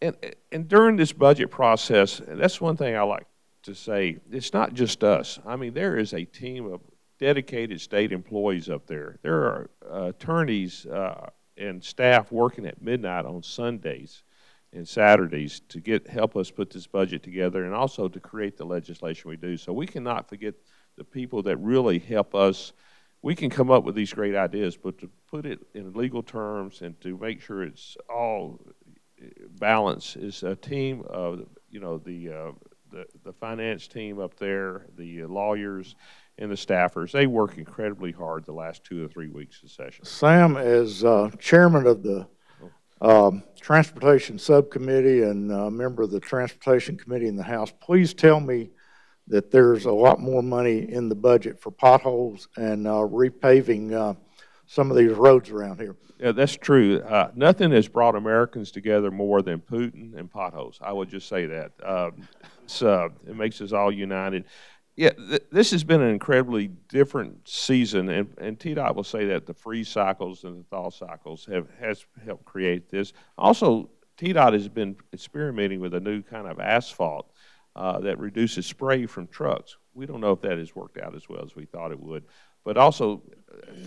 and, 0.00 0.16
and 0.52 0.68
during 0.68 0.96
this 0.96 1.12
budget 1.12 1.50
process, 1.50 2.20
that's 2.26 2.60
one 2.60 2.76
thing 2.76 2.96
I 2.96 3.02
like 3.02 3.26
to 3.62 3.74
say, 3.74 4.18
it's 4.30 4.52
not 4.52 4.74
just 4.74 5.02
us. 5.02 5.38
I 5.46 5.56
mean, 5.56 5.74
there 5.74 5.96
is 5.96 6.12
a 6.12 6.24
team 6.24 6.72
of 6.72 6.80
dedicated 7.18 7.80
state 7.80 8.12
employees 8.12 8.68
up 8.68 8.86
there. 8.86 9.18
There 9.22 9.42
are 9.42 9.70
uh, 9.90 10.02
attorneys 10.08 10.86
uh, 10.86 11.30
and 11.56 11.82
staff 11.82 12.30
working 12.30 12.66
at 12.66 12.82
midnight 12.82 13.24
on 13.24 13.42
Sundays 13.42 14.22
and 14.76 14.86
Saturdays 14.86 15.60
to 15.68 15.80
get 15.80 16.06
help 16.06 16.36
us 16.36 16.50
put 16.50 16.70
this 16.70 16.86
budget 16.86 17.22
together 17.22 17.64
and 17.64 17.74
also 17.74 18.08
to 18.08 18.20
create 18.20 18.56
the 18.56 18.64
legislation 18.64 19.30
we 19.30 19.36
do. 19.36 19.56
So 19.56 19.72
we 19.72 19.86
cannot 19.86 20.28
forget 20.28 20.54
the 20.96 21.04
people 21.04 21.42
that 21.44 21.56
really 21.56 21.98
help 21.98 22.34
us. 22.34 22.72
We 23.22 23.34
can 23.34 23.50
come 23.50 23.70
up 23.70 23.84
with 23.84 23.94
these 23.94 24.12
great 24.12 24.36
ideas, 24.36 24.76
but 24.76 24.98
to 24.98 25.10
put 25.28 25.46
it 25.46 25.60
in 25.74 25.92
legal 25.94 26.22
terms 26.22 26.82
and 26.82 27.00
to 27.00 27.18
make 27.18 27.40
sure 27.40 27.62
it's 27.62 27.96
all 28.08 28.60
balance 29.58 30.14
is 30.16 30.42
a 30.42 30.54
team 30.54 31.02
of, 31.08 31.46
you 31.70 31.80
know, 31.80 31.98
the, 31.98 32.28
uh, 32.28 32.52
the, 32.92 33.06
the 33.24 33.32
finance 33.32 33.88
team 33.88 34.20
up 34.20 34.36
there, 34.36 34.86
the 34.96 35.24
lawyers, 35.24 35.96
and 36.38 36.50
the 36.50 36.54
staffers. 36.54 37.12
They 37.12 37.26
work 37.26 37.56
incredibly 37.56 38.12
hard 38.12 38.44
the 38.44 38.52
last 38.52 38.84
two 38.84 39.02
or 39.04 39.08
three 39.08 39.28
weeks 39.28 39.62
of 39.62 39.70
session. 39.70 40.04
Sam, 40.04 40.56
as 40.56 41.02
uh, 41.02 41.30
chairman 41.38 41.86
of 41.86 42.02
the 42.02 42.28
um, 43.00 43.42
Transportation 43.60 44.38
Subcommittee 44.38 45.22
and 45.22 45.50
a 45.50 45.70
member 45.70 46.02
of 46.02 46.10
the 46.10 46.20
Transportation 46.20 46.96
Committee 46.96 47.28
in 47.28 47.36
the 47.36 47.42
House, 47.42 47.72
please 47.80 48.14
tell 48.14 48.40
me 48.40 48.70
that 49.28 49.50
there's 49.50 49.86
a 49.86 49.92
lot 49.92 50.20
more 50.20 50.42
money 50.42 50.90
in 50.90 51.08
the 51.08 51.14
budget 51.14 51.60
for 51.60 51.70
potholes 51.70 52.48
and 52.56 52.86
uh, 52.86 52.92
repaving 52.92 53.92
uh, 53.92 54.14
some 54.66 54.90
of 54.90 54.96
these 54.96 55.12
roads 55.12 55.50
around 55.50 55.80
here. 55.80 55.96
Yeah, 56.18 56.32
that's 56.32 56.56
true. 56.56 57.00
Uh, 57.00 57.30
nothing 57.34 57.72
has 57.72 57.88
brought 57.88 58.14
Americans 58.14 58.70
together 58.70 59.10
more 59.10 59.42
than 59.42 59.60
Putin 59.60 60.16
and 60.16 60.30
potholes. 60.30 60.78
I 60.80 60.92
would 60.92 61.10
just 61.10 61.28
say 61.28 61.46
that. 61.46 61.72
Um, 61.84 62.28
it 63.26 63.36
makes 63.36 63.60
us 63.60 63.72
all 63.72 63.92
united. 63.92 64.44
Yeah, 64.96 65.10
th- 65.10 65.44
this 65.52 65.70
has 65.72 65.84
been 65.84 66.00
an 66.00 66.08
incredibly 66.08 66.68
different 66.88 67.46
season, 67.46 68.08
and, 68.08 68.34
and 68.38 68.58
TDOT 68.58 68.94
will 68.94 69.04
say 69.04 69.26
that 69.26 69.44
the 69.44 69.52
freeze 69.52 69.88
cycles 69.88 70.44
and 70.44 70.60
the 70.60 70.64
thaw 70.64 70.90
cycles 70.90 71.44
have 71.52 71.68
has 71.78 72.06
helped 72.24 72.46
create 72.46 72.88
this. 72.88 73.12
Also, 73.36 73.90
TDOT 74.16 74.54
has 74.54 74.68
been 74.68 74.96
experimenting 75.12 75.80
with 75.80 75.92
a 75.92 76.00
new 76.00 76.22
kind 76.22 76.46
of 76.46 76.58
asphalt 76.58 77.30
uh, 77.76 78.00
that 78.00 78.18
reduces 78.18 78.64
spray 78.64 79.04
from 79.04 79.26
trucks. 79.26 79.76
We 79.92 80.06
don't 80.06 80.20
know 80.22 80.32
if 80.32 80.40
that 80.40 80.56
has 80.56 80.74
worked 80.74 80.98
out 80.98 81.14
as 81.14 81.28
well 81.28 81.44
as 81.44 81.54
we 81.54 81.66
thought 81.66 81.92
it 81.92 82.00
would. 82.00 82.24
But 82.66 82.76
also, 82.76 83.22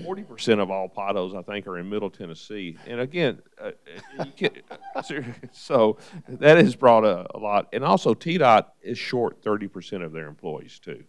forty 0.06 0.24
percent 0.24 0.62
of 0.62 0.72
all 0.72 0.88
potholes, 0.88 1.36
I 1.36 1.42
think, 1.42 1.68
are 1.68 1.78
in 1.78 1.90
Middle 1.90 2.10
Tennessee. 2.10 2.78
And 2.88 3.02
again, 3.02 3.42
uh, 3.62 3.72
can, 4.38 4.52
so 5.52 5.98
that 6.30 6.56
has 6.56 6.78
brought 6.78 7.04
a, 7.04 7.38
lot. 7.38 7.68
And 7.74 7.84
also, 7.84 8.14
TDOT 8.14 8.68
is 8.82 8.98
short 8.98 9.44
thirty 9.44 9.68
percent 9.68 10.04
of 10.04 10.14
their 10.14 10.28
employees 10.28 10.80
too. 10.80 11.04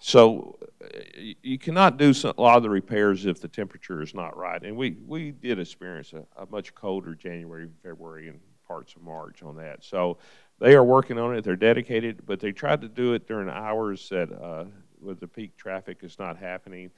So 0.00 0.58
uh, 0.82 0.88
you 1.16 1.36
you 1.42 1.56
cannot 1.56 1.98
do 1.98 2.12
some, 2.12 2.34
a 2.36 2.42
lot 2.42 2.56
of 2.56 2.64
the 2.64 2.70
repairs 2.70 3.26
if 3.26 3.40
the 3.40 3.46
temperature 3.46 4.02
is 4.02 4.12
not 4.12 4.36
right. 4.36 4.60
And 4.60 4.76
we, 4.76 4.96
we 5.06 5.30
did 5.30 5.60
experience 5.60 6.12
a, 6.14 6.24
a 6.36 6.46
much 6.46 6.74
colder 6.74 7.14
January, 7.14 7.68
February, 7.84 8.26
and 8.26 8.40
parts 8.66 8.96
of 8.96 9.02
March 9.02 9.44
on 9.44 9.56
that. 9.58 9.84
So 9.84 10.18
they 10.58 10.74
are 10.74 10.84
working 10.84 11.18
on 11.18 11.36
it. 11.36 11.44
They're 11.44 11.54
dedicated, 11.54 12.26
but 12.26 12.40
they 12.40 12.50
tried 12.50 12.80
to 12.80 12.88
do 12.88 13.12
it 13.12 13.28
during 13.28 13.48
hours 13.48 14.08
that 14.08 14.32
uh, 14.32 14.64
with 15.04 15.20
the 15.20 15.28
peak 15.28 15.56
traffic 15.56 15.98
is 16.02 16.18
not 16.18 16.36
happening. 16.36 16.90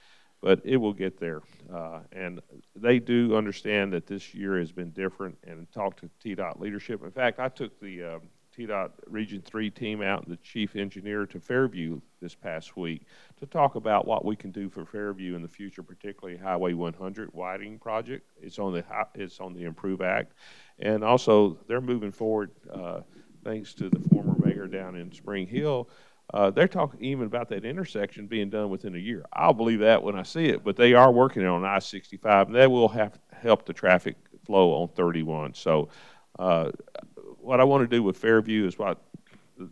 But 0.43 0.61
it 0.65 0.77
will 0.77 0.93
get 0.93 1.19
there. 1.19 1.41
Uh, 1.73 2.01
and 2.13 2.41
they 2.75 2.99
do 2.99 3.35
understand 3.35 3.95
that 3.95 4.07
this 4.07 4.35
year 4.35 4.59
has 4.59 4.71
been 4.71 4.91
different 4.91 5.39
and 5.47 5.71
talk 5.73 5.97
to 5.97 6.11
TDOT 6.23 6.61
leadership. 6.61 7.03
In 7.03 7.11
fact, 7.11 7.41
I 7.41 7.49
took 7.49 7.81
the 7.81 8.05
um, 8.05 8.21
TDOT 8.57 8.91
Region 9.07 9.43
3 9.43 9.71
team 9.71 10.03
out 10.03 10.29
the 10.29 10.37
chief 10.37 10.77
engineer 10.77 11.27
to 11.27 11.39
Fairview 11.39 12.01
this 12.21 12.35
past 12.35 12.77
week 12.77 13.03
to 13.39 13.47
talk 13.47 13.75
about 13.75 14.07
what 14.07 14.25
we 14.25 14.35
can 14.35 14.51
do 14.51 14.69
for 14.69 14.85
Fairview 14.85 15.35
in 15.35 15.43
the 15.43 15.49
future, 15.49 15.83
particularly 15.83 16.39
Highway 16.39 16.73
100 16.73 17.33
widening 17.33 17.79
project. 17.79 18.31
It's 18.41 18.59
on 18.59 18.73
the 18.73 18.85
it's 19.15 19.41
on 19.41 19.53
the 19.53 19.65
Improve 19.65 20.01
Act, 20.01 20.33
and 20.79 21.05
also 21.05 21.59
they're 21.67 21.81
moving 21.81 22.13
forward 22.13 22.51
uh, 22.73 23.01
thanks 23.45 23.75
to 23.75 23.89
the 23.89 24.01
former 24.09 24.35
mayor 24.45 24.67
down 24.67 24.97
in 24.97 25.13
Spring 25.13 25.47
Hill. 25.47 25.89
Uh, 26.35 26.51
they're 26.51 26.69
talking 26.69 27.03
even 27.03 27.27
about 27.27 27.49
that 27.49 27.65
intersection 27.65 28.27
being 28.27 28.51
done 28.51 28.69
within 28.69 28.95
a 28.95 28.99
year. 28.99 29.25
I'll 29.33 29.53
believe 29.53 29.79
that 29.81 30.03
when 30.03 30.17
I 30.17 30.25
see 30.25 30.47
it, 30.47 30.65
but 30.65 30.77
they 30.77 30.93
are 30.93 31.13
working 31.13 31.47
on 31.47 31.65
I-65, 31.65 32.47
and 32.47 32.55
that 32.57 32.71
will 32.71 32.89
have 32.89 33.19
help 33.33 33.65
the 33.65 33.73
traffic 33.73 34.17
flow 34.45 34.73
on 34.83 34.89
31. 34.89 35.55
So, 35.55 35.89
uh, 36.39 36.73
what 37.41 37.61
I 37.61 37.65
want 37.65 37.89
to 37.89 37.97
do 37.97 38.03
with 38.03 38.17
Fairview 38.17 38.67
is 38.67 38.77
what 38.77 39.01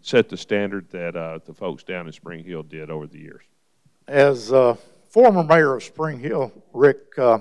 set 0.01 0.29
the 0.29 0.37
standard 0.37 0.89
that 0.91 1.17
uh, 1.17 1.41
the 1.45 1.53
folks 1.53 1.83
down 1.83 2.07
in 2.07 2.13
Spring 2.13 2.45
Hill 2.45 2.63
did 2.63 2.91
over 2.91 3.07
the 3.07 3.19
years. 3.19 3.43
As 4.07 4.53
uh, 4.53 4.77
former 5.11 5.43
mayor 5.43 5.75
of 5.75 5.83
Spring 5.83 6.21
Hill, 6.21 6.53
Rick, 6.73 7.19
uh, 7.19 7.39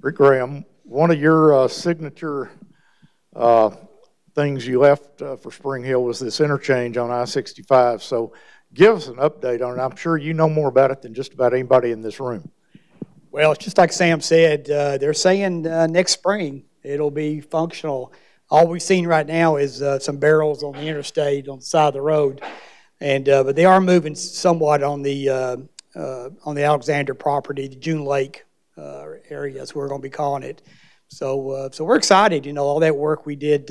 Rick 0.00 0.16
Graham, 0.16 0.64
one 0.84 1.10
of 1.10 1.20
your 1.20 1.54
uh, 1.54 1.68
signature 1.68 2.50
things 4.38 4.64
you 4.64 4.78
left 4.78 5.20
uh, 5.20 5.34
for 5.34 5.50
Spring 5.50 5.82
Hill 5.82 6.04
was 6.04 6.20
this 6.20 6.40
interchange 6.40 6.96
on 6.96 7.10
I-65. 7.10 8.00
So 8.00 8.32
give 8.72 8.94
us 8.94 9.08
an 9.08 9.16
update 9.16 9.66
on 9.66 9.76
it. 9.76 9.82
I'm 9.82 9.96
sure 9.96 10.16
you 10.16 10.32
know 10.32 10.48
more 10.48 10.68
about 10.68 10.92
it 10.92 11.02
than 11.02 11.12
just 11.12 11.34
about 11.34 11.52
anybody 11.52 11.90
in 11.90 12.02
this 12.02 12.20
room. 12.20 12.48
Well, 13.32 13.50
it's 13.50 13.64
just 13.64 13.78
like 13.78 13.92
Sam 13.92 14.20
said, 14.20 14.70
uh, 14.70 14.96
they're 14.98 15.12
saying 15.12 15.66
uh, 15.66 15.88
next 15.88 16.12
spring 16.12 16.62
it'll 16.84 17.10
be 17.10 17.40
functional. 17.40 18.12
All 18.48 18.68
we've 18.68 18.80
seen 18.80 19.08
right 19.08 19.26
now 19.26 19.56
is 19.56 19.82
uh, 19.82 19.98
some 19.98 20.18
barrels 20.18 20.62
on 20.62 20.74
the 20.74 20.86
interstate 20.86 21.48
on 21.48 21.58
the 21.58 21.64
side 21.64 21.88
of 21.88 21.94
the 21.94 22.00
road, 22.00 22.40
and 23.00 23.28
uh, 23.28 23.42
but 23.42 23.56
they 23.56 23.64
are 23.64 23.80
moving 23.80 24.14
somewhat 24.14 24.84
on 24.84 25.02
the 25.02 25.28
uh, 25.28 25.56
on 26.44 26.54
the 26.54 26.62
Alexander 26.62 27.12
property, 27.12 27.66
the 27.66 27.74
June 27.74 28.04
Lake 28.04 28.44
area. 28.76 29.60
What 29.60 29.74
we're 29.74 29.88
going 29.88 30.00
to 30.00 30.06
be 30.06 30.10
calling 30.10 30.44
it. 30.44 30.62
So 31.08 31.68
so 31.72 31.84
we're 31.84 31.96
excited. 31.96 32.46
You 32.46 32.52
know, 32.52 32.62
all 32.62 32.78
that 32.80 32.96
work 32.96 33.26
we 33.26 33.34
did 33.34 33.70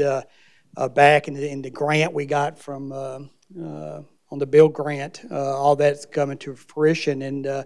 uh, 0.78 0.88
back 0.88 1.28
in 1.28 1.34
the, 1.34 1.62
the 1.62 1.70
grant 1.70 2.14
we 2.14 2.26
got 2.26 2.58
from 2.58 2.92
uh, 2.92 3.20
uh, 3.62 4.02
on 4.30 4.40
the 4.40 4.46
BUILD 4.48 4.74
grant, 4.74 5.22
uh, 5.30 5.58
all 5.58 5.76
that's 5.76 6.06
coming 6.06 6.38
to 6.38 6.56
fruition, 6.56 7.24
and 7.24 7.66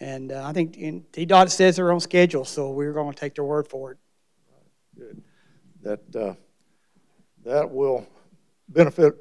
and 0.00 0.32
I 0.32 0.52
think 0.52 0.76
in, 0.76 1.04
TDOT 1.12 1.50
says 1.50 1.76
they're 1.76 1.92
on 1.92 2.00
schedule, 2.00 2.44
so 2.44 2.70
we're 2.70 2.92
going 2.92 3.12
to 3.12 3.18
take 3.18 3.36
their 3.36 3.44
word 3.44 3.68
for 3.68 3.92
it. 3.92 3.98
Good. 4.98 5.22
That, 5.82 6.36
that 7.44 7.70
will 7.70 8.06
benefit 8.68 9.14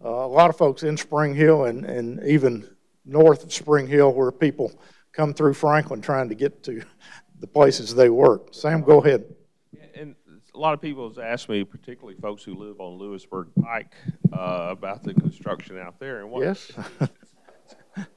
a 0.00 0.08
lot 0.08 0.48
of 0.48 0.56
folks 0.56 0.82
in 0.82 0.96
Spring 0.96 1.34
Hill 1.34 1.66
and, 1.66 1.84
and 1.84 2.24
even 2.24 2.66
north 3.04 3.44
of 3.44 3.52
Spring 3.52 3.86
Hill 3.86 4.12
where 4.12 4.32
people 4.32 4.72
come 5.12 5.34
through 5.34 5.54
Franklin 5.54 6.00
trying 6.00 6.30
to 6.30 6.34
get 6.34 6.62
to 6.64 6.82
the 7.40 7.46
places 7.46 7.94
they 7.94 8.08
work. 8.08 8.48
Sam, 8.52 8.82
go 8.82 9.02
ahead. 9.02 9.35
A 10.56 10.58
lot 10.58 10.72
of 10.72 10.80
people 10.80 11.06
have 11.06 11.18
asked 11.18 11.50
me, 11.50 11.64
particularly 11.64 12.18
folks 12.18 12.42
who 12.42 12.54
live 12.54 12.80
on 12.80 12.98
Lewisburg 12.98 13.48
Pike, 13.62 13.94
uh, 14.32 14.68
about 14.70 15.02
the 15.02 15.12
construction 15.12 15.78
out 15.78 16.00
there. 16.00 16.20
And 16.20 16.30
what, 16.30 16.42
Yes? 16.42 16.72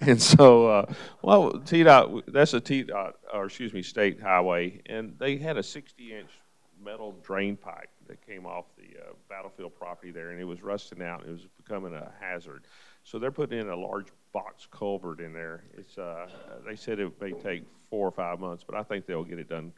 and 0.00 0.22
so, 0.22 0.68
uh, 0.68 0.92
well, 1.20 1.52
TDOT, 1.54 2.22
that's 2.28 2.54
a 2.54 2.60
TDOT, 2.60 3.12
or 3.34 3.46
excuse 3.46 3.72
me, 3.72 3.82
state 3.82 4.20
highway, 4.20 4.80
and 4.86 5.16
they 5.18 5.36
had 5.36 5.56
a 5.56 5.62
60-inch 5.62 6.30
metal 6.80 7.16
drain 7.24 7.56
pipe 7.56 7.90
that 8.06 8.24
came 8.24 8.46
off 8.46 8.66
the 8.76 8.96
uh, 9.00 9.12
battlefield 9.28 9.74
property 9.74 10.12
there, 10.12 10.30
and 10.30 10.40
it 10.40 10.44
was 10.44 10.62
rusting 10.62 11.02
out. 11.02 11.24
It 11.26 11.32
was 11.32 11.46
becoming 11.56 11.92
a 11.92 12.12
hazard. 12.20 12.66
So 13.02 13.18
they're 13.18 13.32
putting 13.32 13.58
in 13.58 13.68
a 13.68 13.76
large 13.76 14.08
box 14.32 14.68
culvert 14.70 15.20
in 15.20 15.32
there. 15.32 15.64
It's, 15.76 15.98
uh, 15.98 16.28
they 16.64 16.76
said 16.76 17.00
it 17.00 17.20
may 17.20 17.32
take 17.32 17.64
four 17.90 18.06
or 18.06 18.12
five 18.12 18.38
months, 18.38 18.64
but 18.64 18.76
I 18.76 18.84
think 18.84 19.06
they'll 19.06 19.24
get 19.24 19.40
it 19.40 19.48
done 19.48 19.72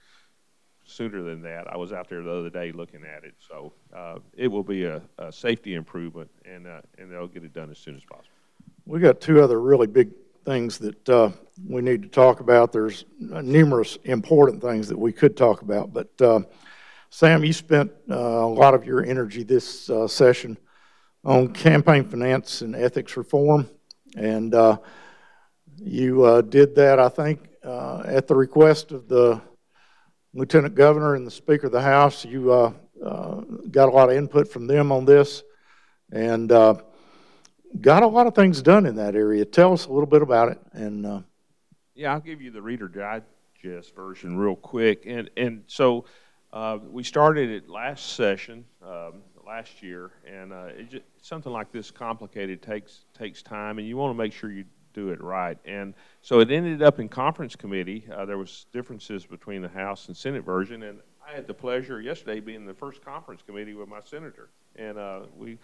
sooner 0.91 1.23
than 1.23 1.43
that. 1.43 1.73
I 1.73 1.77
was 1.77 1.93
out 1.93 2.09
there 2.09 2.23
the 2.23 2.33
other 2.33 2.51
day 2.51 2.73
looking 2.73 3.05
at 3.05 3.25
it, 3.25 3.35
so 3.39 3.73
uh, 3.95 4.19
it 4.37 4.49
will 4.49 4.63
be 4.63 4.85
a, 4.85 5.01
a 5.19 5.33
safety 5.33 5.75
improvement, 5.75 6.31
and 6.45 6.67
uh, 6.67 6.81
and 6.99 7.11
they'll 7.11 7.29
get 7.29 7.45
it 7.45 7.53
done 7.53 7.71
as 7.71 7.79
soon 7.79 7.97
as 7.97 8.03
possible. 8.05 8.29
We 8.87 9.01
got 9.01 9.21
two 9.21 9.41
other 9.41 9.61
really 9.61 9.87
big 9.87 10.11
things 10.45 10.79
that 10.79 11.09
uh, 11.09 11.31
we 11.69 11.83
need 11.83 12.03
to 12.03 12.09
talk 12.09 12.41
about. 12.41 12.73
There's 12.73 13.05
numerous 13.19 13.99
important 14.05 14.61
things 14.63 14.89
that 14.89 14.99
we 14.99 15.13
could 15.13 15.37
talk 15.37 15.63
about, 15.63 15.93
but 15.93 16.11
uh, 16.21 16.41
Sam, 17.11 17.45
you 17.45 17.53
spent 17.53 17.93
uh, 18.11 18.15
a 18.15 18.47
lot 18.47 18.75
of 18.75 18.85
your 18.85 19.05
energy 19.05 19.43
this 19.43 19.91
uh, 19.91 20.09
session 20.09 20.57
on 21.25 21.53
campaign 21.53 22.05
finance 22.05 22.63
and 22.63 22.75
ethics 22.75 23.17
reform, 23.17 23.69
and 24.17 24.55
you 25.77 26.43
did 26.49 26.75
that, 26.75 26.99
I 26.99 27.09
think, 27.09 27.49
at 27.63 28.27
the 28.27 28.35
request 28.35 28.93
of 28.93 29.09
the 29.09 29.41
Lieutenant 30.33 30.75
Governor 30.75 31.15
and 31.15 31.27
the 31.27 31.31
Speaker 31.31 31.67
of 31.67 31.73
the 31.73 31.83
House. 31.83 32.25
You 32.25 32.75
got 33.71 33.89
a 33.89 33.93
lot 33.93 34.11
of 34.11 34.17
input 34.17 34.49
from 34.49 34.67
them 34.67 34.93
on 34.93 35.05
this, 35.05 35.43
and 36.13 36.53
got 37.81 38.03
a 38.03 38.07
lot 38.07 38.27
of 38.27 38.35
things 38.35 38.63
done 38.63 38.87
in 38.87 38.97
that 38.97 39.15
area. 39.15 39.45
Tell 39.45 39.73
us 39.73 39.87
a 39.87 39.93
little 39.93 40.07
bit 40.07 40.23
about 40.23 40.51
it. 40.51 40.59
And 40.73 41.07
uh, 41.07 41.21
yeah, 41.95 42.13
I'll 42.13 42.21
give 42.21 42.41
you 42.41 42.51
the 42.51 42.63
Reader 42.63 42.89
Digest 42.89 43.95
version 43.95 44.37
real 44.37 44.57
quick. 44.57 45.05
And 45.07 45.31
and 45.37 45.63
so 45.67 46.07
uh, 46.53 46.79
we 46.83 47.03
started 47.03 47.51
it 47.51 47.69
last 47.69 48.15
session, 48.15 48.65
um, 48.83 49.23
last 49.47 49.83
year, 49.83 50.11
and 50.27 50.53
uh, 50.53 50.73
just, 50.89 51.05
something 51.23 51.53
like 51.53 51.71
this 51.71 51.91
complicated 51.91 52.63
takes 52.63 53.05
takes 53.17 53.43
time, 53.43 53.79
and 53.79 53.87
you 53.87 53.97
want 53.97 54.15
to 54.15 54.19
make 54.19 54.33
sure 54.33 54.51
you 54.51 54.65
do 54.93 55.11
it 55.11 55.23
right. 55.23 55.59
And 55.65 55.95
so 56.23 56.41
it 56.41 56.51
ended 56.51 56.83
up 56.83 56.99
in 56.99 57.09
conference 57.09 57.57
committee. 57.57 58.05
Uh, 58.13 58.25
there 58.25 58.39
was 58.39 58.67
differences 58.73 59.27
between 59.27 59.63
the 59.63 59.69
House 59.69 60.09
and 60.09 60.17
Senate 60.17 60.45
version, 60.45 60.83
and 60.83 61.01
I 61.27 61.35
had 61.35 61.47
the 61.47 61.55
pleasure 61.55 62.01
yesterday 62.01 62.41
being 62.41 62.67
the 62.67 62.75
first 62.75 63.05
conference 63.05 63.43
committee 63.47 63.75
with 63.75 63.89
my 63.89 64.01
senator, 64.05 64.51
and 64.77 64.99
uh, 64.99 65.21
we 65.37 65.59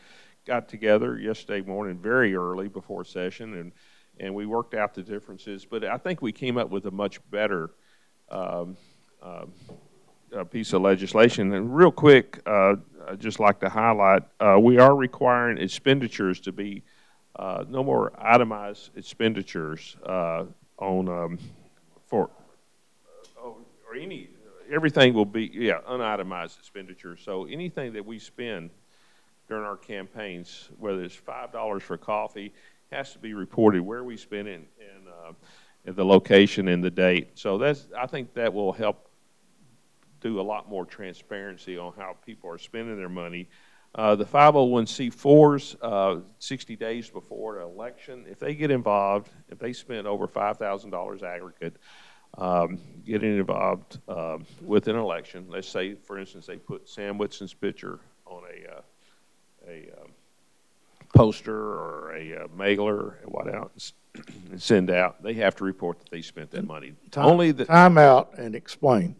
got 0.46 0.68
together 0.68 1.18
yesterday 1.18 1.66
morning 1.66 1.98
very 1.98 2.34
early 2.36 2.68
before 2.68 3.04
session 3.04 3.54
and 3.54 3.72
and 4.18 4.34
we 4.34 4.46
worked 4.46 4.74
out 4.74 4.94
the 4.94 5.02
differences. 5.02 5.64
But 5.64 5.84
I 5.84 5.98
think 5.98 6.22
we 6.22 6.32
came 6.32 6.56
up 6.56 6.70
with 6.70 6.86
a 6.86 6.90
much 6.90 7.20
better 7.30 7.70
um, 8.30 8.76
uh, 9.22 10.44
piece 10.44 10.72
of 10.72 10.82
legislation. 10.82 11.52
And 11.52 11.74
real 11.74 11.90
quick, 11.90 12.40
uh, 12.46 12.76
I'd 13.08 13.20
just 13.20 13.40
like 13.40 13.60
to 13.60 13.68
highlight 13.68 14.22
uh, 14.40 14.58
we 14.60 14.78
are 14.78 14.94
requiring 14.94 15.58
expenditures 15.58 16.40
to 16.40 16.52
be 16.52 16.82
uh, 17.38 17.64
no 17.68 17.84
more 17.84 18.12
itemized 18.18 18.90
expenditures 18.96 19.96
uh, 20.04 20.44
on 20.78 21.08
um, 21.08 21.38
for 22.06 22.30
or 23.42 23.56
any 23.94 24.28
everything 24.72 25.14
will 25.14 25.24
be 25.24 25.50
yeah 25.52 25.80
unitemized 25.88 26.58
expenditures. 26.58 27.20
So 27.24 27.44
anything 27.46 27.92
that 27.92 28.04
we 28.04 28.18
spend 28.18 28.70
during 29.48 29.64
our 29.64 29.76
campaigns, 29.76 30.68
whether 30.78 31.02
it's 31.02 31.14
five 31.14 31.52
dollars 31.52 31.82
for 31.82 31.96
coffee, 31.96 32.52
has 32.90 33.12
to 33.12 33.18
be 33.18 33.34
reported 33.34 33.82
where 33.82 34.04
we 34.04 34.16
spend 34.16 34.48
it 34.48 34.60
and, 34.80 35.08
uh, 35.08 35.32
the 35.92 36.04
location 36.04 36.68
and 36.68 36.82
the 36.82 36.90
date. 36.90 37.30
So 37.34 37.58
that's 37.58 37.86
I 37.96 38.06
think 38.06 38.34
that 38.34 38.52
will 38.52 38.72
help 38.72 39.08
do 40.20 40.40
a 40.40 40.42
lot 40.42 40.68
more 40.68 40.84
transparency 40.84 41.78
on 41.78 41.92
how 41.96 42.16
people 42.24 42.50
are 42.50 42.58
spending 42.58 42.96
their 42.96 43.08
money. 43.08 43.48
Uh, 43.96 44.14
the 44.14 44.26
501c4s, 44.26 45.74
uh, 45.80 46.20
60 46.38 46.76
days 46.76 47.08
before 47.08 47.60
an 47.60 47.64
election, 47.64 48.26
if 48.28 48.38
they 48.38 48.54
get 48.54 48.70
involved, 48.70 49.30
if 49.48 49.58
they 49.58 49.72
spend 49.72 50.06
over 50.06 50.28
$5,000 50.28 51.22
aggregate, 51.22 51.76
um, 52.36 52.78
getting 53.06 53.38
involved 53.38 53.98
uh, 54.06 54.36
with 54.60 54.88
an 54.88 54.96
election, 54.96 55.46
let's 55.48 55.66
say, 55.66 55.94
for 55.94 56.18
instance, 56.18 56.44
they 56.44 56.58
put 56.58 56.86
Sam 56.86 57.16
Whitson's 57.16 57.54
picture 57.54 57.98
on 58.26 58.42
a 58.44 58.76
uh, 58.76 58.80
a 59.68 59.90
um, 60.00 60.10
poster 61.14 61.56
or 61.56 62.14
a 62.14 62.44
uh, 62.44 62.46
mailer 62.56 63.18
and 63.22 63.32
what 63.32 63.52
else 63.52 63.92
and 64.50 64.60
send 64.60 64.90
out, 64.90 65.22
they 65.22 65.34
have 65.34 65.56
to 65.56 65.64
report 65.64 65.98
that 66.00 66.10
they 66.10 66.22
spent 66.22 66.50
that 66.50 66.66
money. 66.66 66.92
time, 67.10 67.26
Only 67.26 67.52
the, 67.52 67.64
time 67.64 67.98
out 67.98 68.38
and 68.38 68.54
explain. 68.54 69.16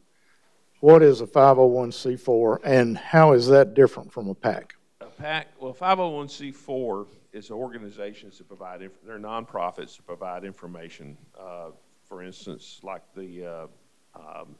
What 0.81 1.03
is 1.03 1.21
a 1.21 1.27
501c4 1.27 2.61
and 2.65 2.99
how 2.99 3.33
is 3.33 3.47
that 3.49 3.75
different 3.75 4.13
from 4.13 4.29
a 4.29 4.35
PAC? 4.35 4.75
a 5.01 5.07
PAC, 5.07 5.49
well, 5.61 5.75
501c4 5.75 7.07
is 7.33 7.51
organizations 7.51 8.39
that 8.39 8.49
provide, 8.49 8.89
they're 9.07 9.19
nonprofits 9.19 9.97
that 9.97 10.07
provide 10.07 10.45
information. 10.45 11.17
Uh, 11.39 11.71
for 12.09 12.23
instance, 12.23 12.81
like 12.83 13.03
the, 13.15 13.47
uh, 13.47 13.67
um, 14.15 14.55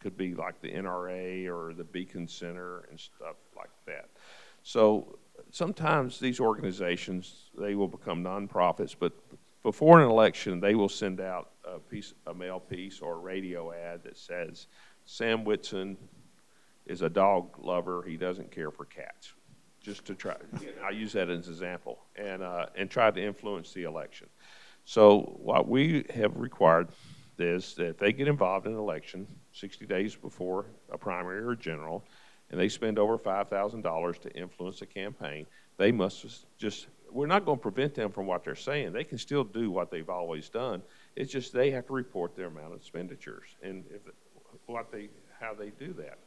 could 0.00 0.16
be 0.16 0.34
like 0.34 0.60
the 0.60 0.70
NRA 0.70 1.46
or 1.46 1.74
the 1.74 1.84
Beacon 1.84 2.26
Center 2.26 2.86
and 2.90 2.98
stuff 2.98 3.36
like 3.56 3.70
that. 3.86 4.08
So 4.62 5.18
sometimes 5.50 6.18
these 6.18 6.40
organizations, 6.40 7.50
they 7.58 7.74
will 7.74 7.88
become 7.88 8.24
nonprofits, 8.24 8.94
but 8.98 9.12
before 9.62 10.00
an 10.00 10.08
election, 10.08 10.58
they 10.60 10.74
will 10.74 10.88
send 10.88 11.20
out 11.20 11.50
a 11.64 11.78
piece, 11.78 12.14
a 12.26 12.34
mail 12.34 12.60
piece 12.60 13.00
or 13.00 13.14
a 13.14 13.18
radio 13.18 13.72
ad 13.72 14.02
that 14.04 14.16
says, 14.16 14.66
Sam 15.04 15.44
Whitson 15.44 15.96
is 16.86 17.02
a 17.02 17.08
dog 17.08 17.58
lover. 17.58 18.02
He 18.06 18.16
doesn't 18.16 18.50
care 18.50 18.70
for 18.70 18.84
cats. 18.84 19.32
Just 19.80 20.04
to 20.06 20.14
try, 20.14 20.36
I 20.84 20.90
use 20.90 21.14
that 21.14 21.30
as 21.30 21.46
an 21.46 21.54
example, 21.54 22.00
and 22.14 22.42
uh, 22.42 22.66
and 22.76 22.90
try 22.90 23.10
to 23.10 23.22
influence 23.22 23.72
the 23.72 23.84
election. 23.84 24.28
So 24.84 25.38
what 25.42 25.68
we 25.68 26.04
have 26.14 26.36
required 26.36 26.88
is 27.38 27.74
that 27.74 27.88
if 27.88 27.98
they 27.98 28.12
get 28.12 28.28
involved 28.28 28.66
in 28.66 28.72
an 28.72 28.78
election 28.78 29.26
60 29.52 29.86
days 29.86 30.14
before 30.14 30.66
a 30.90 30.98
primary 30.98 31.42
or 31.42 31.54
general, 31.54 32.04
and 32.50 32.60
they 32.60 32.68
spend 32.68 32.98
over 32.98 33.16
$5,000 33.16 34.20
to 34.20 34.36
influence 34.36 34.82
a 34.82 34.86
campaign, 34.86 35.46
they 35.76 35.92
must 35.92 36.44
just, 36.58 36.88
we're 37.10 37.26
not 37.26 37.44
going 37.44 37.58
to 37.58 37.62
prevent 37.62 37.94
them 37.94 38.10
from 38.10 38.26
what 38.26 38.44
they're 38.44 38.54
saying. 38.54 38.92
They 38.92 39.04
can 39.04 39.18
still 39.18 39.44
do 39.44 39.70
what 39.70 39.90
they've 39.90 40.10
always 40.10 40.48
done. 40.48 40.82
It's 41.16 41.32
just 41.32 41.52
they 41.52 41.70
have 41.70 41.86
to 41.86 41.92
report 41.92 42.36
their 42.36 42.46
amount 42.46 42.72
of 42.72 42.78
expenditures 42.78 43.56
and 43.62 43.84
if, 43.90 44.02
what 44.66 44.90
they, 44.92 45.08
how 45.40 45.54
they 45.54 45.70
do 45.70 45.94
that. 45.94 46.18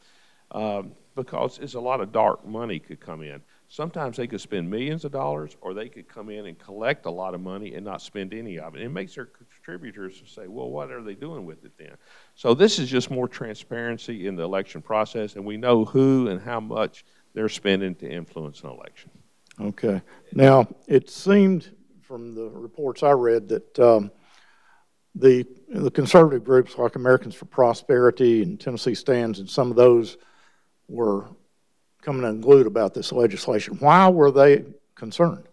Um, 0.51 0.91
because 1.15 1.59
it's 1.59 1.73
a 1.73 1.79
lot 1.79 2.01
of 2.01 2.11
dark 2.11 2.45
money 2.45 2.79
could 2.79 2.99
come 2.99 3.21
in. 3.21 3.41
Sometimes 3.69 4.17
they 4.17 4.27
could 4.27 4.41
spend 4.41 4.69
millions 4.69 5.03
of 5.03 5.11
dollars, 5.11 5.57
or 5.61 5.73
they 5.73 5.89
could 5.89 6.07
come 6.07 6.29
in 6.29 6.45
and 6.45 6.59
collect 6.59 7.07
a 7.07 7.09
lot 7.09 7.33
of 7.33 7.41
money 7.41 7.73
and 7.73 7.83
not 7.83 8.03
spend 8.03 8.33
any 8.33 8.59
of 8.59 8.75
it. 8.75 8.83
It 8.83 8.89
makes 8.89 9.15
their 9.15 9.25
contributors 9.25 10.21
say, 10.27 10.47
"Well, 10.47 10.69
what 10.69 10.91
are 10.91 11.01
they 11.01 11.15
doing 11.15 11.45
with 11.45 11.65
it 11.65 11.71
then?" 11.77 11.95
So 12.35 12.53
this 12.53 12.77
is 12.77 12.87
just 12.87 13.09
more 13.09 13.27
transparency 13.27 14.27
in 14.27 14.35
the 14.35 14.43
election 14.43 14.83
process, 14.83 15.35
and 15.35 15.43
we 15.43 15.57
know 15.57 15.85
who 15.85 16.27
and 16.27 16.39
how 16.39 16.59
much 16.59 17.03
they're 17.33 17.49
spending 17.49 17.95
to 17.95 18.07
influence 18.07 18.61
an 18.61 18.69
election. 18.69 19.09
Okay. 19.59 20.01
Now, 20.33 20.67
it 20.87 21.09
seemed 21.09 21.75
from 22.01 22.35
the 22.35 22.49
reports 22.49 23.01
I 23.01 23.11
read 23.11 23.49
that 23.49 23.79
um, 23.79 24.11
the 25.15 25.47
the 25.73 25.91
conservative 25.91 26.43
groups 26.43 26.77
like 26.77 26.95
Americans 26.95 27.35
for 27.35 27.45
Prosperity 27.45 28.43
and 28.43 28.59
Tennessee 28.59 28.95
Stands 28.95 29.39
and 29.39 29.49
some 29.49 29.71
of 29.71 29.75
those 29.75 30.17
were 30.87 31.25
coming 32.01 32.25
unglued 32.25 32.67
about 32.67 32.93
this 32.93 33.11
legislation. 33.11 33.77
Why 33.79 34.07
were 34.09 34.31
they 34.31 34.65
concerned? 34.95 35.45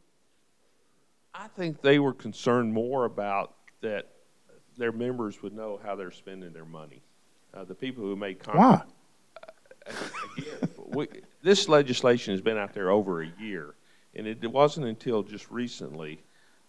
I 1.34 1.48
think 1.48 1.80
they 1.80 1.98
were 1.98 2.12
concerned 2.12 2.72
more 2.72 3.06
about 3.06 3.54
that 3.80 4.08
their 4.76 4.92
members 4.92 5.42
would 5.42 5.54
know 5.54 5.80
how 5.82 5.94
they're 5.94 6.10
spending 6.10 6.52
their 6.52 6.64
money. 6.64 7.02
Uh, 7.54 7.64
the 7.64 7.74
people 7.74 8.04
who 8.04 8.14
make 8.14 8.44
Why? 8.46 8.82
again, 10.36 10.68
we, 10.86 11.08
this 11.42 11.68
legislation 11.68 12.34
has 12.34 12.40
been 12.40 12.58
out 12.58 12.74
there 12.74 12.90
over 12.90 13.22
a 13.22 13.32
year, 13.40 13.74
and 14.14 14.26
it, 14.26 14.38
it 14.42 14.52
wasn't 14.52 14.86
until 14.86 15.22
just 15.22 15.50
recently 15.50 16.20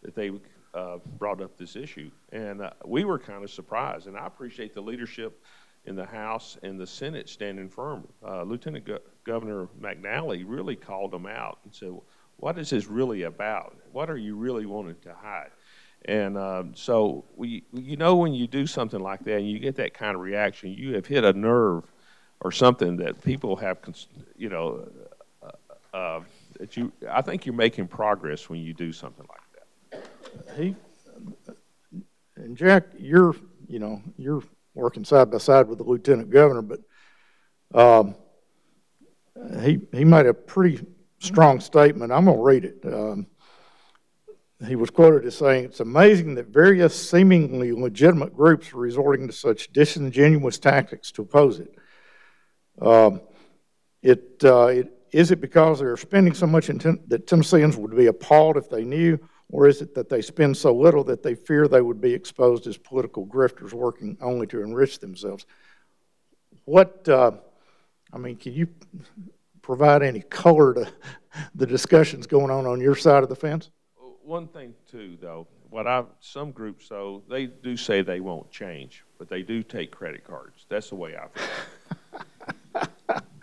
that 0.04 0.16
they 0.16 0.32
uh, 0.74 0.98
brought 1.18 1.42
up 1.42 1.58
this 1.58 1.76
issue, 1.76 2.12
and 2.32 2.62
uh, 2.62 2.72
we 2.86 3.04
were 3.04 3.20
kind 3.20 3.44
of 3.44 3.50
surprised. 3.50 4.08
And 4.08 4.18
I 4.18 4.26
appreciate 4.26 4.74
the 4.74 4.82
leadership 4.82 5.44
in 5.86 5.96
the 5.96 6.06
House 6.06 6.58
and 6.64 6.80
the 6.80 6.88
Senate 6.88 7.28
standing 7.30 7.70
firm. 7.70 8.08
Uh, 8.26 8.44
Lieutenant 8.44 8.86
Go- 8.86 9.00
Governor 9.24 9.68
McNally 9.80 10.44
really 10.48 10.76
called 10.76 11.12
them 11.12 11.26
out 11.26 11.60
and 11.64 11.74
said, 11.74 11.92
"What 12.38 12.58
is 12.58 12.70
this 12.70 12.88
really 12.88 13.24
about? 13.24 13.76
What 13.92 14.10
are 14.10 14.18
you 14.18 14.36
really 14.36 14.66
wanting 14.66 14.96
to 15.04 15.14
hide?" 15.14 15.52
And 16.06 16.38
um, 16.38 16.74
so, 16.76 17.26
we, 17.36 17.64
you 17.74 17.96
know, 17.96 18.16
when 18.16 18.34
you 18.34 18.48
do 18.48 18.66
something 18.66 19.00
like 19.00 19.24
that 19.26 19.38
and 19.38 19.50
you 19.50 19.60
get 19.60 19.76
that 19.76 19.94
kind 19.94 20.16
of 20.16 20.22
reaction, 20.22 20.72
you 20.72 20.96
have 20.96 21.06
hit 21.06 21.24
a 21.24 21.34
nerve 21.34 21.84
or 22.42 22.52
something 22.52 22.98
that 22.98 23.22
people 23.24 23.56
have, 23.58 23.78
you 24.36 24.50
know, 24.50 24.90
uh, 25.44 25.96
uh, 25.96 26.22
that 26.60 26.76
you. 26.76 26.92
I 27.10 27.22
think 27.22 27.46
you're 27.46 27.54
making 27.56 27.88
progress 27.88 28.50
when 28.50 28.62
you 28.62 28.74
do 28.74 28.92
something 28.92 29.26
like 29.30 29.42
that. 29.51 29.51
He, 30.58 30.76
and 32.36 32.58
Jack, 32.58 32.88
you're, 32.98 33.36
you 33.68 33.80
know, 33.80 34.02
you're 34.18 34.44
working 34.74 35.04
side 35.04 35.32
by 35.32 35.38
side 35.38 35.68
with 35.68 35.78
the 35.78 35.84
lieutenant 35.84 36.30
governor, 36.30 36.62
but 36.62 36.80
um, 37.74 38.16
he, 39.62 39.80
he 39.92 40.04
made 40.04 40.26
a 40.26 40.34
pretty 40.34 40.86
strong 41.20 41.60
statement. 41.60 42.12
I'm 42.12 42.26
going 42.26 42.38
to 42.38 42.44
read 42.44 42.66
it. 42.66 42.80
Um, 42.86 43.28
he 44.68 44.76
was 44.76 44.90
quoted 44.90 45.26
as 45.26 45.36
saying, 45.36 45.66
It's 45.66 45.80
amazing 45.80 46.36
that 46.36 46.48
various 46.48 47.10
seemingly 47.10 47.72
legitimate 47.72 48.36
groups 48.36 48.74
are 48.74 48.78
resorting 48.78 49.28
to 49.28 49.34
such 49.34 49.72
disingenuous 49.74 50.60
tactics 50.60 51.12
to 51.14 51.24
oppose 51.24 51.60
it. 51.60 51.76
Um, 52.80 53.22
it, 54.02 54.42
uh, 54.44 54.68
it 54.68 54.92
is 55.12 55.32
it 55.32 55.42
because 55.42 55.80
they're 55.80 55.98
spending 55.98 56.34
so 56.34 56.48
much 56.48 56.68
ten- 56.68 57.04
that 57.08 57.28
Tennesseans 57.28 57.76
would 57.76 57.96
be 57.96 58.08
appalled 58.08 58.58
if 58.58 58.70
they 58.70 58.84
knew, 58.84 59.20
or 59.52 59.68
is 59.68 59.82
it 59.82 59.94
that 59.96 60.10
they 60.10 60.22
spend 60.22 60.56
so 60.56 60.74
little 60.74 61.04
that 61.04 61.22
they 61.22 61.36
fear 61.36 61.68
they 61.68 61.82
would 61.82 62.00
be 62.00 62.14
exposed 62.14 62.68
as 62.68 62.78
political 62.78 63.26
grifters 63.28 63.74
working 63.74 64.18
only 64.22 64.48
to 64.48 64.62
enrich 64.62 65.00
themselves? 65.00 65.46
What, 66.66 67.08
uh, 67.10 67.32
I 68.14 68.18
mean, 68.18 68.38
can 68.38 68.54
you 68.54 68.68
provide 69.62 70.04
any 70.04 70.22
color 70.22 70.74
to 70.74 70.92
the 71.56 71.66
discussions 71.66 72.28
going 72.28 72.50
on 72.50 72.66
on 72.66 72.80
your 72.80 72.96
side 72.96 73.24
of 73.24 73.30
the 73.30 73.36
fence? 73.36 73.70
One 74.24 74.48
thing 74.48 74.74
too, 74.90 75.18
though, 75.22 75.48
what 75.70 75.88
I, 75.88 76.04
some 76.20 76.52
groups, 76.52 76.88
though, 76.90 77.24
they 77.30 77.48
do 77.48 77.76
say 77.76 78.02
they 78.02 78.20
won't 78.20 78.52
change, 78.52 79.04
but 79.18 79.30
they 79.30 79.42
do 79.42 79.64
take 79.64 79.92
credit 79.92 80.24
cards. 80.24 80.66
That's 80.70 80.90
the 80.90 80.96
way 80.96 81.16
I 81.16 81.28
feel. 81.28 82.88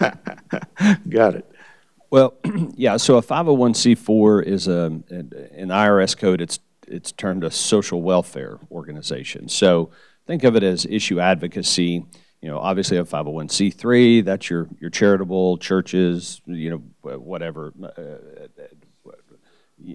Got 1.09 1.35
it. 1.35 1.51
Well, 2.11 2.35
yeah, 2.75 2.97
so 2.97 3.17
a 3.19 3.23
501c4 3.23 4.45
is 4.45 4.69
a, 4.69 4.85
in 5.11 5.69
the 5.69 5.75
IRS 5.75 6.17
code, 6.17 6.41
it's, 6.41 6.59
it's 6.87 7.13
termed 7.13 7.45
a 7.45 7.51
social 7.51 8.01
welfare 8.03 8.59
organization. 8.71 9.49
So 9.49 9.91
think 10.27 10.45
of 10.45 10.57
it 10.57 10.63
as 10.63 10.87
issue 10.87 11.21
advocacy. 11.21 12.07
You 12.41 12.49
know, 12.49 12.59
obviously 12.59 12.97
a 12.99 13.05
501c3, 13.05 14.25
that's 14.25 14.49
your, 14.49 14.69
your 14.81 14.91
charitable 14.91 15.59
churches, 15.59 16.41
you 16.47 16.71
know, 16.71 17.17
whatever. 17.19 17.73
uh, 17.83 17.91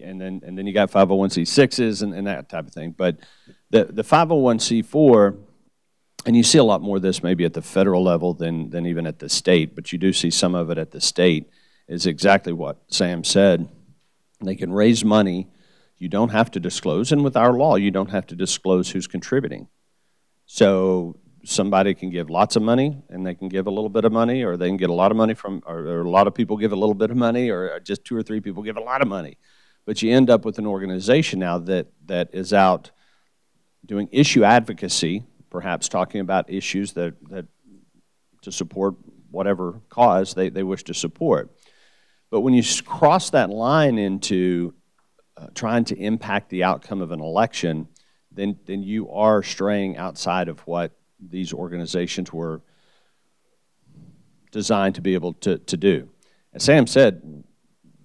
And 0.03 0.19
then, 0.19 0.41
and 0.45 0.57
then 0.57 0.67
you 0.67 0.73
got 0.73 0.91
501c6s 0.91 2.03
and, 2.03 2.13
and 2.13 2.27
that 2.27 2.49
type 2.49 2.67
of 2.67 2.73
thing. 2.73 2.91
But 2.97 3.17
the, 3.69 3.85
the 3.85 4.03
501c4, 4.03 5.37
and 6.25 6.35
you 6.35 6.43
see 6.43 6.57
a 6.57 6.63
lot 6.63 6.81
more 6.81 6.97
of 6.97 7.01
this 7.01 7.23
maybe 7.23 7.43
at 7.45 7.53
the 7.53 7.61
federal 7.61 8.03
level 8.03 8.33
than, 8.33 8.69
than 8.69 8.85
even 8.85 9.07
at 9.07 9.19
the 9.19 9.29
state, 9.29 9.73
but 9.73 9.91
you 9.91 9.97
do 9.97 10.13
see 10.13 10.29
some 10.29 10.53
of 10.53 10.69
it 10.69 10.77
at 10.77 10.91
the 10.91 11.01
state, 11.01 11.49
is 11.87 12.05
exactly 12.05 12.53
what 12.53 12.77
Sam 12.87 13.23
said. 13.23 13.69
They 14.41 14.55
can 14.55 14.71
raise 14.71 15.03
money. 15.03 15.49
You 15.97 16.09
don't 16.09 16.29
have 16.29 16.51
to 16.51 16.59
disclose, 16.59 17.11
and 17.11 17.23
with 17.23 17.37
our 17.37 17.53
law, 17.53 17.75
you 17.75 17.91
don't 17.91 18.09
have 18.09 18.27
to 18.27 18.35
disclose 18.35 18.91
who's 18.91 19.07
contributing. 19.07 19.67
So 20.45 21.17
somebody 21.45 21.93
can 21.93 22.09
give 22.09 22.29
lots 22.29 22.55
of 22.55 22.63
money, 22.63 23.01
and 23.09 23.25
they 23.25 23.35
can 23.35 23.47
give 23.47 23.67
a 23.67 23.71
little 23.71 23.89
bit 23.89 24.05
of 24.05 24.11
money, 24.11 24.43
or 24.43 24.57
they 24.57 24.67
can 24.67 24.77
get 24.77 24.89
a 24.89 24.93
lot 24.93 25.11
of 25.11 25.17
money 25.17 25.33
from, 25.33 25.61
or, 25.65 25.79
or 25.79 26.01
a 26.01 26.09
lot 26.09 26.27
of 26.27 26.33
people 26.33 26.57
give 26.57 26.71
a 26.71 26.75
little 26.75 26.95
bit 26.95 27.11
of 27.11 27.17
money, 27.17 27.49
or 27.49 27.79
just 27.79 28.03
two 28.03 28.15
or 28.15 28.23
three 28.23 28.41
people 28.41 28.63
give 28.63 28.77
a 28.77 28.81
lot 28.81 29.01
of 29.01 29.07
money. 29.07 29.37
But 29.85 30.01
you 30.01 30.11
end 30.11 30.29
up 30.29 30.45
with 30.45 30.57
an 30.59 30.65
organization 30.65 31.39
now 31.39 31.57
that, 31.59 31.87
that 32.05 32.29
is 32.33 32.53
out 32.53 32.91
doing 33.85 34.07
issue 34.11 34.43
advocacy, 34.43 35.23
perhaps 35.49 35.89
talking 35.89 36.21
about 36.21 36.49
issues 36.49 36.93
that, 36.93 37.15
that 37.29 37.45
to 38.41 38.51
support 38.51 38.95
whatever 39.29 39.81
cause 39.89 40.33
they, 40.33 40.49
they 40.49 40.63
wish 40.63 40.83
to 40.83 40.93
support. 40.93 41.51
But 42.33 42.41
when 42.41 42.55
you 42.55 42.63
cross 42.83 43.29
that 43.29 43.51
line 43.51 43.99
into 43.99 44.73
uh, 45.37 45.49
trying 45.53 45.85
to 45.85 45.95
impact 45.95 46.49
the 46.49 46.63
outcome 46.63 46.99
of 46.99 47.11
an 47.11 47.19
election, 47.19 47.87
then, 48.31 48.57
then 48.65 48.81
you 48.81 49.11
are 49.11 49.43
straying 49.43 49.97
outside 49.97 50.47
of 50.47 50.59
what 50.61 50.93
these 51.19 51.53
organizations 51.53 52.33
were 52.33 52.61
designed 54.49 54.95
to 54.95 55.01
be 55.01 55.13
able 55.13 55.33
to, 55.33 55.59
to 55.59 55.77
do. 55.77 56.09
As 56.55 56.63
Sam 56.63 56.87
said, 56.87 57.43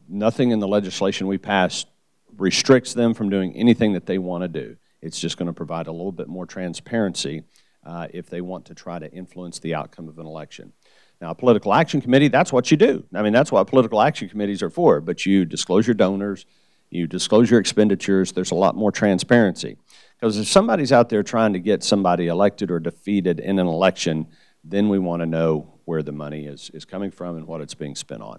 nothing 0.07 0.51
in 0.51 0.59
the 0.59 0.69
legislation 0.69 1.27
we 1.27 1.39
passed 1.39 1.89
restricts 2.37 2.93
them 2.93 3.15
from 3.15 3.31
doing 3.31 3.57
anything 3.57 3.95
that 3.95 4.05
they 4.05 4.19
want 4.19 4.43
to 4.43 4.49
do. 4.49 4.77
It's 5.01 5.19
just 5.19 5.39
going 5.39 5.47
to 5.47 5.55
provide 5.55 5.87
a 5.87 5.93
little 5.93 6.13
bit 6.13 6.29
more 6.29 6.45
transparency 6.45 7.45
uh, 7.83 8.09
if 8.13 8.29
they 8.29 8.43
want 8.43 8.67
to 8.67 8.75
try 8.75 8.99
to 8.99 9.11
influence 9.11 9.59
the 9.59 9.75
outcome 9.75 10.07
of 10.07 10.19
an 10.19 10.27
election. 10.27 10.75
Now, 11.21 11.31
a 11.31 11.35
political 11.35 11.75
action 11.75 12.01
committee, 12.01 12.29
that's 12.29 12.53
what 12.53 12.71
you 12.71 12.77
do. 12.77 13.05
I 13.13 13.23
mean, 13.23 13.33
that's 13.33 13.51
what 13.51 13.67
political 13.67 14.01
action 14.01 14.29
committees 14.29 14.63
are 14.63 14.71
for. 14.71 15.01
But 15.01 15.27
you 15.27 15.45
disclose 15.45 15.87
your 15.87 15.95
donors, 15.95 16.47
you 16.91 17.07
disclose 17.07 17.51
your 17.51 17.59
expenditures, 17.59 18.33
there's 18.33 18.53
a 18.53 18.57
lot 18.57 18.77
more 18.77 18.93
transparency. 18.93 19.77
Because 20.19 20.39
if 20.39 20.47
somebody's 20.47 20.93
out 20.93 21.09
there 21.09 21.23
trying 21.23 21.53
to 21.53 21.59
get 21.59 21.83
somebody 21.83 22.29
elected 22.29 22.71
or 22.71 22.79
defeated 22.79 23.41
in 23.41 23.59
an 23.59 23.67
election, 23.67 24.27
then 24.65 24.89
we 24.89 24.99
want 24.99 25.21
to 25.21 25.27
know 25.27 25.75
where 25.85 26.03
the 26.03 26.13
money 26.13 26.47
is, 26.47 26.71
is 26.75 26.85
coming 26.85 27.11
from 27.11 27.37
and 27.37 27.47
what 27.47 27.61
it's 27.61 27.75
being 27.75 27.95
spent 27.95 28.23
on. 28.23 28.39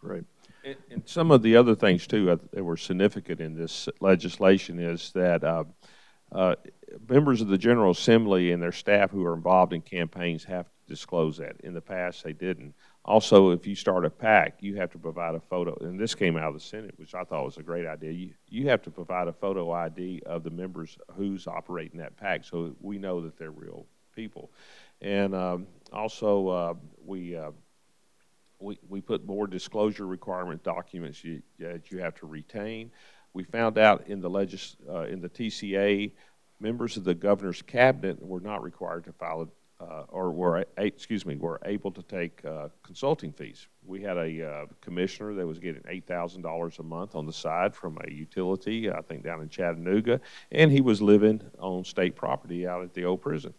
Great. 0.00 0.24
And, 0.64 0.76
and 0.90 1.02
some 1.06 1.30
of 1.30 1.42
the 1.42 1.56
other 1.56 1.74
things 1.74 2.06
too 2.06 2.30
uh, 2.30 2.36
that 2.52 2.64
were 2.64 2.76
significant 2.76 3.40
in 3.40 3.54
this 3.54 3.88
legislation 4.00 4.78
is 4.78 5.12
that 5.12 5.44
uh, 5.44 5.64
uh, 6.34 6.56
members 7.08 7.40
of 7.40 7.48
the 7.48 7.58
General 7.58 7.92
Assembly 7.92 8.50
and 8.52 8.62
their 8.62 8.72
staff 8.72 9.10
who 9.10 9.24
are 9.24 9.34
involved 9.34 9.72
in 9.72 9.80
campaigns 9.80 10.44
have 10.44 10.66
to 10.66 10.70
disclose 10.88 11.38
that. 11.38 11.56
In 11.62 11.72
the 11.72 11.80
past, 11.80 12.24
they 12.24 12.32
didn't. 12.32 12.74
Also, 13.04 13.50
if 13.50 13.66
you 13.66 13.74
start 13.74 14.04
a 14.04 14.10
PAC, 14.10 14.56
you 14.60 14.76
have 14.76 14.90
to 14.92 14.98
provide 14.98 15.34
a 15.34 15.40
photo, 15.40 15.76
and 15.82 16.00
this 16.00 16.14
came 16.14 16.36
out 16.36 16.48
of 16.48 16.54
the 16.54 16.60
Senate, 16.60 16.94
which 16.96 17.14
I 17.14 17.22
thought 17.22 17.44
was 17.44 17.58
a 17.58 17.62
great 17.62 17.86
idea. 17.86 18.10
You, 18.10 18.30
you 18.48 18.68
have 18.68 18.82
to 18.82 18.90
provide 18.90 19.28
a 19.28 19.32
photo 19.32 19.70
ID 19.70 20.22
of 20.26 20.42
the 20.42 20.50
members 20.50 20.98
who's 21.16 21.46
operating 21.46 22.00
that 22.00 22.16
PAC 22.16 22.44
so 22.44 22.74
we 22.80 22.98
know 22.98 23.20
that 23.20 23.38
they're 23.38 23.50
real 23.50 23.86
people. 24.14 24.50
And 25.00 25.34
um, 25.34 25.66
also, 25.92 26.48
uh, 26.48 26.74
we, 27.04 27.36
uh, 27.36 27.50
we, 28.58 28.78
we 28.88 29.00
put 29.00 29.26
more 29.26 29.46
disclosure 29.46 30.06
requirement 30.06 30.62
documents 30.62 31.22
you, 31.22 31.42
that 31.58 31.90
you 31.90 31.98
have 31.98 32.14
to 32.16 32.26
retain. 32.26 32.90
We 33.34 33.44
found 33.44 33.78
out 33.78 34.06
in 34.06 34.20
the, 34.20 34.30
legis, 34.30 34.76
uh, 34.88 35.02
in 35.02 35.20
the 35.20 35.28
TCA, 35.28 36.12
members 36.60 36.96
of 36.96 37.04
the 37.04 37.14
governor's 37.14 37.62
cabinet 37.62 38.24
were 38.24 38.40
not 38.40 38.62
required 38.62 39.04
to 39.04 39.12
file 39.12 39.48
uh, 39.80 40.04
or 40.08 40.30
were, 40.30 40.64
excuse 40.78 41.26
me, 41.26 41.36
were 41.36 41.60
able 41.64 41.90
to 41.90 42.02
take 42.02 42.44
uh, 42.44 42.68
consulting 42.82 43.32
fees. 43.32 43.66
We 43.84 44.02
had 44.02 44.16
a 44.16 44.48
uh, 44.48 44.66
commissioner 44.80 45.34
that 45.34 45.46
was 45.46 45.58
getting 45.58 45.82
$8,000 45.82 46.78
a 46.78 46.82
month 46.82 47.14
on 47.14 47.26
the 47.26 47.32
side 47.32 47.74
from 47.74 47.98
a 48.06 48.10
utility, 48.10 48.90
I 48.90 49.02
think 49.02 49.24
down 49.24 49.42
in 49.42 49.48
Chattanooga, 49.48 50.20
and 50.52 50.70
he 50.70 50.80
was 50.80 51.02
living 51.02 51.42
on 51.58 51.84
state 51.84 52.14
property 52.14 52.66
out 52.66 52.82
at 52.82 52.94
the 52.94 53.04
old 53.04 53.20
prison. 53.20 53.52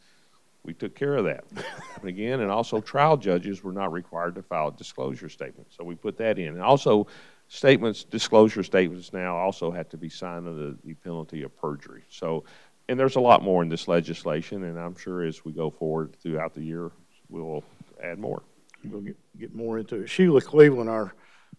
We 0.64 0.74
took 0.74 0.96
care 0.96 1.16
of 1.16 1.26
that. 1.26 1.44
and 2.00 2.10
again, 2.10 2.40
and 2.40 2.50
also 2.50 2.82
trial 2.82 3.18
judges 3.18 3.64
were 3.64 3.74
not 3.74 3.92
required 3.92 4.36
to 4.36 4.42
file 4.42 4.70
a 4.70 4.72
disclosure 4.72 5.30
statement, 5.30 5.68
so 5.70 5.84
we 5.84 5.96
put 5.96 6.18
that 6.18 6.40
in. 6.40 6.48
And 6.48 6.62
also, 6.62 7.08
statements, 7.48 8.04
disclosure 8.04 8.64
statements 8.64 9.14
now 9.14 9.38
also 9.38 9.72
have 9.72 9.90
to 9.90 9.98
be 9.98 10.10
signed 10.10 10.48
under 10.48 10.76
the 10.84 10.94
penalty 10.96 11.44
of 11.44 11.56
perjury. 11.58 12.04
So 12.10 12.44
and 12.88 13.00
there's 13.00 13.16
a 13.16 13.22
lot 13.22 13.42
more 13.42 13.64
in 13.64 13.70
this 13.70 13.88
legislation, 13.88 14.64
and 14.64 14.80
I'm 14.80 14.96
sure 14.96 15.24
as 15.24 15.44
we 15.44 15.52
go 15.52 15.70
forward 15.70 16.16
throughout 16.22 16.54
the 16.54 16.62
year, 16.62 16.92
we'll 17.30 17.64
add 18.02 18.20
more. 18.20 18.44
We'll 18.84 19.02
get, 19.02 19.18
get 19.40 19.56
more 19.56 19.80
into 19.80 20.02
it. 20.02 20.10
Sheila 20.10 20.42
Cleveland, 20.42 20.90
our, 20.90 21.16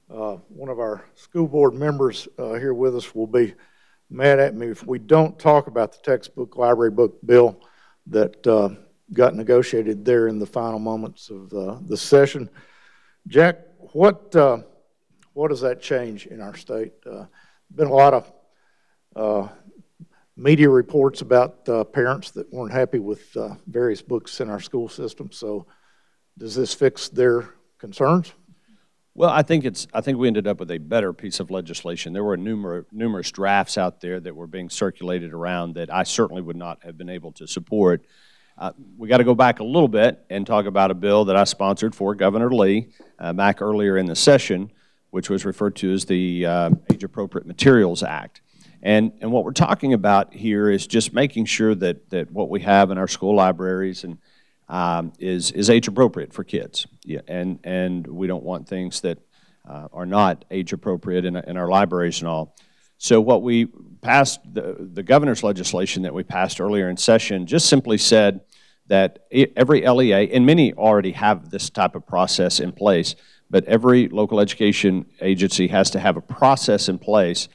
uh, 0.09 0.37
one 0.49 0.69
of 0.69 0.79
our 0.79 1.05
school 1.15 1.49
board 1.49 1.75
members 1.75 2.29
uh, 2.39 2.55
here 2.55 2.75
with 2.75 2.95
us, 2.95 3.15
will 3.15 3.27
be 3.27 3.55
mad 4.09 4.39
at 4.39 4.55
me 4.55 4.69
if 4.69 4.87
we 4.87 5.01
don't 5.01 5.37
talk 5.37 5.67
about 5.67 5.91
the 5.93 5.99
textbook 5.99 6.57
library 6.57 6.93
book 6.93 7.19
bill 7.27 7.61
that 8.07 8.47
uh, 8.47 8.69
got 9.13 9.35
negotiated 9.35 10.05
there 10.05 10.29
in 10.29 10.39
the 10.39 10.47
final 10.47 10.79
moments 10.79 11.31
of 11.31 11.51
the 11.51 11.97
session. 11.97 12.49
Jack, 13.27 13.59
what, 13.79 14.35
uh, 14.37 14.59
what 15.37 15.49
does 15.49 15.61
that 15.61 15.83
change 15.83 16.27
in 16.27 16.41
our 16.41 16.57
state? 16.57 16.95
Uh, 17.05 17.27
been 17.75 17.89
a 17.89 17.93
lot 17.93 18.15
of 18.15 18.33
uh, 19.15 19.49
media 20.35 20.69
reports 20.69 21.21
about 21.21 21.69
uh, 21.69 21.85
parents 21.85 22.31
that 22.31 22.51
weren't 22.51 22.73
happy 22.73 22.99
with 22.99 23.37
uh, 23.37 23.51
various 23.67 24.01
books 24.01 24.41
in 24.41 24.49
our 24.49 24.61
school 24.61 24.89
system. 24.89 25.31
So, 25.31 25.67
does 26.39 26.55
this 26.55 26.73
fix 26.73 27.11
their 27.11 27.51
concerns? 27.79 28.33
Well, 29.15 29.29
I 29.29 29.43
think 29.43 29.67
it's. 29.67 29.87
I 29.93 30.01
think 30.01 30.17
we 30.17 30.27
ended 30.27 30.47
up 30.47 30.59
with 30.59 30.71
a 30.71 30.79
better 30.79 31.13
piece 31.13 31.39
of 31.39 31.51
legislation. 31.51 32.15
There 32.15 32.25
were 32.25 32.39
numerous 32.39 32.87
numerous 32.91 33.31
drafts 33.31 33.77
out 33.77 34.01
there 34.01 34.19
that 34.21 34.35
were 34.35 34.47
being 34.47 34.71
circulated 34.71 35.35
around 35.35 35.75
that 35.75 35.93
I 35.93 36.05
certainly 36.05 36.41
would 36.41 36.57
not 36.57 36.83
have 36.83 36.97
been 36.97 37.11
able 37.11 37.33
to 37.33 37.47
support. 37.47 38.07
Uh, 38.57 38.73
we 38.97 39.07
got 39.07 39.19
to 39.19 39.25
go 39.25 39.35
back 39.35 39.61
a 39.61 39.65
little 39.65 39.89
bit 39.89 40.25
and 40.31 40.47
talk 40.47 40.65
about 40.65 40.91
a 40.91 40.95
bill 40.95 41.27
that 41.27 41.37
I 41.37 41.45
sponsored 41.45 41.95
for 41.95 42.15
Governor 42.15 42.51
Lee 42.51 42.89
uh, 43.19 43.35
back 43.35 43.61
earlier 43.61 43.99
in 43.99 44.07
the 44.07 44.17
session, 44.17 44.71
which 45.17 45.31
was 45.31 45.47
referred 45.47 45.75
to 45.75 45.91
as 45.95 46.05
the 46.05 46.45
uh, 46.45 46.69
Age 46.93 47.03
Appropriate 47.03 47.47
Materials 47.47 48.03
Act. 48.03 48.43
And, 48.83 49.13
and 49.23 49.33
what 49.33 49.45
we're 49.45 49.53
talking 49.53 49.95
about 49.95 50.35
here 50.35 50.69
is 50.69 50.87
just 50.87 51.15
making 51.15 51.47
sure 51.47 51.75
that, 51.75 52.11
that 52.11 52.31
what 52.31 52.51
we 52.51 52.61
have 52.61 52.91
in 52.91 52.99
our 52.99 53.09
school 53.09 53.35
libraries 53.35 54.05
and 54.05 54.19
um, 54.69 55.15
is, 55.19 55.53
is 55.53 55.71
age 55.71 55.89
appropriate 55.89 56.35
for 56.35 56.45
kids. 56.45 56.87
Yeah, 57.03 57.23
and, 57.29 57.61
and 57.65 58.07
we 58.07 58.27
don't 58.27 58.45
want 58.45 58.69
things 58.69 59.01
that 59.01 59.17
uh, 59.67 59.89
are 59.91 60.05
not 60.05 60.45
age 60.51 60.75
appropriate 60.75 61.25
in, 61.25 61.35
in 61.35 61.57
our 61.57 61.69
libraries 61.69 62.21
and 62.21 62.29
all. 62.29 62.55
So 62.99 63.19
what 63.19 63.41
we 63.41 63.69
passed, 64.03 64.41
the, 64.53 64.77
the 64.79 65.03
governor's 65.03 65.43
legislation 65.43 66.03
that 66.03 66.13
we 66.13 66.25
passed 66.25 66.61
earlier 66.61 66.91
in 66.91 66.99
session 66.99 67.47
just 67.47 67.71
simply 67.71 67.97
said 67.97 68.43
that 68.89 69.21
every 69.57 69.81
LEA, 69.81 70.31
and 70.31 70.45
many 70.45 70.75
already 70.75 71.13
have 71.13 71.49
this 71.49 71.71
type 71.71 71.95
of 71.95 72.07
process 72.07 72.61
in 72.61 72.71
place, 72.71 73.17
but 73.51 73.65
every 73.65 74.09
local 74.09 74.41
education 74.41 75.07
agency 75.21 75.69
has 75.69 75.91
to 75.91 76.01
have 76.01 76.17
a 76.17 76.21
process 76.21 76.89
in 76.89 76.99
place 76.99 77.49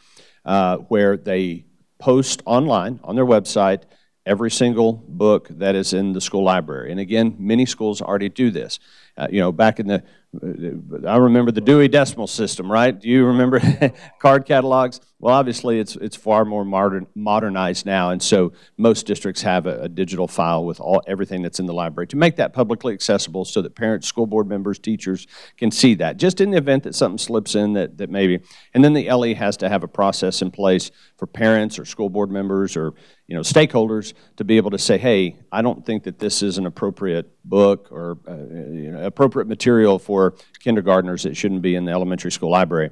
uh, 0.45 0.77
where 0.77 1.17
they 1.17 1.65
post 1.99 2.41
online 2.45 2.99
on 3.03 3.15
their 3.15 3.25
website 3.25 3.83
every 4.25 4.51
single 4.51 4.93
book 4.93 5.47
that 5.49 5.75
is 5.75 5.93
in 5.93 6.13
the 6.13 6.21
school 6.21 6.43
library. 6.43 6.91
And 6.91 6.99
again, 6.99 7.35
many 7.39 7.65
schools 7.65 8.01
already 8.01 8.29
do 8.29 8.51
this. 8.51 8.79
Uh, 9.17 9.27
you 9.31 9.39
know, 9.39 9.51
back 9.51 9.79
in 9.79 9.87
the, 9.87 10.03
uh, 10.41 11.07
I 11.07 11.17
remember 11.17 11.51
the 11.51 11.61
Dewey 11.61 11.87
Decimal 11.87 12.27
System, 12.27 12.71
right? 12.71 12.97
Do 12.97 13.09
you 13.09 13.25
remember 13.25 13.61
card 14.19 14.45
catalogs? 14.45 14.99
Well, 15.22 15.36
obviously, 15.36 15.80
it's 15.80 15.95
it's 15.97 16.15
far 16.15 16.45
more 16.45 16.65
modern, 16.65 17.05
modernized 17.13 17.86
now, 17.86 18.09
and 18.09 18.19
so 18.19 18.53
most 18.78 19.05
districts 19.05 19.43
have 19.43 19.67
a, 19.67 19.84
a, 19.84 19.88
digital 19.88 20.28
file 20.28 20.65
with 20.65 20.80
all 20.80 21.03
everything 21.05 21.43
that's 21.43 21.59
in 21.59 21.67
the 21.67 21.76
library 21.76 22.07
to 22.07 22.17
make 22.17 22.38
that 22.38 22.53
publicly 22.53 22.91
accessible, 22.95 23.45
so 23.45 23.61
that 23.61 23.76
parents, 23.76 24.07
school 24.07 24.26
board 24.26 24.47
members, 24.47 24.80
teachers 24.80 25.28
can 25.57 25.69
see 25.69 25.93
that. 25.93 26.17
Just 26.17 26.41
in 26.41 26.49
the 26.49 26.57
event 26.57 26.82
that 26.86 26.95
something 26.95 27.19
slips 27.19 27.53
in, 27.53 27.74
that 27.74 27.99
that 27.99 28.09
maybe, 28.09 28.39
and 28.74 28.84
then 28.84 28.93
the 28.93 29.11
LE 29.11 29.36
has 29.36 29.57
to 29.57 29.69
have 29.69 29.84
a 29.84 29.88
process 29.88 30.41
in 30.41 30.49
place 30.49 30.89
for 31.17 31.28
parents 31.28 31.78
or 31.78 31.86
school 31.86 32.09
board 32.09 32.32
members 32.32 32.76
or 32.76 32.95
you 33.28 33.36
know 33.36 33.41
stakeholders 33.41 34.13
to 34.38 34.43
be 34.43 34.57
able 34.57 34.72
to 34.72 34.80
say, 34.80 34.97
hey, 34.97 35.38
I 35.51 35.61
don't 35.61 35.86
think 35.86 36.01
that 36.05 36.17
this 36.17 36.41
is 36.41 36.57
an 36.57 36.65
appropriate 36.65 37.30
book 37.45 37.89
or 37.91 38.17
uh, 38.28 38.38
you 38.38 38.91
know, 38.91 39.05
appropriate 39.05 39.47
material 39.47 39.99
for 39.99 40.34
kindergartners. 40.61 41.28
It 41.28 41.38
shouldn't 41.38 41.61
be 41.61 41.76
in 41.76 41.86
the 41.86 41.91
elementary 41.91 42.32
school 42.32 42.49
library. 42.49 42.89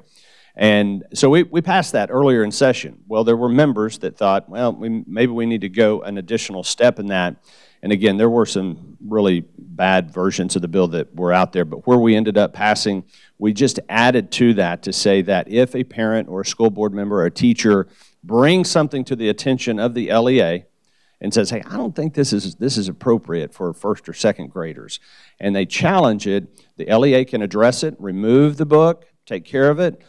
And 0.59 1.05
so 1.13 1.29
we, 1.29 1.43
we 1.43 1.61
passed 1.61 1.93
that 1.93 2.09
earlier 2.11 2.43
in 2.43 2.51
session. 2.51 2.99
Well, 3.07 3.23
there 3.23 3.37
were 3.37 3.47
members 3.47 3.99
that 3.99 4.17
thought, 4.17 4.49
well, 4.49 4.73
we, 4.73 5.05
maybe 5.07 5.31
we 5.31 5.45
need 5.45 5.61
to 5.61 5.69
go 5.69 6.01
an 6.01 6.17
additional 6.17 6.65
step 6.65 6.99
in 6.99 7.07
that. 7.07 7.37
And 7.81 7.93
again, 7.93 8.17
there 8.17 8.29
were 8.29 8.45
some 8.45 8.97
really 8.99 9.45
bad 9.57 10.11
versions 10.11 10.57
of 10.57 10.61
the 10.61 10.67
bill 10.67 10.89
that 10.89 11.15
were 11.15 11.31
out 11.31 11.53
there, 11.53 11.63
but 11.63 11.87
where 11.87 11.97
we 11.97 12.13
ended 12.13 12.37
up 12.37 12.51
passing, 12.51 13.05
we 13.37 13.53
just 13.53 13.79
added 13.87 14.33
to 14.33 14.53
that 14.55 14.83
to 14.83 14.91
say 14.91 15.21
that 15.21 15.49
if 15.49 15.73
a 15.75 15.85
parent 15.85 16.27
or 16.27 16.41
a 16.41 16.45
school 16.45 16.69
board 16.69 16.93
member 16.93 17.21
or 17.21 17.25
a 17.25 17.31
teacher 17.31 17.87
brings 18.21 18.69
something 18.69 19.05
to 19.05 19.15
the 19.15 19.29
attention 19.29 19.79
of 19.79 19.93
the 19.93 20.11
LEA 20.13 20.65
and 21.21 21.33
says, 21.33 21.51
hey, 21.51 21.63
I 21.67 21.77
don't 21.77 21.95
think 21.95 22.15
this 22.15 22.33
is, 22.33 22.55
this 22.55 22.77
is 22.77 22.89
appropriate 22.89 23.53
for 23.53 23.71
first 23.71 24.09
or 24.09 24.13
second 24.13 24.51
graders, 24.51 24.99
and 25.39 25.55
they 25.55 25.65
challenge 25.65 26.27
it, 26.27 26.49
the 26.75 26.93
LEA 26.93 27.23
can 27.23 27.41
address 27.41 27.81
it, 27.81 27.95
remove 27.97 28.57
the 28.57 28.65
book, 28.65 29.05
take 29.25 29.45
care 29.45 29.69
of 29.69 29.79
it, 29.79 30.03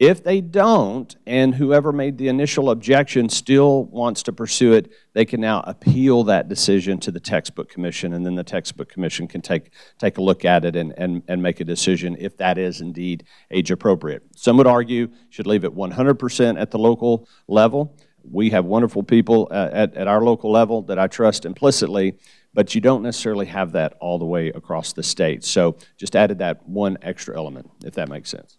if 0.00 0.24
they 0.24 0.40
don't, 0.40 1.14
and 1.26 1.54
whoever 1.54 1.92
made 1.92 2.16
the 2.16 2.28
initial 2.28 2.70
objection 2.70 3.28
still 3.28 3.84
wants 3.84 4.22
to 4.22 4.32
pursue 4.32 4.72
it, 4.72 4.90
they 5.12 5.26
can 5.26 5.42
now 5.42 5.62
appeal 5.66 6.24
that 6.24 6.48
decision 6.48 6.98
to 7.00 7.12
the 7.12 7.20
textbook 7.20 7.68
commission, 7.68 8.14
and 8.14 8.24
then 8.24 8.34
the 8.34 8.42
textbook 8.42 8.88
commission 8.88 9.28
can 9.28 9.42
take, 9.42 9.72
take 9.98 10.16
a 10.16 10.22
look 10.22 10.46
at 10.46 10.64
it 10.64 10.74
and, 10.74 10.94
and, 10.96 11.22
and 11.28 11.42
make 11.42 11.60
a 11.60 11.64
decision 11.64 12.16
if 12.18 12.34
that 12.38 12.56
is 12.56 12.80
indeed 12.80 13.24
age 13.50 13.70
appropriate. 13.70 14.22
Some 14.36 14.56
would 14.56 14.66
argue 14.66 15.10
should 15.28 15.46
leave 15.46 15.64
it 15.64 15.76
100% 15.76 16.58
at 16.58 16.70
the 16.70 16.78
local 16.78 17.28
level. 17.46 17.94
We 18.24 18.48
have 18.50 18.64
wonderful 18.64 19.02
people 19.02 19.48
uh, 19.50 19.68
at, 19.70 19.94
at 19.94 20.08
our 20.08 20.22
local 20.22 20.50
level 20.50 20.80
that 20.82 20.98
I 20.98 21.08
trust 21.08 21.44
implicitly, 21.44 22.16
but 22.54 22.74
you 22.74 22.80
don't 22.80 23.02
necessarily 23.02 23.46
have 23.46 23.72
that 23.72 23.98
all 24.00 24.18
the 24.18 24.24
way 24.24 24.48
across 24.48 24.94
the 24.94 25.02
state. 25.02 25.44
So 25.44 25.76
just 25.98 26.16
added 26.16 26.38
that 26.38 26.66
one 26.66 26.96
extra 27.02 27.36
element, 27.36 27.70
if 27.84 27.92
that 27.96 28.08
makes 28.08 28.30
sense. 28.30 28.56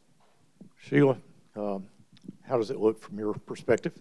Sheila? 0.78 1.18
Um, 1.56 1.86
how 2.44 2.58
does 2.58 2.72
it 2.72 2.80
look 2.80 3.02
from 3.02 3.20
your 3.20 3.34
perspective? 3.34 3.94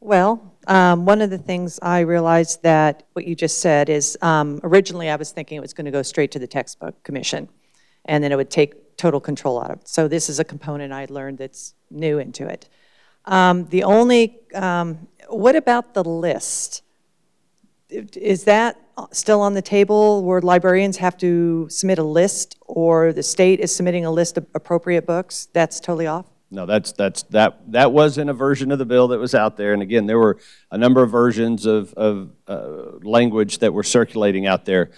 Well, 0.00 0.56
um, 0.66 1.04
one 1.04 1.22
of 1.22 1.30
the 1.30 1.38
things 1.38 1.78
I 1.80 2.00
realized 2.00 2.62
that 2.62 3.04
what 3.12 3.24
you 3.24 3.34
just 3.34 3.60
said 3.60 3.88
is 3.88 4.18
um, 4.20 4.60
originally 4.64 5.08
I 5.08 5.16
was 5.16 5.30
thinking 5.30 5.56
it 5.56 5.60
was 5.60 5.72
going 5.72 5.84
to 5.84 5.92
go 5.92 6.02
straight 6.02 6.32
to 6.32 6.38
the 6.38 6.46
textbook 6.46 7.02
commission 7.04 7.48
and 8.04 8.22
then 8.22 8.32
it 8.32 8.36
would 8.36 8.50
take 8.50 8.96
total 8.96 9.20
control 9.20 9.60
out 9.62 9.70
of 9.70 9.80
it. 9.80 9.88
So 9.88 10.08
this 10.08 10.28
is 10.28 10.40
a 10.40 10.44
component 10.44 10.92
I 10.92 11.06
learned 11.08 11.38
that's 11.38 11.74
new 11.90 12.18
into 12.18 12.48
it. 12.48 12.68
Um, 13.26 13.68
the 13.68 13.84
only, 13.84 14.40
um, 14.54 15.06
what 15.28 15.54
about 15.54 15.94
the 15.94 16.02
list? 16.02 16.82
Is 17.92 18.44
that 18.44 18.80
still 19.12 19.40
on 19.40 19.54
the 19.54 19.62
table 19.62 20.24
where 20.24 20.40
librarians 20.40 20.96
have 20.98 21.16
to 21.18 21.68
submit 21.68 21.98
a 21.98 22.04
list 22.04 22.56
or 22.62 23.12
the 23.12 23.22
state 23.22 23.60
is 23.60 23.74
submitting 23.74 24.04
a 24.04 24.10
list 24.10 24.38
of 24.38 24.46
appropriate 24.54 25.06
books? 25.06 25.48
That's 25.52 25.80
totally 25.80 26.06
off? 26.06 26.26
No, 26.50 26.66
that's, 26.66 26.92
that's, 26.92 27.22
that, 27.24 27.72
that 27.72 27.92
was 27.92 28.18
in 28.18 28.28
a 28.28 28.34
version 28.34 28.70
of 28.72 28.78
the 28.78 28.84
bill 28.84 29.08
that 29.08 29.18
was 29.18 29.34
out 29.34 29.56
there. 29.56 29.72
And 29.72 29.82
again, 29.82 30.06
there 30.06 30.18
were 30.18 30.38
a 30.70 30.76
number 30.76 31.02
of 31.02 31.10
versions 31.10 31.64
of, 31.64 31.94
of 31.94 32.30
uh, 32.46 32.98
language 33.02 33.58
that 33.58 33.72
were 33.72 33.82
circulating 33.82 34.46
out 34.46 34.66
there. 34.66 34.90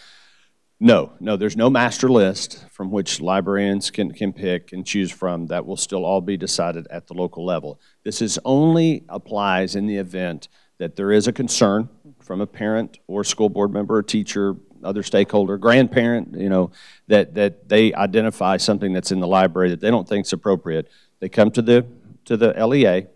No, 0.80 1.12
no, 1.20 1.36
there's 1.36 1.56
no 1.56 1.70
master 1.70 2.08
list 2.08 2.64
from 2.70 2.90
which 2.90 3.20
librarians 3.20 3.92
can, 3.92 4.12
can 4.12 4.32
pick 4.32 4.72
and 4.72 4.84
choose 4.84 5.12
from. 5.12 5.46
That 5.46 5.64
will 5.64 5.76
still 5.76 6.04
all 6.04 6.20
be 6.20 6.36
decided 6.36 6.88
at 6.90 7.06
the 7.06 7.14
local 7.14 7.44
level. 7.44 7.80
This 8.02 8.20
is 8.20 8.38
only 8.44 9.04
applies 9.08 9.76
in 9.76 9.86
the 9.86 9.96
event 9.96 10.48
that 10.78 10.96
there 10.96 11.12
is 11.12 11.28
a 11.28 11.32
concern 11.32 11.88
from 12.24 12.40
a 12.40 12.46
parent 12.46 12.98
or 13.06 13.22
school 13.22 13.48
board 13.48 13.72
member, 13.72 13.98
a 13.98 14.04
teacher, 14.04 14.56
other 14.82 15.02
stakeholder, 15.02 15.58
grandparent, 15.58 16.34
you 16.34 16.48
know, 16.48 16.70
that, 17.06 17.34
that 17.34 17.68
they 17.68 17.92
identify 17.94 18.56
something 18.56 18.92
that's 18.92 19.12
in 19.12 19.20
the 19.20 19.26
library 19.26 19.70
that 19.70 19.80
they 19.80 19.90
don't 19.90 20.08
think 20.08 20.26
is 20.26 20.32
appropriate. 20.32 20.90
They 21.20 21.28
come 21.28 21.50
to 21.52 21.62
the, 21.62 21.86
to 22.24 22.36
the 22.36 22.52
LEA 22.66 23.06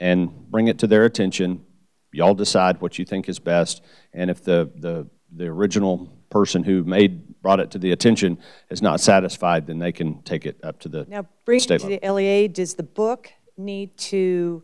and 0.00 0.50
bring 0.50 0.68
it 0.68 0.78
to 0.78 0.86
their 0.86 1.04
attention. 1.04 1.64
Y'all 2.12 2.34
decide 2.34 2.80
what 2.80 2.98
you 2.98 3.04
think 3.04 3.28
is 3.28 3.38
best. 3.38 3.82
And 4.12 4.30
if 4.30 4.42
the, 4.42 4.70
the, 4.76 5.08
the 5.34 5.46
original 5.46 6.12
person 6.30 6.62
who 6.62 6.84
made, 6.84 7.40
brought 7.42 7.60
it 7.60 7.70
to 7.72 7.78
the 7.78 7.90
attention 7.92 8.38
is 8.70 8.80
not 8.80 9.00
satisfied, 9.00 9.66
then 9.66 9.78
they 9.78 9.92
can 9.92 10.22
take 10.22 10.46
it 10.46 10.58
up 10.62 10.78
to 10.80 10.88
the 10.88 11.04
Now, 11.08 11.26
bring 11.44 11.58
it 11.58 11.62
State 11.62 11.80
to 11.80 11.86
the 11.86 12.00
LEA, 12.08 12.48
does 12.48 12.74
the 12.74 12.82
book 12.82 13.32
need 13.56 13.96
to 13.96 14.62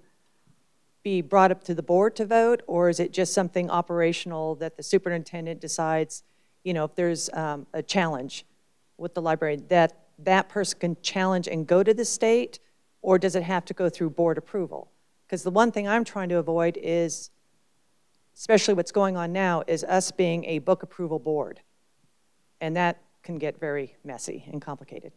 be 1.02 1.20
brought 1.22 1.50
up 1.50 1.64
to 1.64 1.74
the 1.74 1.82
board 1.82 2.16
to 2.16 2.26
vote, 2.26 2.62
or 2.66 2.88
is 2.88 3.00
it 3.00 3.12
just 3.12 3.32
something 3.32 3.70
operational 3.70 4.54
that 4.56 4.76
the 4.76 4.82
superintendent 4.82 5.60
decides, 5.60 6.22
you 6.64 6.74
know, 6.74 6.84
if 6.84 6.94
there's 6.94 7.30
um, 7.32 7.66
a 7.72 7.82
challenge 7.82 8.44
with 8.96 9.14
the 9.14 9.22
library, 9.22 9.56
that 9.68 10.06
that 10.18 10.48
person 10.48 10.78
can 10.78 10.96
challenge 11.02 11.46
and 11.46 11.66
go 11.66 11.82
to 11.82 11.94
the 11.94 12.04
state, 12.04 12.58
or 13.00 13.18
does 13.18 13.36
it 13.36 13.44
have 13.44 13.64
to 13.64 13.74
go 13.74 13.88
through 13.88 14.10
board 14.10 14.36
approval? 14.36 14.90
Because 15.26 15.42
the 15.42 15.50
one 15.50 15.70
thing 15.70 15.86
I'm 15.86 16.04
trying 16.04 16.28
to 16.30 16.38
avoid 16.38 16.78
is, 16.82 17.30
especially 18.34 18.74
what's 18.74 18.92
going 18.92 19.16
on 19.16 19.32
now, 19.32 19.62
is 19.66 19.84
us 19.84 20.10
being 20.10 20.44
a 20.44 20.58
book 20.58 20.82
approval 20.82 21.18
board. 21.18 21.60
And 22.60 22.76
that 22.76 23.00
can 23.22 23.38
get 23.38 23.60
very 23.60 23.96
messy 24.02 24.44
and 24.50 24.60
complicated. 24.60 25.12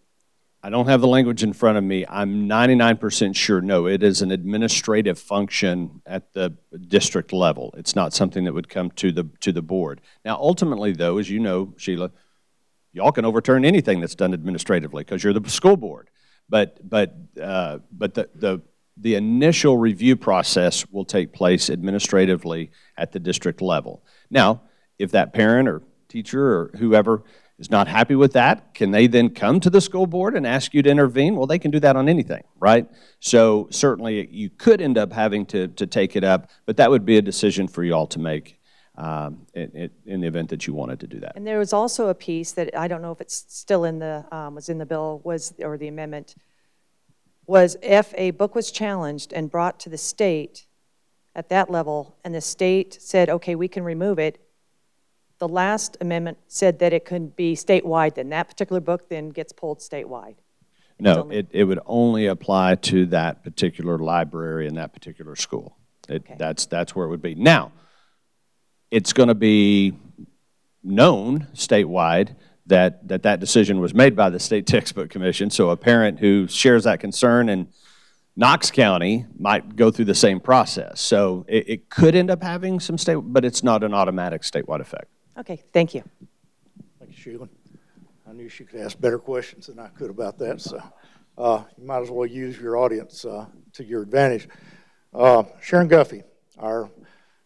I 0.64 0.70
don't 0.70 0.88
have 0.88 1.02
the 1.02 1.08
language 1.08 1.42
in 1.42 1.54
front 1.54 1.80
of 1.80 1.84
me. 1.84 2.06
I'm 2.08 2.48
99% 2.48 3.36
sure, 3.36 3.62
no, 3.62 3.88
it 3.88 4.04
is 4.04 4.22
an 4.22 4.30
administrative 4.30 5.18
function 5.18 6.02
at 6.06 6.34
the 6.34 6.56
district 6.88 7.34
level. 7.34 7.74
It's 7.78 7.96
not 7.96 8.14
something 8.14 8.44
that 8.44 8.54
would 8.54 8.70
come 8.70 8.92
to 8.92 9.12
the, 9.12 9.28
to 9.40 9.52
the 9.52 9.64
board. 9.64 10.02
Now, 10.24 10.36
ultimately, 10.36 10.94
though, 10.94 11.18
as 11.18 11.32
you 11.32 11.40
know, 11.40 11.74
Sheila, 11.78 12.12
y'all 12.94 13.12
can 13.12 13.26
overturn 13.26 13.66
anything 13.66 14.02
that's 14.02 14.14
done 14.14 14.36
administratively 14.36 15.04
because 15.04 15.24
you're 15.24 15.34
the 15.34 15.50
school 15.50 15.78
board. 15.78 16.12
But, 16.48 16.88
but, 16.88 17.16
uh, 17.42 17.80
but 17.92 18.14
the, 18.14 18.30
the, 18.36 18.62
the 18.98 19.16
initial 19.16 19.80
review 19.80 20.16
process 20.16 20.86
will 20.92 21.06
take 21.06 21.34
place 21.34 21.72
administratively 21.72 22.70
at 22.98 23.14
the 23.14 23.20
district 23.20 23.64
level. 23.64 24.04
Now, 24.30 24.62
if 25.00 25.10
that 25.12 25.34
parent 25.34 25.68
or 25.68 25.82
teacher 26.08 26.46
or 26.46 26.72
whoever 26.78 27.24
is 27.62 27.70
not 27.70 27.88
happy 27.88 28.16
with 28.16 28.34
that, 28.34 28.74
can 28.74 28.90
they 28.90 29.06
then 29.06 29.30
come 29.30 29.60
to 29.60 29.70
the 29.70 29.80
school 29.80 30.08
board 30.08 30.36
and 30.36 30.48
ask 30.48 30.74
you 30.74 30.82
to 30.82 30.90
intervene? 30.90 31.36
Well, 31.36 31.46
they 31.46 31.60
can 31.60 31.70
do 31.70 31.80
that 31.80 31.96
on 31.96 32.10
anything, 32.10 32.44
right? 32.60 32.90
So 33.20 33.68
certainly 33.70 34.28
you 34.32 34.50
could 34.50 34.82
end 34.82 34.98
up 34.98 35.14
having 35.14 35.46
to, 35.48 35.68
to 35.68 35.86
take 35.86 36.16
it 36.16 36.24
up, 36.24 36.50
but 36.66 36.78
that 36.78 36.90
would 36.90 37.06
be 37.06 37.18
a 37.18 37.22
decision 37.22 37.68
for 37.68 37.84
you 37.84 37.94
all 37.94 38.08
to 38.08 38.20
make 38.20 38.60
um, 38.96 39.46
in, 39.54 39.90
in, 40.06 40.22
the 40.22 40.28
event 40.28 40.50
that 40.50 40.66
you 40.66 40.74
wanted 40.74 41.00
to 41.00 41.08
do 41.08 41.20
that. 41.20 41.34
And 41.36 41.46
there 41.46 41.60
was 41.60 41.72
also 41.72 42.10
a 42.10 42.16
piece 42.16 42.52
that 42.54 42.76
I 42.76 42.88
don't 42.88 43.02
know 43.02 43.12
if 43.12 43.22
it's 43.22 43.46
still 43.48 43.86
in 43.86 44.00
the 44.00 44.26
um, 44.36 44.56
was 44.56 44.68
in 44.68 44.80
the 44.80 44.86
bill 44.86 45.22
was 45.24 45.54
or 45.60 45.78
the 45.78 45.88
amendment 45.88 46.36
was 47.48 47.78
if 47.82 48.14
a 48.18 48.32
book 48.32 48.54
was 48.54 48.70
challenged 48.72 49.34
and 49.34 49.50
brought 49.50 49.80
to 49.82 49.90
the 49.90 49.98
state 49.98 50.66
at 51.34 51.50
that 51.50 51.70
level, 51.70 52.18
and 52.26 52.36
the 52.36 52.42
state 52.42 52.98
said, 53.02 53.30
okay, 53.30 53.56
we 53.56 53.68
can 53.68 53.84
remove 53.84 54.20
it, 54.20 54.42
the 55.42 55.48
last 55.48 55.98
amendment 56.00 56.38
said 56.48 56.78
that 56.80 56.94
it 56.94 57.04
could 57.04 57.36
be 57.36 57.56
statewide, 57.56 58.14
then 58.14 58.30
that 58.30 58.48
particular 58.48 58.80
book 58.80 59.10
then 59.10 59.30
gets 59.30 59.52
pulled 59.52 59.80
statewide. 59.80 60.36
No, 61.00 61.32
it, 61.32 61.48
it 61.50 61.64
would 61.64 61.80
only 61.88 62.28
apply 62.28 62.76
to 62.76 63.08
that 63.08 63.44
particular 63.44 63.98
library 63.98 64.68
in 64.68 64.76
that 64.76 64.94
particular 64.94 65.36
school. 65.36 65.76
It, 66.08 66.22
Okay. 66.22 66.36
That's, 66.38 66.68
that's 66.68 66.96
where 66.96 67.08
it 67.08 67.10
would 67.10 67.24
be. 67.24 67.34
Now, 67.34 67.72
it's 68.92 69.14
going 69.14 69.30
to 69.30 69.36
be 69.36 69.98
known 70.84 71.48
statewide 71.56 72.36
that, 72.68 73.08
that 73.08 73.24
that 73.24 73.40
decision 73.40 73.80
was 73.80 73.96
made 73.96 74.16
by 74.16 74.30
the 74.30 74.40
State 74.40 74.68
Textbook 74.68 75.10
Commission, 75.10 75.50
so 75.50 75.72
a 75.72 75.78
parent 75.78 76.20
who 76.20 76.48
shares 76.48 76.84
that 76.84 77.00
concern 77.00 77.50
in 77.50 77.68
Knox 78.36 78.70
County 78.70 79.26
might 79.40 79.76
go 79.76 79.90
through 79.90 80.06
the 80.06 80.14
same 80.14 80.40
process. 80.40 81.02
So 81.02 81.46
it, 81.48 81.68
it 81.68 81.90
could 81.90 82.16
end 82.16 82.30
up 82.30 82.44
having 82.44 82.80
some 82.80 83.00
state, 83.00 83.16
but 83.16 83.44
it's 83.44 83.64
not 83.64 83.84
an 83.84 83.96
automatic 83.96 84.44
statewide 84.44 84.82
effect. 84.82 85.08
Okay, 85.42 85.60
thank 85.74 85.96
you. 85.96 86.04
Thank 87.00 87.12
you, 87.12 87.18
Sheila. 87.18 87.50
I 88.30 88.34
knew 88.34 88.48
she 88.48 88.64
could 88.64 88.80
ask 88.80 89.00
better 89.02 89.18
questions 89.18 89.66
than 89.66 89.80
I 89.80 89.88
could 89.88 90.12
about 90.12 90.38
that, 90.38 90.62
so 90.62 90.80
uh, 91.36 91.64
you 91.80 91.84
might 91.84 92.04
as 92.04 92.12
well 92.12 92.28
use 92.28 92.60
your 92.60 92.78
audience 92.78 93.26
uh, 93.26 93.48
to 93.74 93.84
your 93.84 94.04
advantage. 94.04 94.48
Uh, 95.12 95.44
Sharon 95.60 95.88
Guffee, 95.88 96.22
our 96.60 96.92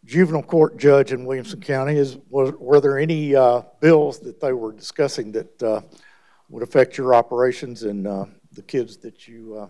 juvenile 0.03 0.43
court 0.43 0.77
judge 0.77 1.13
in 1.13 1.23
Williamson 1.23 1.61
County, 1.61 1.95
is 1.95 2.17
was, 2.29 2.51
were 2.59 2.81
there 2.81 2.99
any 2.99 3.33
uh, 3.33 3.61
bills 3.79 4.19
that 4.19 4.41
they 4.41 4.51
were 4.51 4.73
discussing 4.73 5.31
that 5.31 5.63
uh, 5.63 5.79
would 6.49 6.63
affect 6.63 6.97
your 6.97 7.15
operations 7.15 7.83
and 7.83 8.05
uh, 8.05 8.25
the 8.51 8.61
kids 8.61 8.97
that 8.97 9.25
you 9.25 9.57
uh, 9.57 9.67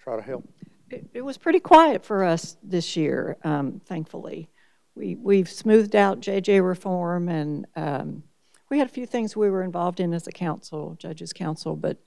try 0.00 0.16
to 0.16 0.22
help? 0.22 0.48
It, 0.88 1.10
it 1.12 1.20
was 1.20 1.36
pretty 1.36 1.60
quiet 1.60 2.06
for 2.06 2.24
us 2.24 2.56
this 2.62 2.96
year, 2.96 3.36
um, 3.44 3.82
thankfully. 3.84 4.48
We, 4.94 5.14
we've 5.14 5.48
smoothed 5.48 5.96
out 5.96 6.20
JJ 6.20 6.66
reform, 6.66 7.28
and 7.28 7.66
um, 7.76 8.22
we 8.70 8.78
had 8.78 8.88
a 8.88 8.90
few 8.90 9.06
things 9.06 9.36
we 9.36 9.50
were 9.50 9.62
involved 9.62 10.00
in 10.00 10.12
as 10.12 10.26
a 10.26 10.32
council, 10.32 10.96
judges' 10.98 11.32
council, 11.32 11.76
but 11.76 11.98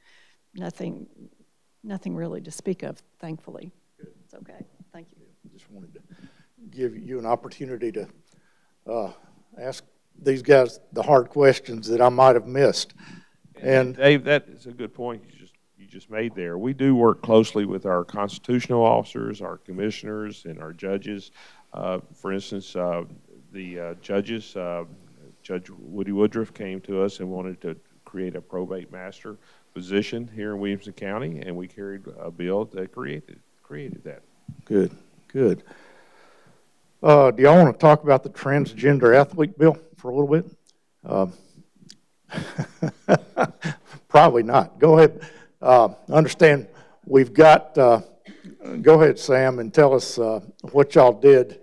nothing, 0.53 1.07
nothing 1.83 2.15
really 2.15 2.41
to 2.41 2.51
speak 2.51 2.83
of, 2.83 3.01
thankfully. 3.19 3.71
It's 3.99 4.33
okay. 4.33 4.65
Thank 4.91 5.07
you. 5.11 5.25
Just 5.51 5.69
wanted 5.71 5.93
to 5.93 6.01
give 6.71 6.95
you 6.95 7.19
an 7.19 7.25
opportunity 7.25 7.91
to 7.91 8.07
uh, 8.89 9.11
ask 9.59 9.83
these 10.21 10.41
guys 10.41 10.79
the 10.93 11.03
hard 11.03 11.29
questions 11.29 11.87
that 11.87 12.01
I 12.01 12.09
might 12.09 12.35
have 12.35 12.47
missed. 12.47 12.93
And 13.61 13.95
Dave, 13.95 14.23
that 14.25 14.47
is 14.49 14.65
a 14.65 14.71
good 14.71 14.93
point 14.93 15.23
you 15.25 15.39
just, 15.39 15.53
you 15.77 15.87
just 15.87 16.09
made 16.09 16.35
there. 16.35 16.57
We 16.57 16.73
do 16.73 16.95
work 16.95 17.21
closely 17.21 17.65
with 17.65 17.85
our 17.85 18.03
constitutional 18.03 18.83
officers, 18.83 19.41
our 19.41 19.57
commissioners, 19.57 20.45
and 20.45 20.59
our 20.59 20.73
judges. 20.73 21.31
Uh, 21.73 21.99
For 22.13 22.31
instance, 22.31 22.75
uh, 22.75 23.03
the 23.51 23.79
uh, 23.79 23.93
judges, 23.95 24.55
Judge 25.41 25.69
Woody 25.69 26.11
Woodruff 26.11 26.53
came 26.53 26.79
to 26.81 27.01
us 27.01 27.19
and 27.19 27.29
wanted 27.29 27.59
to 27.61 27.75
create 28.05 28.35
a 28.35 28.41
probate 28.41 28.91
master 28.91 29.37
position 29.73 30.29
here 30.35 30.51
in 30.53 30.59
Williamson 30.59 30.93
County, 30.93 31.41
and 31.41 31.55
we 31.55 31.67
carried 31.67 32.03
a 32.19 32.29
bill 32.29 32.65
that 32.65 32.91
created, 32.91 33.39
created 33.63 34.03
that. 34.03 34.21
Good, 34.65 34.91
good. 35.27 35.63
Uh, 37.01 37.31
do 37.31 37.43
y'all 37.43 37.61
want 37.61 37.73
to 37.73 37.79
talk 37.79 38.03
about 38.03 38.23
the 38.23 38.29
transgender 38.29 39.15
athlete 39.15 39.57
bill 39.57 39.77
for 39.97 40.11
a 40.11 40.15
little 40.15 40.29
bit? 40.29 40.45
Um, 41.03 41.33
Probably 44.07 44.43
not. 44.43 44.79
Go 44.79 44.97
ahead. 44.97 45.27
Uh, 45.61 45.89
understand, 46.09 46.67
we've 47.05 47.33
got, 47.33 47.77
uh, 47.77 48.01
go 48.81 49.01
ahead, 49.01 49.17
Sam, 49.17 49.59
and 49.59 49.73
tell 49.73 49.93
us 49.93 50.17
what 50.71 50.95
y'all 50.95 51.13
did 51.13 51.59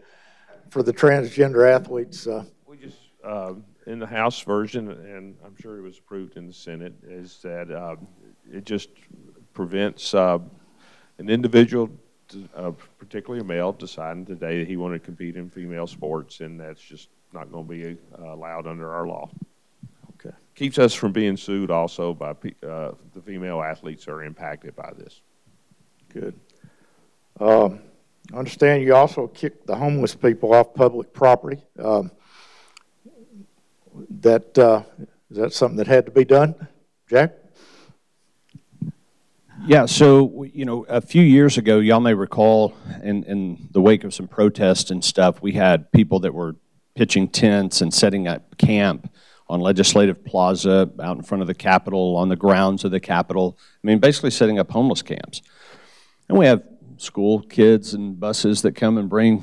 for 0.71 0.83
the 0.83 0.93
transgender 0.93 1.68
athletes. 1.71 2.27
Uh, 2.27 2.45
We 2.66 2.77
just, 2.79 2.99
uh, 3.25 3.55
in 3.87 3.99
the 3.99 4.07
House 4.07 4.41
version, 4.41 4.91
and 4.91 5.37
I'm 5.45 5.57
sure 5.57 5.79
it 5.79 5.83
was 5.83 5.99
approved 5.99 6.37
in 6.37 6.47
the 6.47 6.53
Senate, 6.53 6.95
is 7.03 7.41
that 7.43 7.71
uh, 7.71 7.97
it 8.51 8.64
just 8.64 8.91
prevents 9.53 10.14
uh, 10.14 10.39
an 11.18 11.29
individual, 11.29 11.91
uh, 12.55 12.71
particularly 12.99 13.41
a 13.41 13.45
male, 13.45 13.73
deciding 13.73 14.27
today 14.27 14.61
that 14.61 14.68
he 14.68 14.77
wanted 14.77 15.01
to 15.01 15.05
compete 15.05 15.37
in 15.37 15.51
female 15.51 15.87
sports, 15.87 16.41
and 16.41 16.59
that's 16.61 16.81
just 16.81 17.09
not 17.33 17.51
going 17.51 17.66
to 17.66 17.71
be 17.71 17.99
uh, 18.18 18.33
allowed 18.33 18.66
under 18.66 18.93
our 18.93 19.07
law. 19.07 19.29
Okay. 20.14 20.35
Keeps 20.55 20.79
us 20.79 20.95
from 20.95 21.12
being 21.12 21.37
sued 21.37 21.71
also 21.71 22.14
by 22.14 22.31
uh, 22.31 22.93
the 23.12 23.21
female 23.25 23.61
athletes 23.62 24.05
that 24.05 24.12
are 24.12 24.23
impacted 24.23 24.77
by 24.77 24.93
this. 24.97 25.21
Good. 26.12 26.39
Um, 27.41 27.81
I 28.33 28.37
understand 28.37 28.83
you 28.83 28.95
also 28.95 29.26
kicked 29.26 29.66
the 29.66 29.76
homeless 29.76 30.14
people 30.14 30.55
off 30.55 30.74
public 30.74 31.12
property. 31.12 31.62
Um, 31.78 32.11
That, 34.22 34.57
uh, 34.57 34.83
is 35.31 35.37
that 35.37 35.53
something 35.53 35.76
that 35.78 35.89
had 35.89 36.07
to 36.07 36.12
be 36.12 36.24
done? 36.24 36.55
Jack? 37.09 37.33
Yeah, 39.66 39.87
so, 39.87 40.45
you 40.45 40.64
know, 40.64 40.85
a 40.89 41.01
few 41.01 41.22
years 41.22 41.59
ago, 41.59 41.81
y'all 41.81 42.01
may 42.01 42.14
recall, 42.14 42.72
in, 43.03 43.24
in 43.24 43.68
the 43.72 43.81
wake 43.81 44.05
of 44.05 44.14
some 44.14 44.28
protests 44.28 44.91
and 44.91 45.05
stuff, 45.05 45.43
we 45.43 45.53
had 45.53 45.91
people 45.93 46.20
that 46.20 46.33
were 46.33 46.55
pitching 46.95 47.28
tents 47.28 47.83
and 47.83 47.93
setting 47.93 48.26
up 48.28 48.57
camp 48.57 49.12
on 49.49 49.61
Legislative 49.61 50.24
Plaza, 50.24 50.89
out 51.03 51.16
in 51.16 51.22
front 51.22 51.43
of 51.43 51.49
the 51.49 51.55
Capitol, 51.55 52.16
on 52.16 52.28
the 52.28 52.37
grounds 52.37 52.85
of 52.85 52.91
the 52.91 53.01
Capitol. 53.01 53.59
I 53.83 53.87
mean, 53.87 53.99
basically 53.99 54.31
setting 54.31 54.59
up 54.61 54.70
homeless 54.70 55.03
camps. 55.03 55.43
And 56.28 56.39
we 56.39 56.47
have 56.47 56.62
school 57.01 57.40
kids 57.40 57.94
and 57.94 58.20
buses 58.20 58.62
that 58.62 58.74
come 58.74 58.98
and 58.98 59.09
bring, 59.09 59.42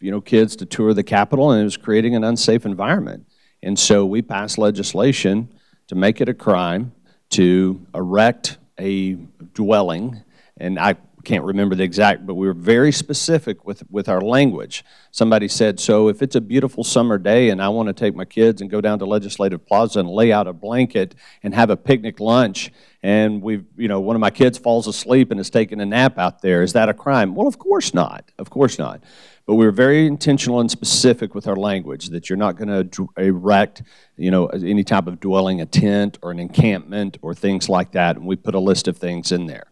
you 0.00 0.10
know, 0.10 0.20
kids 0.20 0.56
to 0.56 0.66
tour 0.66 0.94
the 0.94 1.02
Capitol, 1.02 1.50
and 1.50 1.60
it 1.60 1.64
was 1.64 1.76
creating 1.76 2.14
an 2.14 2.24
unsafe 2.24 2.64
environment. 2.64 3.26
And 3.62 3.78
so 3.78 4.04
we 4.06 4.22
passed 4.22 4.58
legislation 4.58 5.52
to 5.88 5.94
make 5.94 6.20
it 6.20 6.28
a 6.28 6.34
crime 6.34 6.92
to 7.30 7.86
erect 7.94 8.58
a 8.78 9.14
dwelling, 9.52 10.22
and 10.56 10.78
I 10.78 10.96
can't 11.24 11.44
remember 11.44 11.74
the 11.74 11.82
exact, 11.82 12.26
but 12.26 12.34
we 12.34 12.46
were 12.46 12.54
very 12.54 12.92
specific 12.92 13.64
with, 13.64 13.82
with 13.90 14.08
our 14.08 14.20
language. 14.20 14.84
Somebody 15.10 15.48
said, 15.48 15.80
so 15.80 16.08
if 16.08 16.22
it's 16.22 16.36
a 16.36 16.40
beautiful 16.40 16.84
summer 16.84 17.18
day 17.18 17.50
and 17.50 17.60
I 17.60 17.68
want 17.70 17.88
to 17.88 17.92
take 17.92 18.14
my 18.14 18.24
kids 18.24 18.60
and 18.60 18.70
go 18.70 18.80
down 18.80 18.98
to 19.00 19.06
Legislative 19.06 19.66
Plaza 19.66 20.00
and 20.00 20.08
lay 20.08 20.32
out 20.32 20.46
a 20.46 20.52
blanket 20.52 21.14
and 21.42 21.54
have 21.54 21.70
a 21.70 21.76
picnic 21.76 22.20
lunch, 22.20 22.70
and 23.02 23.42
we've, 23.42 23.66
you 23.76 23.88
know, 23.88 24.00
one 24.00 24.16
of 24.16 24.20
my 24.20 24.30
kids 24.30 24.56
falls 24.56 24.86
asleep 24.86 25.30
and 25.30 25.40
is 25.40 25.50
taking 25.50 25.80
a 25.80 25.86
nap 25.86 26.18
out 26.18 26.42
there, 26.42 26.62
is 26.62 26.72
that 26.72 26.88
a 26.88 26.94
crime? 26.94 27.34
Well, 27.34 27.46
of 27.46 27.58
course 27.58 27.92
not. 27.92 28.30
Of 28.38 28.50
course 28.50 28.78
not. 28.78 29.02
But 29.46 29.56
we 29.56 29.66
were 29.66 29.72
very 29.72 30.06
intentional 30.06 30.60
and 30.60 30.70
specific 30.70 31.34
with 31.34 31.46
our 31.46 31.56
language 31.56 32.08
that 32.08 32.30
you're 32.30 32.38
not 32.38 32.56
going 32.56 32.88
to 32.90 33.08
erect, 33.18 33.82
you 34.16 34.30
know, 34.30 34.46
any 34.46 34.84
type 34.84 35.06
of 35.06 35.20
dwelling, 35.20 35.60
a 35.60 35.66
tent 35.66 36.18
or 36.22 36.30
an 36.30 36.38
encampment 36.38 37.18
or 37.20 37.34
things 37.34 37.68
like 37.68 37.92
that. 37.92 38.16
And 38.16 38.24
we 38.24 38.36
put 38.36 38.54
a 38.54 38.58
list 38.58 38.88
of 38.88 38.96
things 38.96 39.32
in 39.32 39.44
there. 39.44 39.66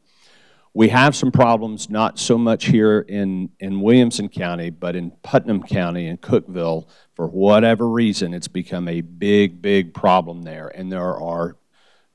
We 0.75 0.89
have 0.89 1.15
some 1.15 1.31
problems, 1.31 1.91
not 1.91 2.19
so 2.19 2.39
much 2.39 2.65
here 2.65 3.01
in, 3.01 3.51
in 3.61 3.83
Williamson 3.83 4.31
County, 4.31 4.71
but 4.71 4.97
in 4.97 5.11
Putnam 5.23 5.63
County 5.63 6.07
and 6.07 6.19
Cookeville. 6.19 6.87
For 7.15 7.27
whatever 7.27 7.87
reason, 7.87 8.33
it's 8.33 8.49
become 8.49 8.89
a 8.89 9.03
big, 9.03 9.61
big 9.61 9.93
problem 9.93 10.43
there. 10.43 10.69
And 10.69 10.91
there 10.91 11.15
are 11.15 11.59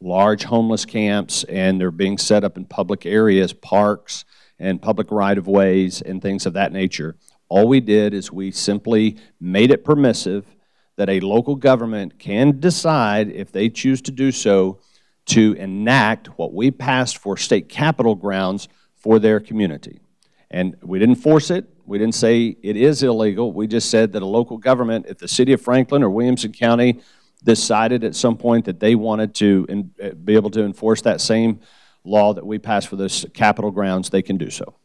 large 0.02 0.44
homeless 0.46 0.86
camps, 0.86 1.44
and 1.44 1.80
they're 1.80 1.92
being 1.92 2.18
set 2.18 2.44
up 2.44 2.58
in 2.58 2.66
public 2.66 3.06
areas, 3.06 3.54
parks, 3.54 4.26
and 4.58 4.82
public 4.82 5.12
right-of-ways, 5.12 6.02
and 6.02 6.20
things 6.20 6.48
of 6.48 6.54
that 6.54 6.72
nature. 6.72 7.16
All 7.50 7.68
we 7.68 7.80
did 7.80 8.16
is 8.16 8.32
we 8.32 8.50
simply 8.50 9.18
made 9.40 9.70
it 9.70 9.86
permissive 9.86 10.46
that 10.96 11.10
a 11.10 11.20
local 11.20 11.56
government 11.56 12.18
can 12.18 12.60
decide, 12.60 13.30
if 13.30 13.52
they 13.52 13.70
choose 13.70 14.02
to 14.02 14.12
do 14.12 14.32
so, 14.32 14.80
to 15.28 15.54
enact 15.54 16.28
what 16.38 16.54
we 16.54 16.72
passed 16.72 17.18
for 17.18 17.38
state 17.38 17.70
capitol 17.70 18.16
grounds 18.16 18.68
for 18.96 19.20
their 19.20 19.40
community. 19.40 20.00
And 20.50 20.76
we 20.82 21.00
didn't 21.00 21.16
force 21.16 21.52
it. 21.52 21.66
We 21.86 21.98
didn't 21.98 22.16
say 22.16 22.56
it 22.62 22.76
is 22.76 23.04
illegal. 23.04 23.52
We 23.52 23.68
just 23.68 23.90
said 23.90 24.14
that 24.14 24.22
a 24.22 24.26
local 24.26 24.58
government, 24.58 25.06
if 25.08 25.18
the 25.18 25.28
city 25.28 25.54
of 25.54 25.62
Franklin 25.62 26.04
or 26.04 26.10
Williamson 26.10 26.52
County 26.52 27.02
decided 27.44 28.04
at 28.04 28.16
some 28.16 28.38
point 28.38 28.66
that 28.66 28.80
they 28.80 28.96
wanted 28.96 29.36
to 29.36 29.66
en- 29.70 29.92
uh, 30.02 30.10
be 30.12 30.36
able 30.36 30.50
to 30.52 30.64
enforce 30.64 31.02
that 31.02 31.22
same 31.22 31.60
law 32.04 32.34
that 32.34 32.46
we 32.46 32.58
passed 32.58 32.88
for 32.88 32.96
those 32.96 33.26
capitol 33.34 33.72
grounds, 33.72 34.10
they 34.10 34.22
can 34.22 34.38
do 34.38 34.50
so. 34.50 34.76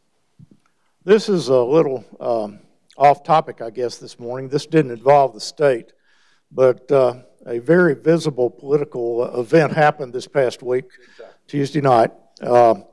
This 1.03 1.29
is 1.29 1.47
a 1.47 1.61
little 1.61 2.05
um, 2.19 2.59
off 2.97 3.23
topic, 3.23 3.61
I 3.61 3.69
guess, 3.69 3.97
this 3.97 4.19
morning. 4.19 4.49
This 4.49 4.65
didn't 4.65 4.91
involve 4.91 5.33
the 5.33 5.41
state, 5.41 5.93
but 6.51 6.89
uh, 6.91 7.15
a 7.45 7.59
very 7.59 7.95
visible 7.95 8.49
political 8.49 9.39
event 9.39 9.73
happened 9.73 10.13
this 10.13 10.27
past 10.27 10.63
week, 10.63 10.85
Tuesday 11.47 11.81
night. 11.81 12.11
Um, 12.41 12.85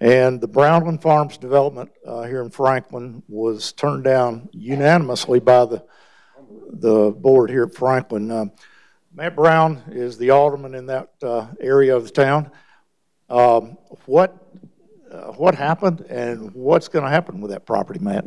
and 0.00 0.40
the 0.40 0.48
Brownland 0.48 1.02
Farms 1.02 1.36
development 1.36 1.90
uh, 2.06 2.22
here 2.22 2.42
in 2.42 2.50
Franklin 2.50 3.22
was 3.28 3.72
turned 3.72 4.04
down 4.04 4.48
unanimously 4.52 5.40
by 5.40 5.66
the, 5.66 5.84
the 6.70 7.10
board 7.10 7.50
here 7.50 7.64
at 7.64 7.74
Franklin. 7.74 8.30
Um, 8.30 8.52
Matt 9.12 9.34
Brown 9.36 9.82
is 9.90 10.16
the 10.16 10.30
alderman 10.30 10.74
in 10.74 10.86
that 10.86 11.10
uh, 11.22 11.48
area 11.60 11.96
of 11.96 12.04
the 12.04 12.10
town. 12.10 12.50
Um, 13.28 13.76
What, 14.06 14.36
uh, 15.10 15.32
what 15.32 15.54
happened 15.54 16.00
and 16.02 16.54
what's 16.54 16.88
going 16.88 17.04
to 17.04 17.10
happen 17.10 17.40
with 17.40 17.50
that 17.50 17.66
property, 17.66 18.00
Matt? 18.00 18.24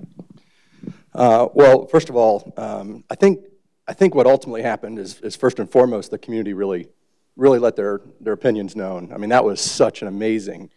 Uh, 1.13 1.47
Well, 1.53 1.87
first 1.87 2.09
of 2.09 2.15
all, 2.15 2.53
um, 2.57 3.03
I 3.09 3.15
think, 3.15 3.39
I 3.88 3.93
think 3.93 4.15
what 4.15 4.27
ultimately 4.27 4.61
happened 4.61 4.97
is, 4.97 5.19
is 5.21 5.36
first 5.36 5.59
and 5.59 5.69
foremost, 5.69 6.09
the 6.09 6.17
community 6.17 6.53
really, 6.53 6.88
really 7.36 7.59
let 7.59 7.75
their, 7.75 7.99
their 8.21 8.34
opinions 8.34 8.75
known. 8.77 9.11
I 9.13 9.17
mean, 9.17 9.29
that 9.31 9.43
was 9.43 9.59
such 9.59 10.01
an 10.01 10.07
amazing, 10.07 10.69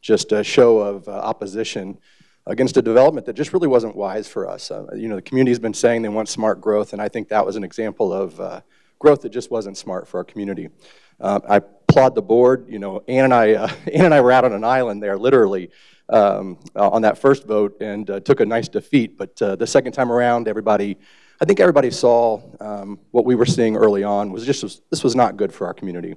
just 0.00 0.32
a 0.32 0.42
show 0.42 0.78
of 0.78 1.06
uh, 1.06 1.12
opposition 1.12 1.98
against 2.46 2.78
a 2.78 2.82
development 2.82 3.26
that 3.26 3.34
just 3.34 3.52
really 3.52 3.68
wasn't 3.68 3.94
wise 3.94 4.28
for 4.28 4.48
us. 4.48 4.70
Uh, 4.70 4.86
You 4.94 5.08
know, 5.08 5.16
the 5.16 5.22
community's 5.22 5.58
been 5.58 5.74
saying 5.74 6.02
they 6.02 6.08
want 6.08 6.28
smart 6.30 6.62
growth, 6.62 6.94
and 6.94 7.02
I 7.02 7.08
think 7.08 7.28
that 7.28 7.44
was 7.44 7.56
an 7.56 7.64
example 7.64 8.14
of 8.14 8.40
uh, 8.40 8.60
growth 8.98 9.20
that 9.22 9.30
just 9.30 9.50
wasn't 9.50 9.76
smart 9.76 10.08
for 10.08 10.18
our 10.18 10.24
community. 10.24 10.70
Uh, 11.20 11.40
I 11.46 11.56
applaud 11.56 12.14
the 12.14 12.22
board, 12.22 12.66
you 12.70 12.78
know, 12.78 13.02
Ann 13.08 13.24
and 13.24 13.34
I, 13.34 13.54
uh, 13.54 13.68
Ann 13.92 14.06
and 14.06 14.14
I 14.14 14.22
were 14.22 14.32
out 14.32 14.46
on 14.46 14.54
an 14.54 14.64
island 14.64 15.02
there, 15.02 15.18
literally, 15.18 15.70
um, 16.08 16.58
on 16.74 17.02
that 17.02 17.18
first 17.18 17.46
vote 17.46 17.76
and 17.82 18.08
uh, 18.08 18.20
took 18.20 18.40
a 18.40 18.46
nice 18.46 18.68
defeat. 18.68 19.18
But 19.18 19.36
the 19.36 19.66
second 19.66 19.92
time 19.92 20.10
around, 20.10 20.48
everybody, 20.48 20.98
I 21.40 21.44
think 21.44 21.60
everybody 21.60 21.90
saw 21.90 22.40
um, 22.60 22.98
what 23.10 23.24
we 23.24 23.34
were 23.34 23.46
seeing 23.46 23.76
early 23.76 24.04
on 24.04 24.30
was 24.30 24.46
just 24.46 24.62
was, 24.62 24.82
this 24.90 25.02
was 25.02 25.16
not 25.16 25.36
good 25.36 25.52
for 25.52 25.66
our 25.66 25.74
community. 25.74 26.14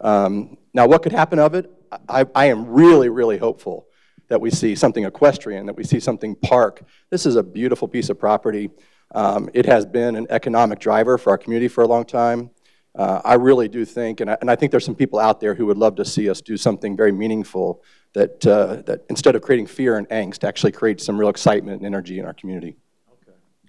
Um, 0.00 0.58
now, 0.74 0.86
what 0.86 1.02
could 1.02 1.12
happen 1.12 1.38
of 1.38 1.54
it? 1.54 1.70
I, 2.08 2.26
I 2.34 2.46
am 2.46 2.66
really, 2.66 3.08
really 3.08 3.38
hopeful 3.38 3.86
that 4.28 4.40
we 4.40 4.50
see 4.50 4.74
something 4.74 5.04
equestrian, 5.04 5.66
that 5.66 5.76
we 5.76 5.84
see 5.84 6.00
something 6.00 6.34
park. 6.36 6.82
This 7.10 7.24
is 7.24 7.36
a 7.36 7.42
beautiful 7.42 7.88
piece 7.88 8.10
of 8.10 8.18
property. 8.18 8.70
Um, 9.14 9.48
it 9.54 9.64
has 9.66 9.86
been 9.86 10.16
an 10.16 10.26
economic 10.28 10.80
driver 10.80 11.18
for 11.18 11.30
our 11.30 11.38
community 11.38 11.68
for 11.68 11.82
a 11.82 11.86
long 11.86 12.04
time. 12.04 12.50
Uh, 12.94 13.22
I 13.24 13.34
really 13.34 13.68
do 13.68 13.84
think, 13.84 14.20
and 14.20 14.30
I, 14.30 14.36
and 14.40 14.50
I, 14.50 14.56
think 14.56 14.70
there's 14.70 14.84
some 14.84 14.94
people 14.94 15.18
out 15.18 15.40
there 15.40 15.54
who 15.54 15.66
would 15.66 15.78
love 15.78 15.94
to 15.96 16.04
see 16.04 16.28
us 16.28 16.40
do 16.40 16.56
something 16.56 16.96
very 16.96 17.12
meaningful 17.12 17.82
that, 18.14 18.44
uh, 18.46 18.82
that 18.86 19.04
instead 19.08 19.36
of 19.36 19.42
creating 19.42 19.66
fear 19.66 19.96
and 19.96 20.08
angst, 20.08 20.42
actually 20.42 20.72
create 20.72 21.00
some 21.00 21.18
real 21.18 21.28
excitement 21.28 21.78
and 21.78 21.86
energy 21.86 22.18
in 22.18 22.24
our 22.24 22.34
community. 22.34 22.76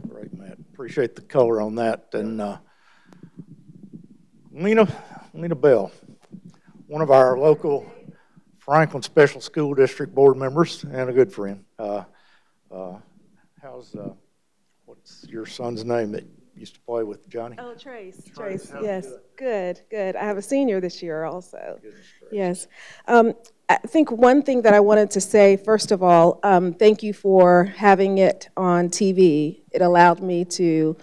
Great, 0.08 0.34
Matt. 0.34 0.58
Appreciate 0.74 1.16
the 1.16 1.22
color 1.22 1.62
on 1.62 1.76
that. 1.76 2.08
And 2.14 2.39
uh, 2.41 2.58
Lena, 4.52 4.88
Lena 5.34 5.56
Bell, 5.56 5.91
one 6.88 7.02
of 7.02 7.12
our 7.12 7.38
local 7.38 7.91
Franklin 8.58 9.04
Special 9.04 9.41
School 9.41 9.74
District 9.74 10.14
board 10.14 10.38
members 10.38 10.84
and 10.84 11.10
a 11.10 11.14
good 11.14 11.34
friend. 11.34 11.66
Uh, 11.78 12.04
uh, 12.72 12.97
how's 13.62 13.95
uh, 13.95 14.14
what's 14.86 15.26
your 15.28 15.45
son's 15.45 15.84
name 15.84 16.12
that 16.12 16.26
used 16.60 16.76
to 16.76 16.82
play 16.82 17.03
with 17.03 17.28
Johnny? 17.30 17.55
Oh, 17.57 17.74
Trace. 17.74 18.30
Trace. 18.36 18.70
Trace. 18.70 18.74
Yes. 18.82 19.07
Good. 19.38 19.80
Good. 19.89 20.16
I 20.16 20.24
have 20.24 20.38
a 20.38 20.41
senior 20.41 20.82
this 20.82 21.01
year 21.01 21.24
also. 21.24 21.80
Goodness, 21.82 22.05
yes. 22.32 22.68
Um, 23.07 23.34
I 23.70 23.78
think 23.78 24.12
one 24.12 24.41
thing 24.41 24.64
that 24.64 24.74
I 24.74 24.80
wanted 24.80 25.12
to 25.12 25.22
say, 25.22 25.55
first 25.55 25.91
of 25.91 26.03
all, 26.03 26.39
um, 26.43 26.74
thank 26.74 27.03
you 27.03 27.14
for 27.14 27.66
having 27.66 28.18
it 28.18 28.49
on 28.57 28.89
TV. 28.89 29.62
It 29.72 29.82
allowed 29.82 30.22
me 30.22 30.43
to 30.45 30.97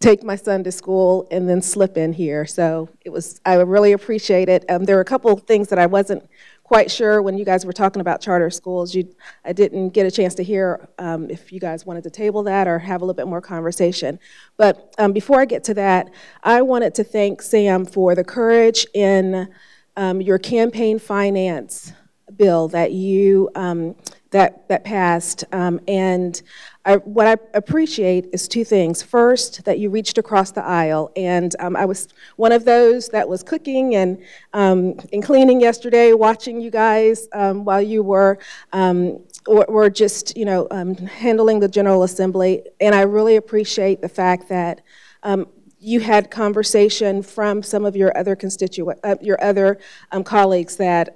take 0.00 0.22
my 0.22 0.36
son 0.36 0.62
to 0.64 0.72
school 0.72 1.26
and 1.30 1.48
then 1.48 1.60
slip 1.62 1.96
in 1.96 2.12
here. 2.12 2.44
So 2.46 2.88
it 3.04 3.10
was, 3.10 3.40
I 3.44 3.54
really 3.54 3.92
appreciate 3.92 4.48
it. 4.48 4.64
Um, 4.68 4.84
there 4.84 4.96
were 4.96 5.02
a 5.02 5.06
couple 5.06 5.32
of 5.32 5.42
things 5.42 5.68
that 5.68 5.78
I 5.78 5.86
wasn't 5.86 6.28
quite 6.64 6.90
sure 6.90 7.22
when 7.22 7.38
you 7.38 7.44
guys 7.44 7.64
were 7.64 7.72
talking 7.72 8.00
about 8.00 8.20
charter 8.20 8.50
schools. 8.50 8.94
You, 8.94 9.14
I 9.44 9.52
didn't 9.52 9.90
get 9.90 10.06
a 10.06 10.10
chance 10.10 10.34
to 10.36 10.42
hear 10.42 10.88
um, 10.98 11.30
if 11.30 11.52
you 11.52 11.60
guys 11.60 11.86
wanted 11.86 12.02
to 12.04 12.10
table 12.10 12.42
that 12.44 12.66
or 12.66 12.78
have 12.80 13.02
a 13.02 13.04
little 13.04 13.14
bit 13.14 13.28
more 13.28 13.40
conversation. 13.40 14.18
But 14.56 14.94
um, 14.98 15.12
before 15.12 15.40
I 15.40 15.44
get 15.44 15.62
to 15.64 15.74
that, 15.74 16.10
I 16.42 16.62
wanted 16.62 16.94
to 16.96 17.04
thank 17.04 17.42
Sam 17.42 17.84
for 17.84 18.14
the 18.14 18.24
courage 18.24 18.86
in 18.94 19.48
um, 19.96 20.20
your 20.20 20.38
campaign 20.38 20.98
finance 20.98 21.92
bill 22.36 22.68
that 22.68 22.92
you 22.92 23.50
um, 23.54 23.94
that 24.34 24.66
that 24.68 24.82
passed, 24.82 25.44
um, 25.52 25.80
and 25.86 26.42
I, 26.84 26.96
what 26.96 27.28
I 27.28 27.36
appreciate 27.54 28.26
is 28.32 28.48
two 28.48 28.64
things. 28.64 29.00
First, 29.00 29.64
that 29.64 29.78
you 29.78 29.90
reached 29.90 30.18
across 30.18 30.50
the 30.50 30.64
aisle, 30.64 31.12
and 31.14 31.54
um, 31.60 31.76
I 31.76 31.84
was 31.84 32.08
one 32.34 32.50
of 32.50 32.64
those 32.64 33.08
that 33.10 33.28
was 33.28 33.44
cooking 33.44 33.94
and 33.94 34.20
um, 34.52 34.98
and 35.12 35.22
cleaning 35.22 35.60
yesterday, 35.60 36.14
watching 36.14 36.60
you 36.60 36.72
guys 36.72 37.28
um, 37.32 37.64
while 37.64 37.80
you 37.80 38.02
were. 38.02 38.38
Um, 38.72 39.20
or, 39.46 39.90
just 39.90 40.34
you 40.38 40.46
know 40.46 40.66
um, 40.70 40.96
handling 40.96 41.60
the 41.60 41.68
general 41.68 42.02
assembly 42.02 42.62
and 42.80 42.94
i 42.94 43.02
really 43.02 43.36
appreciate 43.36 44.00
the 44.00 44.08
fact 44.08 44.48
that 44.48 44.80
um, 45.22 45.46
you 45.78 46.00
had 46.00 46.30
conversation 46.30 47.22
from 47.22 47.62
some 47.62 47.84
of 47.84 47.94
your 47.94 48.16
other 48.16 48.34
constituent 48.34 48.98
uh, 49.04 49.16
your 49.20 49.36
other 49.44 49.78
colleagues 50.24 50.76
that 50.76 51.10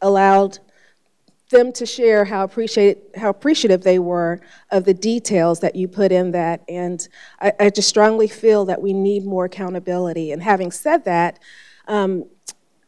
allowed 0.00 0.60
them 1.50 1.72
to 1.72 1.84
share 1.84 2.24
how, 2.24 2.48
how 3.16 3.28
appreciative 3.28 3.82
they 3.82 3.98
were 3.98 4.40
of 4.70 4.84
the 4.84 4.94
details 4.94 5.60
that 5.60 5.76
you 5.76 5.88
put 5.88 6.12
in 6.12 6.30
that. 6.30 6.62
And 6.68 7.06
I, 7.40 7.52
I 7.60 7.70
just 7.70 7.88
strongly 7.88 8.28
feel 8.28 8.64
that 8.66 8.80
we 8.80 8.92
need 8.92 9.24
more 9.24 9.44
accountability. 9.44 10.32
And 10.32 10.42
having 10.42 10.70
said 10.70 11.04
that, 11.04 11.38
um, 11.88 12.24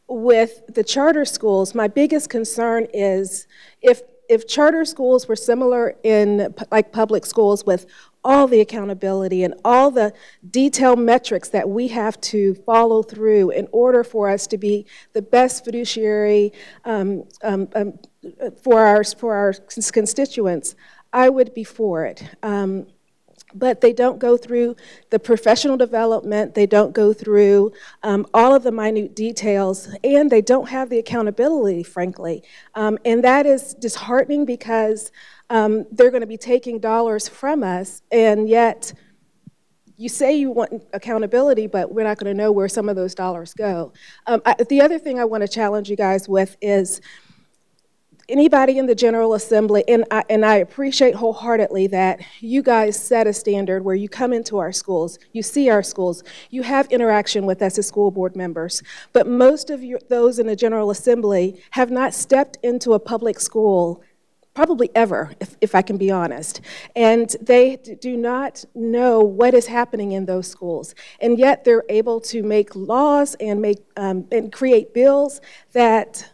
with 0.09 0.63
the 0.69 0.85
charter 0.85 1.25
schools, 1.25 1.75
my 1.75 1.89
biggest 1.89 2.31
concern 2.31 2.87
is 2.93 3.47
if 3.81 4.03
if 4.29 4.47
charter 4.47 4.85
schools 4.85 5.29
were 5.29 5.37
similar 5.37 5.95
in 6.05 6.55
like 6.71 6.93
public 6.93 7.27
schools 7.27 7.67
with 7.67 7.87
all 8.25 8.47
the 8.47 8.61
accountability 8.61 9.43
and 9.43 9.53
all 9.65 9.91
the 9.91 10.13
detailed 10.51 10.99
metrics 10.99 11.49
that 11.49 11.69
we 11.69 11.89
have 11.89 12.21
to 12.21 12.55
follow 12.55 13.03
through 13.03 13.51
in 13.51 13.69
order 13.73 14.05
for 14.05 14.31
us 14.31 14.47
to 14.47 14.57
be 14.57 14.87
the 15.13 15.21
best 15.21 15.65
fiduciary 15.65 16.53
um, 16.85 17.25
um, 17.43 17.69
um, 17.75 17.99
for, 18.63 18.81
our, 18.81 19.05
for 19.05 19.35
our 19.35 19.53
constituents, 19.53 20.75
I 21.13 21.29
would 21.29 21.55
be 21.55 21.65
for 21.65 22.05
it. 22.05 22.23
Um, 22.43 22.87
but 23.55 23.81
they 23.81 23.93
don't 23.93 24.19
go 24.19 24.37
through 24.37 24.77
the 25.11 25.19
professional 25.19 25.77
development, 25.77 26.55
they 26.55 26.67
don't 26.67 26.93
go 26.93 27.13
through 27.13 27.73
um, 28.03 28.27
all 28.33 28.55
of 28.55 28.63
the 28.63 28.73
minute 28.73 29.15
details, 29.15 29.89
and 30.03 30.31
they 30.31 30.41
don't 30.41 30.69
have 30.69 30.89
the 30.89 30.99
accountability, 30.99 31.83
frankly. 31.83 32.43
Um, 32.75 32.99
and 33.05 33.23
that 33.25 33.47
is 33.47 33.75
disheartening 33.75 34.45
because 34.45 35.13
um, 35.51 35.85
they're 35.93 36.11
going 36.11 36.23
to 36.23 36.27
be 36.27 36.39
taking 36.39 36.79
dollars 36.79 37.29
from 37.29 37.63
us, 37.63 38.03
and 38.11 38.49
yet 38.49 38.95
you 39.97 40.09
say 40.09 40.35
you 40.35 40.51
want 40.51 40.83
accountability, 40.93 41.67
but 41.67 41.93
we're 41.93 42.05
not 42.05 42.19
going 42.19 42.35
to 42.35 42.43
know 42.43 42.51
where 42.51 42.69
some 42.69 42.89
of 42.89 42.97
those 42.97 43.15
dollars 43.15 43.55
go. 43.55 43.93
Um, 44.27 44.41
I, 44.47 44.55
the 44.69 44.81
other 44.81 44.99
thing 44.99 45.21
I 45.21 45.25
want 45.25 45.43
to 45.43 45.49
challenge 45.49 45.91
you 45.91 45.97
guys 45.97 46.29
with 46.29 46.57
is 46.61 47.01
anybody 48.33 48.79
in 48.79 48.87
the 48.87 48.95
General 48.95 49.35
Assembly, 49.35 49.85
and 49.87 50.05
I, 50.11 50.25
and 50.29 50.45
I 50.45 50.57
appreciate 50.57 51.15
wholeheartedly 51.15 51.89
that 51.89 52.21
you 52.41 52.63
guys 52.63 53.01
set 53.01 53.27
a 53.27 53.33
standard 53.33 53.85
where 53.85 53.95
you 53.95 54.09
come 54.09 54.33
into 54.33 54.59
our 54.59 54.73
schools, 54.73 55.19
you 55.33 55.43
see 55.43 55.69
our 55.69 55.83
schools, 55.83 56.25
you 56.51 56.63
have 56.63 56.91
interaction 56.91 57.47
with 57.47 57.63
us 57.63 57.79
as 57.79 57.87
school 57.87 58.11
board 58.11 58.35
members. 58.35 58.83
But 59.13 59.29
most 59.29 59.71
of 59.71 59.85
those 60.09 60.39
in 60.39 60.47
the 60.47 60.57
General 60.57 60.91
Assembly 60.91 61.63
have 61.73 61.91
not 61.91 62.15
stepped 62.15 62.59
into 62.63 62.95
a 62.95 62.99
public 62.99 63.39
school 63.39 64.03
probably 64.55 64.91
ever, 64.95 65.33
if, 65.41 65.57
if, 65.61 65.75
I 65.75 65.83
can 65.83 65.97
be 65.97 66.11
honest. 66.11 66.61
And 66.95 67.35
they 67.41 67.77
do 67.77 68.17
not 68.17 68.65
know 68.75 69.21
what 69.21 69.55
is 69.55 69.67
happening 69.67 70.13
in 70.13 70.27
those 70.27 70.47
schools. 70.47 70.95
And 71.21 71.39
yet 71.39 71.65
they're 71.65 71.85
able 71.89 72.21
to 72.21 72.43
make 72.43 72.77
laws 72.77 73.35
and, 73.41 73.63
make, 73.63 73.79
um, 73.97 74.27
and 74.31 74.53
create 74.53 74.93
bills 74.93 75.41
that 75.73 76.31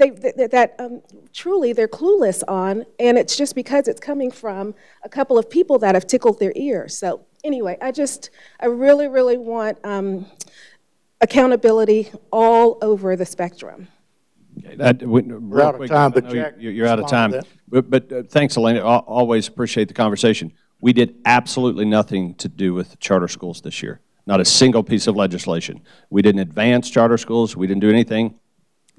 they, 0.00 0.10
that, 0.10 0.50
that 0.50 0.74
um, 0.80 1.02
truly 1.32 1.72
they're 1.72 1.88
clueless 1.88 2.42
on. 2.48 2.84
And 2.98 3.16
it's 3.16 3.36
just 3.36 3.54
because 3.54 3.86
it's 3.86 4.00
coming 4.00 4.30
from 4.32 4.74
a 5.04 5.08
couple 5.08 5.38
of 5.38 5.48
people 5.48 5.78
that 5.78 5.94
have 5.94 6.06
tickled 6.06 6.40
their 6.40 6.52
ear. 6.56 6.88
So 6.88 7.24
anyway, 7.44 7.78
I 7.80 7.92
just, 7.92 8.30
I 8.58 8.66
really, 8.66 9.06
really 9.06 9.38
want 9.38 9.78
um, 9.84 10.26
accountability 11.20 12.10
all 12.32 12.78
over 12.82 13.14
the 13.16 13.26
spectrum. 13.26 13.88
Okay, 14.58 14.74
that, 14.76 15.02
we, 15.02 15.22
We're 15.22 15.62
out 15.62 15.74
of 15.74 15.78
quick, 15.78 15.90
time, 15.90 16.10
but 16.10 16.24
know 16.24 16.30
you- 16.30 16.36
Jack, 16.36 16.54
You're 16.58 16.86
out 16.86 16.98
of 16.98 17.08
time. 17.08 17.34
But, 17.68 17.88
but 17.88 18.12
uh, 18.12 18.22
thanks, 18.28 18.56
Elena. 18.56 18.80
Al- 18.80 19.04
Always 19.06 19.46
appreciate 19.46 19.88
the 19.88 19.94
conversation. 19.94 20.52
We 20.80 20.92
did 20.92 21.16
absolutely 21.24 21.84
nothing 21.84 22.34
to 22.36 22.48
do 22.48 22.74
with 22.74 22.98
charter 22.98 23.28
schools 23.28 23.60
this 23.60 23.82
year. 23.82 24.00
Not 24.26 24.40
a 24.40 24.44
single 24.44 24.82
piece 24.82 25.06
of 25.06 25.16
legislation. 25.16 25.82
We 26.08 26.22
didn't 26.22 26.40
advance 26.40 26.90
charter 26.90 27.18
schools. 27.18 27.56
We 27.56 27.66
didn't 27.66 27.80
do 27.80 27.90
anything. 27.90 28.34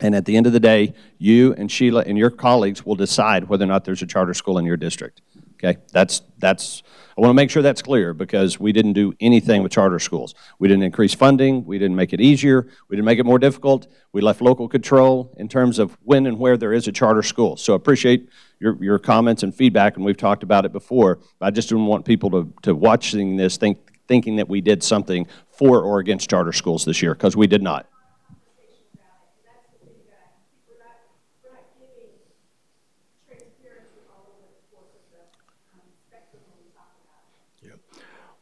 And 0.02 0.16
at 0.16 0.26
the 0.26 0.36
end 0.36 0.48
of 0.48 0.54
the 0.54 0.60
day, 0.60 0.94
you 1.20 1.54
and 1.54 1.72
Sheila 1.72 2.04
and 2.06 2.18
your 2.18 2.32
colleagues 2.32 2.86
will 2.86 2.96
decide 2.96 3.48
whether 3.48 3.64
or 3.64 3.68
not 3.68 3.86
there's 3.86 4.02
a 4.02 4.08
charter 4.08 4.34
school 4.34 4.58
in 4.58 4.66
your 4.66 4.78
district. 4.78 5.22
Okay? 5.64 5.80
That's, 5.94 6.24
that's, 6.40 6.82
I 7.16 7.22
want 7.22 7.30
to 7.30 7.36
make 7.36 7.52
sure 7.52 7.62
that's 7.62 7.84
clear 7.84 8.16
because 8.16 8.60
we 8.60 8.72
didn't 8.72 8.94
do 8.94 9.14
anything 9.20 9.62
with 9.62 9.72
charter 9.72 10.00
schools. 10.00 10.34
We 10.58 10.68
didn't 10.68 10.84
increase 10.84 11.14
funding. 11.14 11.66
We 11.66 11.78
didn't 11.78 11.96
make 11.96 12.14
it 12.14 12.20
easier. 12.20 12.68
We 12.90 12.96
didn't 12.96 13.06
make 13.06 13.20
it 13.20 13.28
more 13.28 13.38
difficult. 13.38 13.86
We 14.12 14.22
left 14.22 14.42
local 14.42 14.68
control 14.68 15.36
in 15.38 15.48
terms 15.48 15.78
of 15.78 15.96
when 16.02 16.26
and 16.26 16.40
where 16.40 16.58
there 16.58 16.74
is 16.74 16.88
a 16.88 16.92
charter 16.92 17.22
school. 17.22 17.58
So 17.58 17.76
appreciate 17.76 18.28
your, 18.60 18.84
your 18.84 18.98
comments 18.98 19.44
and 19.44 19.54
feedback, 19.54 19.98
and 19.98 20.06
we've 20.06 20.18
talked 20.18 20.42
about 20.42 20.66
it 20.66 20.72
before. 20.72 21.20
I 21.40 21.52
just 21.52 21.70
didn't 21.70 21.86
want 21.86 22.06
people 22.06 22.32
to, 22.32 22.52
to 22.64 22.74
watching 22.74 23.38
this 23.38 23.58
think, 23.58 23.78
thinking 24.08 24.38
that 24.38 24.50
we 24.50 24.62
did 24.62 24.82
something 24.82 25.28
for 25.50 25.82
or 25.84 26.00
against 26.00 26.28
charter 26.28 26.54
schools 26.54 26.86
this 26.86 27.04
year, 27.04 27.14
because 27.14 27.36
we 27.36 27.46
did 27.46 27.62
not. 27.62 27.88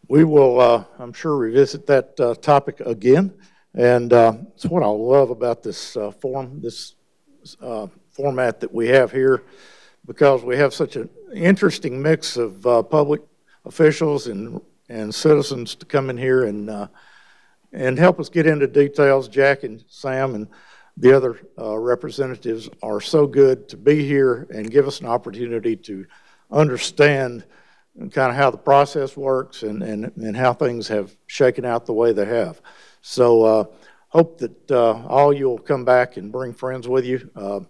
We 0.09 0.23
will, 0.23 0.59
uh, 0.59 0.85
I'm 0.97 1.13
sure, 1.13 1.37
revisit 1.37 1.85
that 1.85 2.19
uh, 2.19 2.33
topic 2.33 2.79
again. 2.79 3.31
And 3.75 4.11
uh, 4.11 4.37
it's 4.55 4.65
what 4.65 4.81
I 4.81 4.87
love 4.87 5.29
about 5.29 5.61
this 5.61 5.95
uh, 5.95 6.09
form, 6.09 6.61
this 6.61 6.95
uh, 7.61 7.85
format 8.09 8.59
that 8.61 8.73
we 8.73 8.87
have 8.87 9.11
here, 9.11 9.43
because 10.07 10.43
we 10.43 10.57
have 10.57 10.73
such 10.73 10.95
an 10.95 11.11
interesting 11.31 12.01
mix 12.01 12.37
of 12.37 12.65
uh, 12.65 12.81
public 12.81 13.21
officials 13.65 14.25
and, 14.25 14.59
and 14.89 15.13
citizens 15.13 15.75
to 15.75 15.85
come 15.85 16.09
in 16.09 16.17
here 16.17 16.45
and, 16.45 16.89
and 17.71 17.99
help 17.99 18.19
us 18.19 18.29
get 18.29 18.47
into 18.47 18.65
details, 18.65 19.27
Jack 19.27 19.61
and 19.61 19.83
Sam. 19.87 20.33
And 20.33 20.47
the 20.97 21.15
other 21.15 21.39
representatives 21.55 22.67
are 22.81 22.99
so 22.99 23.27
good 23.27 23.69
to 23.69 23.77
be 23.77 24.03
here 24.07 24.47
and 24.49 24.71
give 24.71 24.87
us 24.87 25.01
an 25.01 25.05
opportunity 25.05 25.75
to 25.75 26.07
understand 26.49 27.43
kind 27.97 28.31
of 28.31 28.35
how 28.35 28.49
the 28.49 28.57
process 28.57 29.17
works 29.17 29.63
and, 29.63 29.83
and, 29.83 30.11
and 30.17 30.35
how 30.35 30.53
things 30.53 30.87
have 30.87 31.15
shaken 31.27 31.65
out 31.65 31.85
the 31.85 31.93
way 31.93 32.13
they 32.13 32.25
have. 32.25 32.61
So 33.01 33.43
uh, 33.43 33.63
hope 34.09 34.37
that 34.39 34.71
uh, 34.71 35.05
all 35.07 35.33
you'll 35.33 35.59
come 35.59 35.85
back 35.85 36.17
and 36.17 36.31
bring 36.31 36.53
friends 36.53 36.87
with 36.87 37.05
you. 37.05 37.29
Uh, 37.35 37.61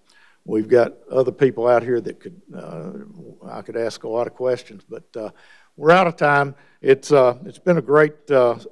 we've 0.46 0.68
got 0.68 0.94
other 1.12 1.32
people 1.32 1.68
out 1.68 1.84
here 1.84 2.02
that 2.02 2.20
could 2.20 2.42
uh, 2.56 2.92
I 3.48 3.62
could 3.62 3.78
ask 3.78 4.04
a 4.04 4.10
lot 4.10 4.28
of 4.28 4.34
questions, 4.34 4.84
but 4.88 5.04
uh, 5.16 5.30
we're 5.78 5.92
out 5.92 6.08
of 6.08 6.16
time. 6.16 6.56
It's 6.82 7.12
uh, 7.12 7.38
it's 7.46 7.60
been 7.60 7.78
a 7.78 7.82
great 7.82 8.14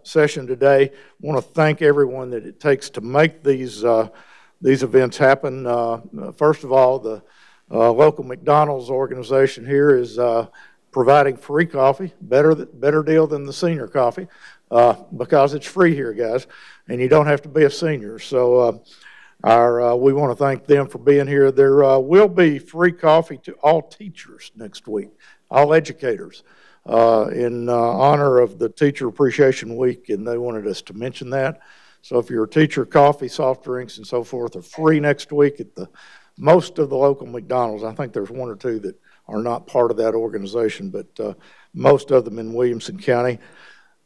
session 0.03 0.47
today. 0.47 0.91
Want 1.19 1.43
to 1.43 1.53
thank 1.53 1.81
everyone 1.81 2.29
that 2.31 2.45
it 2.45 2.59
takes 2.59 2.89
to 2.91 3.01
make 3.01 3.43
these 3.43 3.83
these 4.59 4.81
events 4.81 5.17
happen. 5.17 5.65
first 6.35 6.63
of 6.63 6.71
all, 6.71 6.99
the 6.99 7.21
local 7.69 8.23
McDonald's 8.23 8.89
organization 8.89 9.65
here 9.65 9.95
is 9.95 10.17
providing 10.91 11.37
free 11.37 11.65
coffee, 11.65 12.13
better, 12.21 12.55
better 12.55 13.03
deal 13.03 13.27
than 13.27 13.45
the 13.45 13.53
senior 13.53 13.87
coffee, 13.87 14.27
uh, 14.71 14.95
because 15.15 15.53
it's 15.53 15.65
free 15.65 15.93
here, 15.93 16.13
guys, 16.13 16.47
and 16.89 16.99
you 16.99 17.07
don't 17.07 17.27
have 17.27 17.41
to 17.41 17.49
be 17.49 17.63
a 17.63 17.69
senior. 17.69 18.19
So 18.19 18.59
uh, 18.59 18.77
our, 19.43 19.81
uh, 19.81 19.95
we 19.95 20.13
want 20.13 20.31
to 20.31 20.43
thank 20.43 20.65
them 20.65 20.87
for 20.87 20.97
being 20.97 21.27
here. 21.27 21.51
There 21.51 21.83
uh, 21.83 21.99
will 21.99 22.27
be 22.27 22.59
free 22.59 22.91
coffee 22.91 23.37
to 23.43 23.53
all 23.63 23.81
teachers 23.81 24.51
next 24.55 24.87
week, 24.87 25.09
all 25.51 25.73
educators, 25.73 26.43
uh, 26.85 27.29
in 27.33 27.69
uh, 27.69 27.75
honor 27.75 28.39
of 28.39 28.59
the 28.59 28.69
Teacher 28.69 29.07
Appreciation 29.07 29.75
Week, 29.75 30.09
and 30.09 30.25
they 30.25 30.37
wanted 30.37 30.65
us 30.67 30.81
to 30.83 30.93
mention 30.93 31.29
that. 31.31 31.59
So 32.01 32.17
if 32.19 32.29
you're 32.29 32.45
a 32.45 32.49
teacher, 32.49 32.85
coffee, 32.85 33.27
soft 33.27 33.65
drinks, 33.65 33.97
and 33.97 34.07
so 34.07 34.23
forth 34.23 34.55
are 34.55 34.61
free 34.61 34.99
next 34.99 35.31
week 35.31 35.59
at 35.59 35.75
the 35.75 35.89
most 36.37 36.79
of 36.79 36.89
the 36.89 36.95
local 36.95 37.27
McDonald's. 37.27 37.83
I 37.83 37.93
think 37.93 38.13
there's 38.13 38.29
one 38.29 38.49
or 38.49 38.55
two 38.55 38.79
that 38.79 38.99
are 39.27 39.41
not 39.41 39.67
part 39.67 39.91
of 39.91 39.97
that 39.97 40.15
organization, 40.15 40.89
but 40.89 41.07
uh, 41.19 41.33
most 41.73 42.11
of 42.11 42.25
them 42.25 42.39
in 42.39 42.53
Williamson 42.53 42.97
County. 42.97 43.39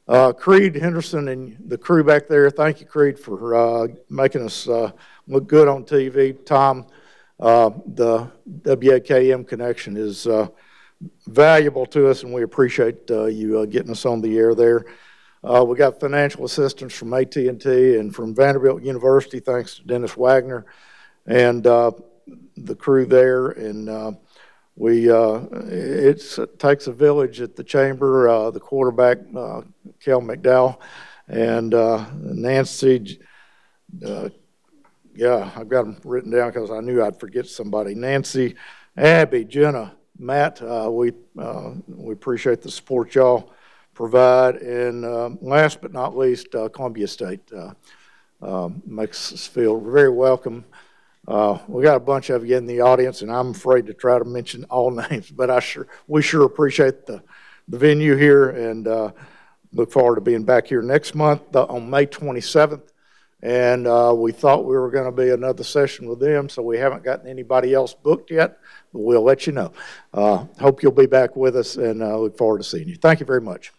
Uh, 0.08 0.34
Creed 0.34 0.76
Henderson 0.76 1.28
and 1.28 1.58
the 1.70 1.78
crew 1.78 2.04
back 2.04 2.28
there, 2.28 2.50
thank 2.50 2.82
you, 2.82 2.86
Creed, 2.86 3.18
for 3.18 3.56
uh, 3.56 3.88
making 4.10 4.44
us 4.44 4.68
uh, 4.68 4.92
look 5.28 5.48
good 5.48 5.68
on 5.68 5.86
TV. 5.86 6.36
Tom, 6.46 6.86
uh, 7.40 7.70
the 7.86 8.30
WAKM 8.64 9.48
connection 9.48 9.96
is 9.96 10.28
uh, 10.28 10.48
valuable 11.28 11.86
to 11.86 12.10
us, 12.10 12.24
and 12.24 12.34
we 12.34 12.44
appreciate 12.44 13.10
you 13.10 13.66
getting 13.68 13.92
us 13.92 14.06
on 14.06 14.22
the 14.22 14.38
air 14.38 14.54
there. 14.54 14.86
we 15.44 15.78
got 15.78 16.00
financial 16.00 16.46
assistance 16.46 16.94
from 16.94 17.14
AT&T 17.14 17.48
and 17.98 18.14
from 18.14 18.36
Vanderbilt 18.36 18.84
University, 18.84 19.40
thanks 19.40 19.76
to 19.76 19.84
Dennis 19.84 20.18
Wagner 20.18 20.66
and 21.26 21.64
the 21.64 22.76
crew 22.78 23.06
there, 23.06 23.52
and 23.52 24.18
we 24.76 25.12
uh, 25.12 25.42
it 25.68 26.24
takes 26.58 26.88
a 26.88 26.92
village 26.92 27.42
at 27.42 27.56
the 27.56 27.64
chamber. 27.64 28.30
Uh, 28.30 28.52
the 28.52 28.60
quarterback, 28.60 29.20
uh, 29.36 29.62
Kel 30.00 30.22
McDowell, 30.22 30.78
and 31.28 31.74
uh, 31.74 32.06
Nancy. 32.16 33.20
Uh, 34.06 34.30
yeah, 35.14 35.52
I've 35.56 35.68
got 35.68 35.84
them 35.84 35.98
written 36.06 36.32
down 36.32 36.52
because 36.52 36.72
I 36.72 36.80
knew 36.80 37.04
I'd 37.04 37.20
forget 37.20 37.46
somebody. 37.48 37.96
Nancy, 37.96 38.56
Abby, 38.96 39.44
Jenna, 39.44 39.94
Matt. 40.18 40.62
Uh, 40.62 40.90
we 40.90 41.12
we 41.88 42.14
appreciate 42.14 42.62
the 42.62 42.72
support 42.72 43.14
y'all 43.14 43.52
provide, 43.94 44.56
and 44.56 45.02
last 45.42 45.82
but 45.82 45.92
not 45.92 46.18
least, 46.18 46.52
Columbia 46.74 47.08
State 47.08 47.52
makes 48.86 49.34
us 49.34 49.46
feel 49.48 49.80
very 49.82 50.10
welcome. 50.10 50.64
Uh, 51.28 51.60
we 51.68 51.84
got 51.84 51.96
a 51.96 52.00
bunch 52.00 52.30
of 52.30 52.46
you 52.46 52.58
in 52.58 52.66
the 52.66 52.82
audience, 52.82 53.22
and 53.22 53.32
I'm 53.32 53.52
afraid 53.52 53.86
to 53.88 53.94
try 53.94 54.18
to 54.18 54.26
mention 54.26 54.64
all 54.66 54.92
names, 55.10 55.30
but 55.30 55.50
I 55.50 55.60
sure 55.60 55.88
we 56.08 56.22
sure 56.22 56.46
appreciate 56.46 57.06
the 57.06 57.24
the 57.68 57.78
venue 57.78 58.16
here, 58.16 58.50
and 58.50 58.88
uh, 58.88 59.12
look 59.74 59.92
forward 59.92 60.16
to 60.16 60.22
being 60.22 60.44
back 60.44 60.68
here 60.68 60.82
next 60.82 61.16
month 61.16 61.56
uh, 61.56 61.64
on 61.64 61.90
May 61.90 62.06
27th. 62.06 62.84
And 63.44 63.88
uh, 63.88 64.14
we 64.16 64.32
thought 64.32 64.66
we 64.66 64.78
were 64.78 64.92
going 64.92 65.06
to 65.06 65.12
be 65.12 65.32
another 65.32 65.64
session 65.64 66.08
with 66.08 66.20
them, 66.20 66.48
so 66.48 66.62
we 66.62 66.78
haven't 66.78 67.04
gotten 67.04 67.28
anybody 67.28 67.74
else 67.74 67.94
booked 67.94 68.30
yet, 68.30 68.60
but 68.94 69.00
we'll 69.00 69.24
let 69.24 69.48
you 69.48 69.54
know. 69.54 69.74
Uh, 70.14 70.46
hope 70.60 70.84
you'll 70.84 70.92
be 70.92 71.08
back 71.08 71.36
with 71.36 71.56
us, 71.56 71.76
and 71.76 72.04
uh, 72.04 72.20
look 72.20 72.38
forward 72.38 72.60
to 72.60 72.64
seeing 72.64 72.88
you. 72.88 72.96
Thank 72.96 73.20
you 73.20 73.26
very 73.26 73.42
much. 73.42 73.72